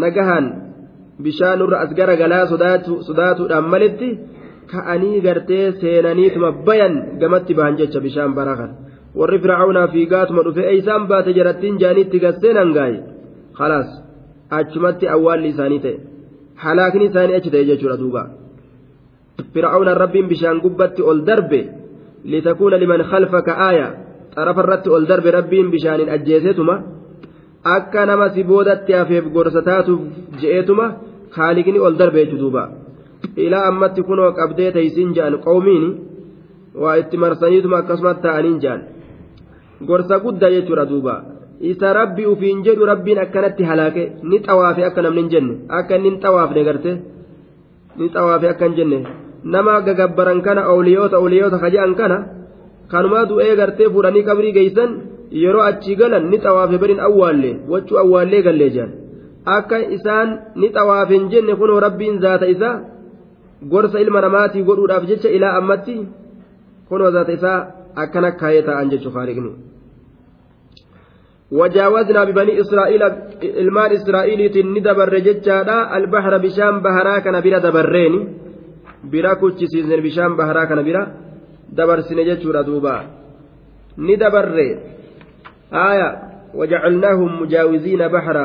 nagahaan 0.02 0.46
bishaanurra 1.24 1.76
as 1.84 1.90
gara 1.98 2.14
galaa 2.22 2.44
sodaatuudhaan 3.08 3.66
malitti 3.72 4.08
ka'anii 4.70 5.20
gartee 5.26 5.64
seenaniituma 5.80 6.50
bayan 6.66 6.94
gamatti 7.20 7.52
bahan 7.58 7.74
jecha 7.80 8.00
bishaan 8.06 8.32
baaraa 8.36 8.56
kan. 8.60 8.70
Warri 9.18 9.38
fircaunaa 9.44 9.88
fiigaatuma 9.94 10.44
dhufe 10.46 10.62
eeysaan 10.70 11.06
baate 11.10 11.32
jarattiin 11.38 11.80
jaaniitti 11.82 12.18
gasseen 12.24 12.56
hangaaye. 12.62 12.98
Khalaas 13.58 13.90
achumatti 14.58 15.08
awwaalli 15.14 15.48
isaanii 15.54 15.80
ta'e. 15.84 15.96
Halaakni 16.64 17.04
isaanii 17.10 17.36
achi 17.40 17.50
ta'e 17.54 17.64
jechuudha 17.70 17.96
duuba. 18.02 18.22
Fircaunan 19.54 19.96
rabbiin 20.02 20.28
bishaan 20.32 20.60
gubbatti 20.64 21.02
ol 21.10 21.20
darbe 21.28 21.60
litakuuna 22.32 22.76
liman 22.82 23.02
khalfaka 23.10 23.52
aaya 23.68 23.88
xarafa 24.34 24.60
irratti 24.64 24.88
ol 24.96 25.04
darbe 25.10 25.30
rabbiin 25.38 25.70
bishaaniin 25.74 26.12
ajjeeseetuma 26.16 26.76
akka 27.76 28.06
nama 28.06 28.26
si 28.34 28.42
boodatti 28.50 28.92
hafeef 28.98 29.24
gorsa 29.34 29.62
taatuuf 29.68 30.00
je'eetuma 30.40 30.86
haaliqni 31.36 31.78
ol 31.86 31.94
darbe 32.00 32.18
jechu 32.24 32.38
duuba. 32.42 32.62
Ilaa 33.44 33.66
ammatti 33.70 34.02
kunoo 34.08 34.30
qabdee 34.38 34.70
teeysiin 34.76 35.10
ja'an 35.16 35.34
qawmiini 35.46 35.90
waa 36.82 36.96
itti 37.02 37.16
marsaniituma 37.24 37.76
akkasumatti 37.82 38.22
ta'aniin 38.26 38.58
ja'an 38.64 38.80
gorsa 39.88 40.18
guddaa 40.24 40.50
jechuudha 40.54 40.84
duuba. 40.90 41.14
Isa 41.70 41.92
rabbi 41.98 42.26
ufiin 42.32 42.62
jedhu 42.66 42.86
rabbiin 42.92 43.18
akkanatti 43.24 43.64
halaake 43.70 44.04
ni 44.30 44.38
xawaafe 44.46 44.82
akka 44.88 45.02
namni 45.02 45.20
hin 45.22 45.30
jenne 45.34 45.54
akka 45.78 45.94
inni 45.96 46.10
hin 46.10 46.20
xawaafne 46.22 46.62
garte 46.68 46.90
ni 47.98 48.08
xawaafe 48.14 48.46
akka 48.52 48.64
hin 48.68 48.76
jenne. 48.78 48.98
Nama 49.44 49.80
gagabbaran 49.86 50.40
kana 50.46 50.62
ooliyoota 50.72 51.16
ooliyoota 51.24 51.58
kaja'an 51.64 51.94
kana 52.00 52.18
kanumaa 52.92 53.24
du'ee 53.30 53.54
gartee 53.60 53.88
fuudhanii 53.94 54.24
qabrii 54.28 54.52
geeysan 54.58 54.90
yeroo 55.42 55.64
achi 55.70 55.96
galan 56.00 56.24
ni 56.30 56.38
xawaafe 56.44 56.76
bariin 56.82 57.00
awwaallee 57.08 57.54
wachuu 57.72 57.98
awwaallee 58.02 58.42
gallee 58.46 58.70
jedhan 58.74 58.92
akka 59.56 59.78
isaan 59.96 60.28
ni 60.60 60.68
xawaafe 60.76 61.14
hin 61.18 61.28
jenne 61.32 61.54
kunoo 61.60 61.80
rabbiin 61.86 62.20
zaata 62.24 62.46
isaa 62.54 62.74
gorsa 63.72 64.00
ilma 64.04 64.20
namaatii 64.26 64.62
godhuudhaaf 64.68 65.04
jecha 65.10 65.28
ilaa 65.36 65.52
ammatti 65.60 65.94
kunoo 66.88 67.10
zaata 67.16 67.32
isaa 67.38 67.58
akkana 68.04 68.30
kaayee 68.40 68.62
ta'an 68.68 68.90
jechuu 68.92 69.12
faariqni. 69.16 69.50
وجاوزنا 71.52 72.24
ببني 72.24 72.60
إسرائيل 72.60 73.02
المان 73.42 73.90
إسرائيل 73.92 74.40
ندبر 74.74 75.18
جتشادا 75.18 75.96
البحر 75.96 76.38
بشام 76.38 76.74
بهرا 76.80 77.18
كان 77.18 77.40
بلا 77.40 77.58
دبرين 77.58 78.14
بلا 79.04 79.34
كوتشيسين 79.34 80.00
بشام 80.04 80.36
بهرا 80.36 80.64
كان 80.64 80.82
بلا 80.82 81.02
دبر 81.72 82.00
سنجتشورا 82.00 82.62
دوبا. 82.62 82.96
ندبر 83.98 84.58
آية 85.72 86.08
وجعلناهم 86.54 87.42
مجاوزين 87.42 88.08
بحر 88.08 88.36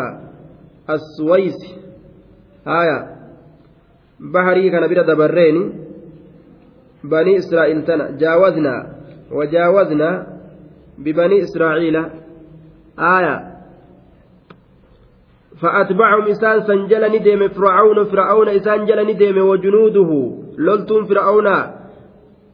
السويس. 0.89 1.59
آية 2.67 2.97
بحري 4.33 4.69
كان 4.69 4.87
بلا 4.87 5.01
دبرين 5.01 5.57
بني 7.03 7.37
إسرائيل 7.37 7.85
تنا 7.85 8.11
جاوزنا 8.21 8.75
وجاوزنا 9.31 10.09
ببني 10.97 11.37
إسرائيل 11.43 11.97
آية. 12.99 13.57
فأتبعهم 15.61 16.23
إسان 16.27 16.61
سنجل 16.61 17.03
ندم 17.15 17.47
فرعون 17.47 18.03
فرعون 18.03 18.49
إسان 18.49 18.85
جل 18.85 19.07
ندم 19.07 19.37
وجنوده. 19.47 20.11
لولتم 20.57 21.05
فرعون 21.05 21.47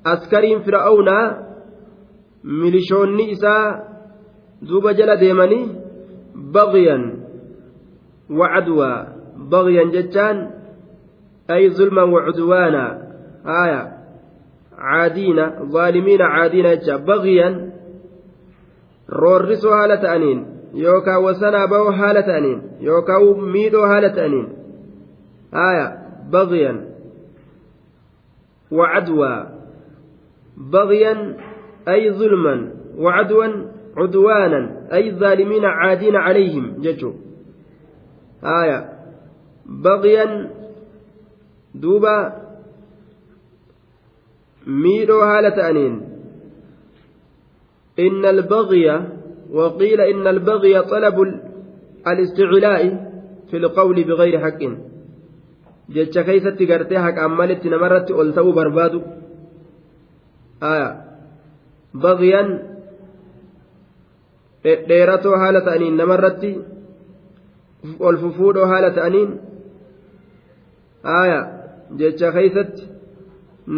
أسكرين 0.05 0.59
فرعون 0.59 1.09
ملشون 2.43 3.19
إسا 3.31 3.83
دوب 4.61 4.89
جل 4.89 5.15
ديمني 5.15 5.67
بغيا 6.35 7.13
وعدوى. 8.31 9.07
بغيا 9.51 9.83
جتان 9.83 10.51
أي 11.51 11.69
ظلما 11.69 12.03
وعدوانا. 12.03 12.85
آية. 13.45 13.93
عادين 14.77 15.69
ظالمين 15.71 16.21
عادين 16.21 16.79
بغيا 17.07 17.72
roorrisoo 19.21 19.75
haala 19.79 19.97
ta'aniin 20.05 20.45
yookaan 20.85 21.23
wasanaa 21.23 21.67
bahoo 21.67 21.91
haala 22.01 22.23
ta'aniin 22.29 22.63
yookaan 22.87 23.51
miidhoo 23.57 23.85
haala 23.93 24.09
ta'aniin 24.17 24.47
haaya 25.59 25.85
baghyan 26.35 26.81
وعدوى 28.73 29.47
بغيا 30.57 31.37
أي 31.87 32.11
ظلما 32.11 32.73
وعدوا 32.97 33.45
عدوانا 33.97 34.87
أي 34.93 35.09
الظالمين 35.09 35.65
عادين 35.65 36.15
عليهم 36.15 36.81
ججو 36.81 37.13
آية 38.43 38.89
بغيا 39.65 40.49
دوبا 41.75 42.43
ميرو 44.67 45.21
هالة 45.21 45.69
أنين 45.69 46.12
إن 47.99 48.25
البغي 48.25 49.01
وقيل 49.51 50.01
إن 50.01 50.27
البغي 50.27 50.81
طلب 50.81 51.17
الاستعلاء 52.07 52.81
في 53.51 53.57
القول 53.57 54.03
بغير 54.03 54.39
حق 54.39 54.61
haqaan 57.05 57.31
malitti 57.35 57.69
namarratti 57.69 58.13
ol 58.13 58.31
ta'uu 58.33 58.53
barbaadu 58.55 58.99
aya 60.71 60.89
bagyan 61.93 62.47
dhedheeratoo 64.63 65.35
haala 65.41 65.61
ta'aniin 65.67 65.97
namarratti 66.01 66.51
ol 67.99 68.17
fufuudhoo 68.23 68.69
haala 68.71 68.89
ta'aniin 68.97 69.29
aya 71.21 71.39
jecha 71.99 72.31
keeysatti 72.35 72.87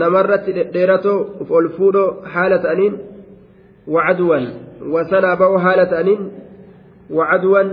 namarratti 0.02 0.56
dhedheeratoo 0.58 1.20
ol 1.58 1.68
fuudhoo 1.78 2.10
haala 2.34 2.58
ta'aniin 2.66 2.96
وعدوا 3.88 4.40
وسنا 4.82 5.34
بو 5.34 5.56
هالة 5.56 6.00
أنين. 6.00 6.32
وعدوا 7.10 7.64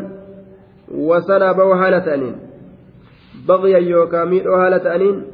وسنا 0.89 1.53
بو 1.53 1.73
هالة 1.73 2.15
أنين. 2.15 2.37
بغيا 3.49 3.79
يوكا 3.79 4.25
ميرو 4.25 4.55
هالة 4.55 4.95
أنين. 4.95 5.25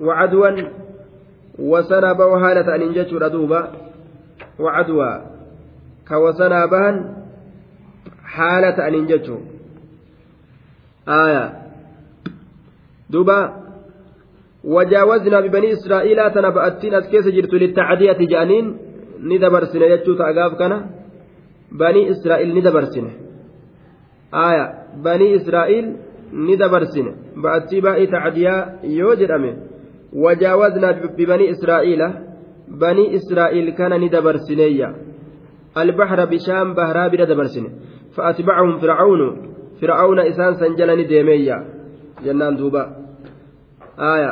وعدوا 0.00 0.50
وسنا 1.58 2.12
بو 2.12 2.34
هالة 2.36 2.74
أنين 2.74 2.92
جتشو 2.92 3.18
ردوبا. 3.18 3.72
وعدوا 4.58 5.18
كوسنا 6.08 6.66
بهن 6.66 6.96
حالة 8.24 8.88
أنين 8.88 9.06
جتشو. 9.06 9.38
آية. 11.08 11.44
دوبا. 13.10 13.64
وجاوزنا 14.64 15.40
ببني 15.40 15.72
إسرائيل 15.72 16.30
تنبأتين 16.30 16.94
أسكيس 16.94 17.28
جرت 17.28 17.52
للتعدية 17.54 18.18
جانين. 18.32 18.83
ni 19.28 19.38
dabarsine 19.38 19.86
jechuu 19.92 20.16
ta'a 20.20 20.32
gaaf 20.38 20.56
kana? 20.58 20.76
Banii 21.80 22.08
israa'iil 22.12 22.54
ni 22.54 22.62
dabarsine. 22.62 23.10
Aaya 24.32 24.64
banii 25.04 25.34
israa'iil 25.38 25.86
ni 26.46 26.56
dabarsine. 26.56 27.12
Ba'atii 27.42 27.80
baa'ii 27.86 28.10
tacdiyaa 28.14 28.60
yoo 28.98 29.14
jedhame 29.20 29.50
wajaawaznaa 30.24 30.92
bibanii 31.16 31.48
israa'iila 31.54 32.08
banii 32.82 33.12
israa'iil 33.18 33.74
kana 33.78 33.98
ni 33.98 34.08
dabarsineeyya. 34.08 34.88
Albahra 35.74 36.26
bishaan 36.26 36.74
bahraa 36.74 37.08
bira 37.10 37.26
dabarsine. 37.26 37.70
Fa'atbacahum 38.16 38.80
fircaunu 38.80 39.28
fircauna 39.80 40.26
isaan 40.30 40.54
san 40.60 40.76
jala 40.76 40.96
ni 40.96 41.04
deemeeyya. 41.08 41.56
Jennaan 42.24 42.58
duuba. 42.58 42.82
Aaya 43.98 44.30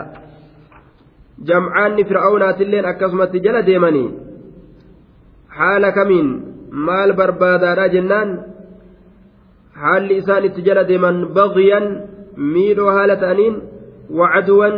jamcaanni 1.49 2.05
fircaunaatilleen 2.05 2.87
akkasumatti 2.87 3.41
jala 3.41 3.63
deemanii 3.67 4.09
haala 5.59 5.93
kamiin 5.99 6.29
maal 6.89 7.13
barbaadaadha 7.21 7.89
jennaan 7.95 8.31
haalli 9.83 10.19
isaan 10.23 10.49
itti 10.49 10.65
jala 10.69 10.89
deeman 10.91 11.19
bagyan 11.39 11.87
miidhoo 12.55 12.91
haala 12.97 13.17
ta'aniin 13.25 13.55
wacaduwan 14.19 14.77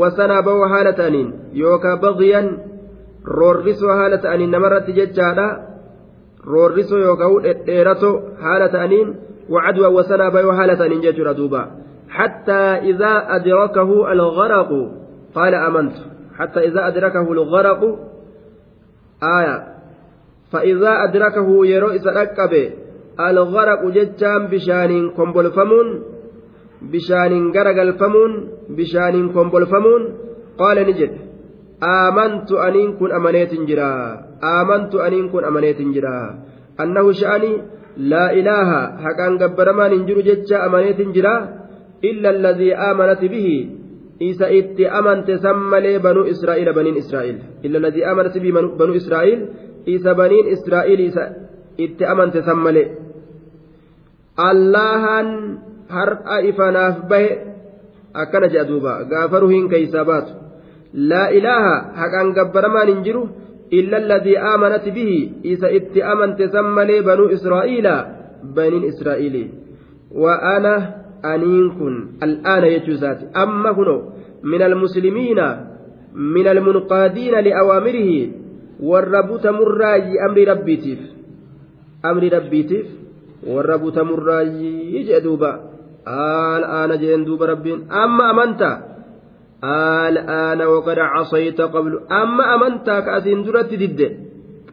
wasanaa 0.00 0.42
ba'uu 0.48 0.70
haala 0.72 0.92
ta'aniin 1.00 1.28
yookaan 1.62 2.00
bagyan 2.04 2.46
roorrisoo 3.38 3.98
haala 4.00 4.18
ta'aniin 4.24 4.54
namarratti 4.56 4.96
jechaadha 5.00 5.48
roorrisoo 6.52 7.02
yookaan 7.08 7.42
dhedheeratoo 7.44 8.14
haala 8.46 8.68
ta'aniin 8.76 9.08
wacaduwan 9.54 9.94
wasanaa 9.98 10.30
ba'uu 10.36 10.56
haala 10.60 10.80
ta'aniin 10.80 11.06
jechuudha 11.08 11.36
duuba 11.42 11.62
حتى 12.10 12.90
إذا 12.90 13.36
أدركه 13.36 14.12
الغرق 14.12 14.70
قال 15.34 15.54
آمنت 15.54 15.96
حتى 16.38 16.60
إذا 16.68 16.88
أدركه 16.88 17.32
الغرق 17.32 17.98
آية. 19.22 19.56
فإذا 20.52 21.04
أدركه 21.04 21.66
يرو 21.66 21.90
إذا 21.90 22.10
الغرق 23.20 23.86
جتان 23.86 24.46
بشان 24.46 25.10
كمبلفمون 25.10 26.02
بشان 26.82 27.32
غرقلفمون 27.56 28.48
بشان 28.68 29.32
كمبلفمون. 29.32 30.02
قال 30.58 30.76
نجد 30.88 31.12
آمنت 31.82 32.52
أنين 32.52 32.96
كن 32.96 33.12
أمنيت 33.12 33.54
جرا. 33.54 34.20
آمنت 34.44 34.94
أنين 34.94 35.28
كن 35.28 35.44
أمنيت 35.44 35.80
جرا. 35.82 36.38
أنه 36.80 37.12
شأني 37.12 37.52
لا 37.96 38.32
إله 38.32 38.70
حقان 39.04 39.38
قبرمان 39.38 39.92
انجر 39.92 40.20
جتشا 40.20 40.66
أمنيت 40.66 41.00
جرا 41.00 41.48
إلا 42.04 42.30
الذي 42.30 42.74
آمنت 42.74 43.20
به. 43.24 43.48
Isa 44.20 44.46
itti 44.52 44.84
amante 44.98 45.38
san 45.44 45.56
malee 45.72 45.98
banuu 45.98 46.28
israa'iila 46.32 46.72
baniin 46.78 46.96
israa'iil 47.02 47.38
illa 47.66 47.78
ladii 47.84 48.04
amanat 48.04 48.34
bi 48.44 48.52
banuu 48.52 48.96
israa'iil 49.02 49.40
isa 49.86 50.14
baniin 50.14 50.46
israa'iil 50.56 51.00
isa 51.08 51.24
itti 51.84 52.04
amante 52.04 52.42
san 52.44 52.58
malee 52.66 52.88
allahan 54.50 55.28
har'a 55.88 56.36
ifanaaf 56.50 56.96
bahe 57.10 57.30
akkana 58.22 58.52
jedha 58.52 58.68
duuba 58.70 58.92
gaafa 59.10 59.40
ruhiin 59.40 59.68
keeysaa 59.72 60.04
baatu 60.04 60.32
laa 61.10 61.28
ilaaha 61.38 61.74
haqaan 62.00 62.34
gabbaramaan 62.36 62.88
hin 62.92 63.02
jiru 63.06 63.22
illa 63.78 63.96
alladii 64.02 64.36
aamanat 64.52 64.86
bihi 64.96 65.18
isa 65.54 65.72
itti 65.78 66.02
amante 66.12 66.48
san 66.54 66.68
malee 66.78 67.02
banuu 67.08 67.32
israa'iila 67.36 67.94
baniin 68.56 68.84
israa'iili 68.92 69.44
wa 70.22 70.34
ana 70.56 70.74
kuno 73.74 73.96
min 74.42 74.62
almuslimiina 74.62 75.46
min 76.14 76.46
almunqaadiina 76.46 77.40
liawaamirihi 77.40 78.32
warra 78.80 79.22
butamurraayi 79.22 80.18
amri 80.26 80.44
rabbiitiif 80.44 81.00
amri 82.02 82.28
rabbiitiif 82.36 82.86
warra 83.46 83.78
butamurraayyii 83.78 85.04
jee 85.08 85.20
duuba 85.20 85.50
al'aana 86.04 86.96
jeen 86.96 87.24
duuba 87.24 87.46
rabbiin 87.52 87.84
amma 87.88 88.28
amantaa 88.32 88.76
al'aana 89.62 90.64
waqad 90.72 90.98
casayta 91.14 91.68
qablu 91.68 92.00
amma 92.08 92.44
amantaa 92.56 93.02
ka 93.04 93.20
asiin 93.20 93.44
duratti 93.44 93.76
didde 93.76 94.08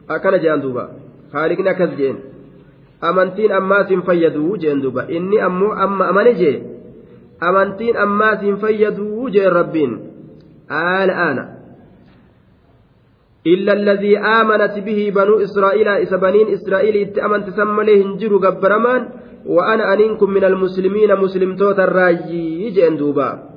akkana 0.08 0.38
jean 0.40 0.60
duuba 0.64 0.84
haaliqni 1.32 1.68
akkas 1.68 1.92
jeen 2.00 2.16
amantiin 3.00 3.52
ammaasin 3.52 4.02
fayyaduu 4.02 4.56
jeen 4.56 4.82
duuba. 4.82 5.04
Inni 5.08 5.40
ammoo 5.40 5.72
amma 5.72 6.08
amane 6.08 6.34
jee? 6.34 6.62
Amantiin 7.40 7.96
ammaasin 7.96 8.56
fayyaduu 8.56 9.28
jeen 9.30 9.52
rabbiin? 9.52 9.98
Al'aana 10.68 11.58
إلا 13.46 13.72
الذي 13.72 14.18
آمنت 14.18 14.78
به 14.78 15.12
بنو 15.16 15.34
إسرائيل 15.40 15.88
إذا 15.88 16.16
بنين 16.16 16.48
إسرائيل 16.52 16.96
إتأمنت 16.96 17.50
سمله 17.50 18.02
هنجر 18.02 18.36
قبرمان 18.36 19.08
وأنا 19.46 19.94
أنكم 19.94 20.30
من 20.30 20.44
المسلمين 20.44 21.16
مسلم 21.16 21.56
توت 21.56 21.78
الراجي 21.80 22.66
يجين 22.66 22.96
دوبا 22.96 23.47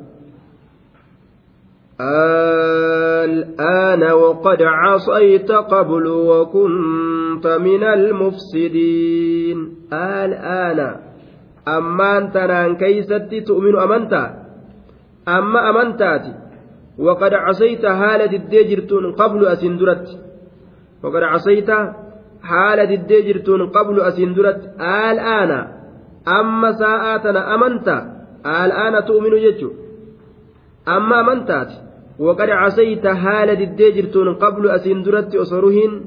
الآن 3.24 4.12
وقد 4.12 4.62
عصيت 4.62 5.52
قبل 5.52 6.08
وكنت 6.08 7.48
من 7.48 7.84
المفسدين. 7.84 9.58
الآن. 9.94 10.96
أما 11.68 12.18
أنت 12.18 12.38
نان 12.38 12.76
كيستي 12.76 13.42
تؤمن 13.42 13.80
أمنتا 13.80 14.24
أما 15.28 15.70
أمنتاتي 15.70 16.34
وقد 17.00 17.34
عصيت 17.34 17.86
حال 17.86 18.22
الدجرتون 18.36 19.12
قبل 19.12 19.46
أسندرت. 19.46 20.08
وقد 21.04 21.24
عصيت 21.24 21.70
حال 22.44 22.80
الدجرتون 22.80 23.70
قبل 23.70 24.02
أسندرت. 24.02 24.62
الآن. 24.82 25.82
أما 26.28 26.72
ساعاتنا 26.72 27.56
أمنت 27.56 27.88
الآن 28.46 29.06
تؤمن 29.06 29.34
جتشو 29.42 29.72
أما 30.88 31.20
أمنتات 31.20 31.72
وقد 32.22 32.50
عصيت 32.50 33.08
حال 33.08 33.50
الدجرتون 33.50 34.34
قبل 34.34 34.70
أسندرت 34.70 35.36
أصرهن 35.36 36.02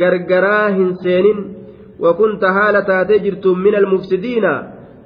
غرغراهن 0.00 0.94
سينين 0.94 1.38
وكنت 2.00 2.44
حالة 2.44 3.02
تجرتون 3.02 3.58
من 3.58 3.74
المفسدين 3.74 4.44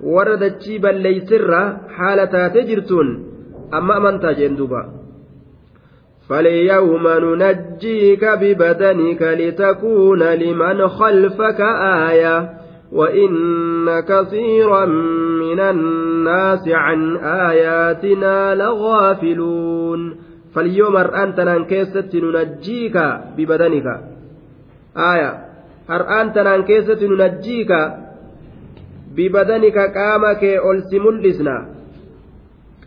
وردت 0.03 0.63
شيبا 0.63 0.89
ليسر 0.89 1.77
حالة 1.97 2.49
تجرتون 2.49 3.09
أما 3.75 3.97
أمنتا 3.97 4.33
جندوبا 4.33 4.83
فاليوم 6.29 7.09
ننجيك 7.09 8.25
ببدنك 8.25 9.23
لتكون 9.23 10.23
لمن 10.23 10.89
خلفك 10.89 11.61
آية 12.11 12.51
وإن 12.93 14.01
كثيرا 14.01 14.85
من 15.41 15.61
الناس 15.61 16.69
عن 16.69 17.17
آياتنا 17.17 18.55
لغافلون. 18.55 20.26
فاليوم 20.57 20.97
أنت 20.97 21.41
ننكست 21.41 22.15
ننجيك 22.15 22.97
ببدنك. 23.37 23.87
آية. 24.97 25.31
أنت 26.21 26.37
ننكست 26.39 27.01
ننجيك 27.03 27.73
ببدنك 29.17 29.79
قامك 29.99 30.43
ألسملسنا 30.69 31.57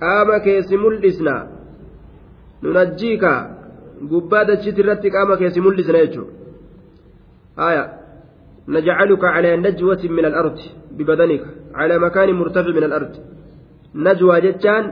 قامك 0.02 0.48
سملسنا 0.70 1.36
nunajjiika 2.64 3.32
gubbaa 4.12 4.44
dachiti 4.50 4.82
irratti 4.84 5.12
qaama 5.16 5.38
keessi 5.40 5.60
mul'isna 5.64 6.00
jechuudha 6.04 7.84
نجعلك 8.70 9.24
على 9.24 9.58
نجوة 9.58 10.02
من 10.10 10.26
الأرض 10.26 10.58
ببدنك. 10.92 11.44
على 11.76 12.00
مكان 12.00 12.30
مرتفع 12.34 12.70
من 12.70 12.84
الأرض. 12.84 13.14
نجوى 13.96 14.42
جتان 14.42 14.84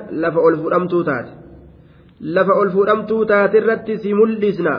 lafa 2.22 2.53
ol 2.53 2.69
fuudhamtuu 2.72 3.26
taatirratti 3.26 3.98
si 3.98 4.14
mul'isna. 4.14 4.73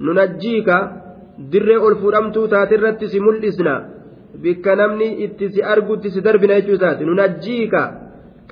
Nunajjiika 0.00 0.76
dirree 1.52 1.78
ol 1.78 1.96
fuudhamtuu 2.00 2.48
taatirratti 2.48 3.08
si 3.08 3.20
mul'isna. 3.20 3.74
Bikka 4.42 4.76
namni 4.76 5.08
itti 5.24 5.50
si 5.52 5.62
argutti 5.62 6.10
si 6.10 6.20
darbina 6.20 6.58
jechuu 6.58 6.74
isaati. 6.74 7.04
Nunajjiika 7.04 7.82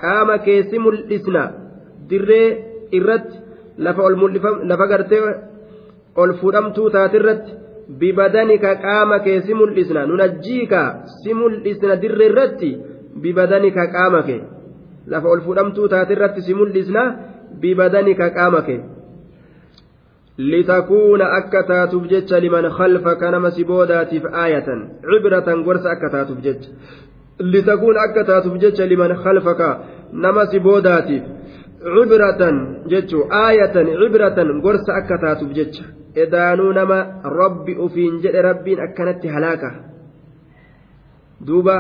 qaama 0.01 0.39
keessi 0.39 0.79
mul'isna. 0.79 1.43
Dirree 2.09 2.49
irratti 2.93 3.37
lafa 3.79 4.87
gartee 4.87 5.21
ol 6.17 6.33
fuudhamtuu 6.41 6.91
taatirratti 6.91 7.53
bibadanika 8.01 8.77
qaama 8.77 9.19
kee 9.19 9.41
si 9.41 9.55
mul'isna. 9.55 10.07
Nunajjiika 10.07 10.81
si 11.23 11.35
mul'isna 11.35 11.97
dirree 11.97 12.29
irratti 12.31 12.71
bibadanika 13.23 13.87
qaama 13.95 14.23
kee. 14.23 14.43
Lafa 15.07 15.29
ol 15.29 15.41
fuudhamtuu 15.41 15.89
taatirratti 15.89 16.43
si 16.43 16.55
mul'isna. 16.55 17.34
Bibadanika 17.61 18.31
qaama 18.31 18.63
kee 18.63 18.81
litakuuna 20.39 21.31
akka 21.39 21.63
taatuuf 21.63 22.07
jecha 22.13 22.41
liman 22.41 22.71
khalfaka 22.77 23.31
nama 23.31 23.51
si 23.51 23.65
boodaatiif 23.65 24.25
aayatan 24.43 24.81
cibratan 25.11 25.65
gorsa 25.65 25.91
akka 25.91 26.11
taatuuf 26.11 26.41
jecha 26.47 26.71
litakuuna 27.39 28.01
akka 28.01 28.25
taatuuf 28.25 28.59
jecha 28.59 28.87
liman 28.87 29.15
khalfaka 29.23 29.69
nama 30.13 30.47
si 30.47 30.61
boodaatiif 30.61 31.23
cibratan 31.95 32.57
jechuun 32.93 33.31
aayatan 33.31 33.87
cibratan 34.01 34.61
gorsa 34.61 34.97
akka 35.01 35.19
taatuuf 35.19 35.53
jecha 35.53 35.85
edaanuu 36.15 36.73
nama 36.73 36.99
rabbi 37.41 37.77
ufiin 37.87 38.21
jedhe 38.23 38.43
rabbiin 38.43 38.81
akkanatti 38.87 39.29
halaaka 39.29 39.71
duuba 41.47 41.77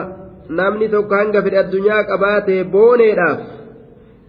namni 0.48 0.88
tokko 0.88 1.14
hanga 1.14 1.42
fedhe 1.42 1.58
addunyaa 1.64 2.04
qabaatee 2.10 2.64
booneedhaaf 2.64 3.38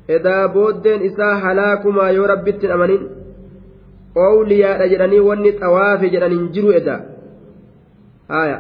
edaa 0.07 0.48
booddeen 0.48 1.06
isaa 1.10 1.36
halaakumaa 1.45 2.10
yoo 2.18 2.27
rabbitti 2.34 2.72
amanin 2.77 3.10
oowliyaadha 4.26 4.88
jedhanii 4.94 5.19
wanni 5.30 5.52
xawaafe 5.60 6.10
jedhaniin 6.15 6.48
jiru 6.57 6.72
edaa 6.80 7.02
haya 8.36 8.57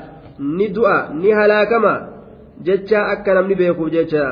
ni 0.57 0.67
du'a 0.75 0.97
ni 1.21 1.31
halaakama 1.39 1.93
jecha 2.69 3.07
akka 3.13 3.33
namni 3.39 3.55
beekuuf 3.61 3.91
jecha 3.97 4.27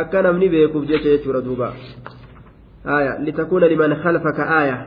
akka 0.00 0.22
namni 0.22 0.48
beekuuf 0.48 0.84
jecha 0.90 1.08
jechuudha 1.14 1.40
duuba. 1.48 1.72
آية 2.86 3.18
لتكون 3.20 3.64
لمن 3.64 3.94
خلفك 3.94 4.40
آية 4.40 4.78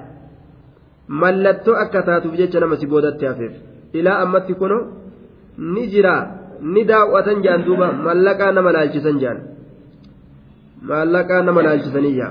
mallattoo 1.11 1.75
akka 1.75 2.01
taatuuf 2.07 2.35
jecha 2.39 2.59
nama 2.59 2.77
si 2.79 2.87
boodatti 2.87 3.25
hafeef 3.25 3.53
ilaa 3.93 4.19
ammatti 4.23 4.53
kuno 4.53 4.77
ni 5.57 5.87
jira 5.87 6.13
ni 6.61 6.83
daawwatan 6.91 7.41
jaan 7.43 7.65
duuba 7.65 7.91
maallaqaa 8.05 8.51
nama 8.51 8.71
laalchisan 8.75 9.19
jaan 9.19 9.39
maallaqaa 10.81 11.41
nama 11.45 11.61
laalchisaniyya 11.61 12.27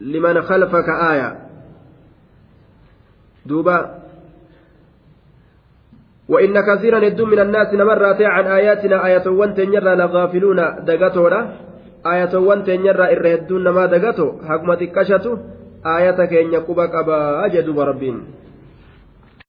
liman 0.00 0.36
khalfaka 0.42 0.92
aaya. 1.08 1.28
Duuba. 3.44 4.00
وإن 6.30 6.54
كثيرا 6.54 6.98
يدون 6.98 7.30
من 7.30 7.38
الناس 7.38 7.74
نمرات 7.74 8.22
عن 8.22 8.44
آياتنا 8.46 9.06
آية 9.06 9.26
وانتن 9.26 9.72
يرى 9.74 9.94
لغافلون 9.96 10.60
دقتورا 10.86 11.40
آية 12.06 12.34
وانتن 12.38 12.86
يرى 12.86 13.04
إر 13.12 13.26
يدون 13.26 13.68
ما 13.68 13.86
دقتو 13.86 14.46
حكمة 14.48 14.80
كشتو 14.94 15.32
آية 15.86 16.18
كين 16.30 16.52
يقبك 16.52 16.94
أبا 16.94 17.46
أجدوا 17.46 17.84
ربين 17.84 18.16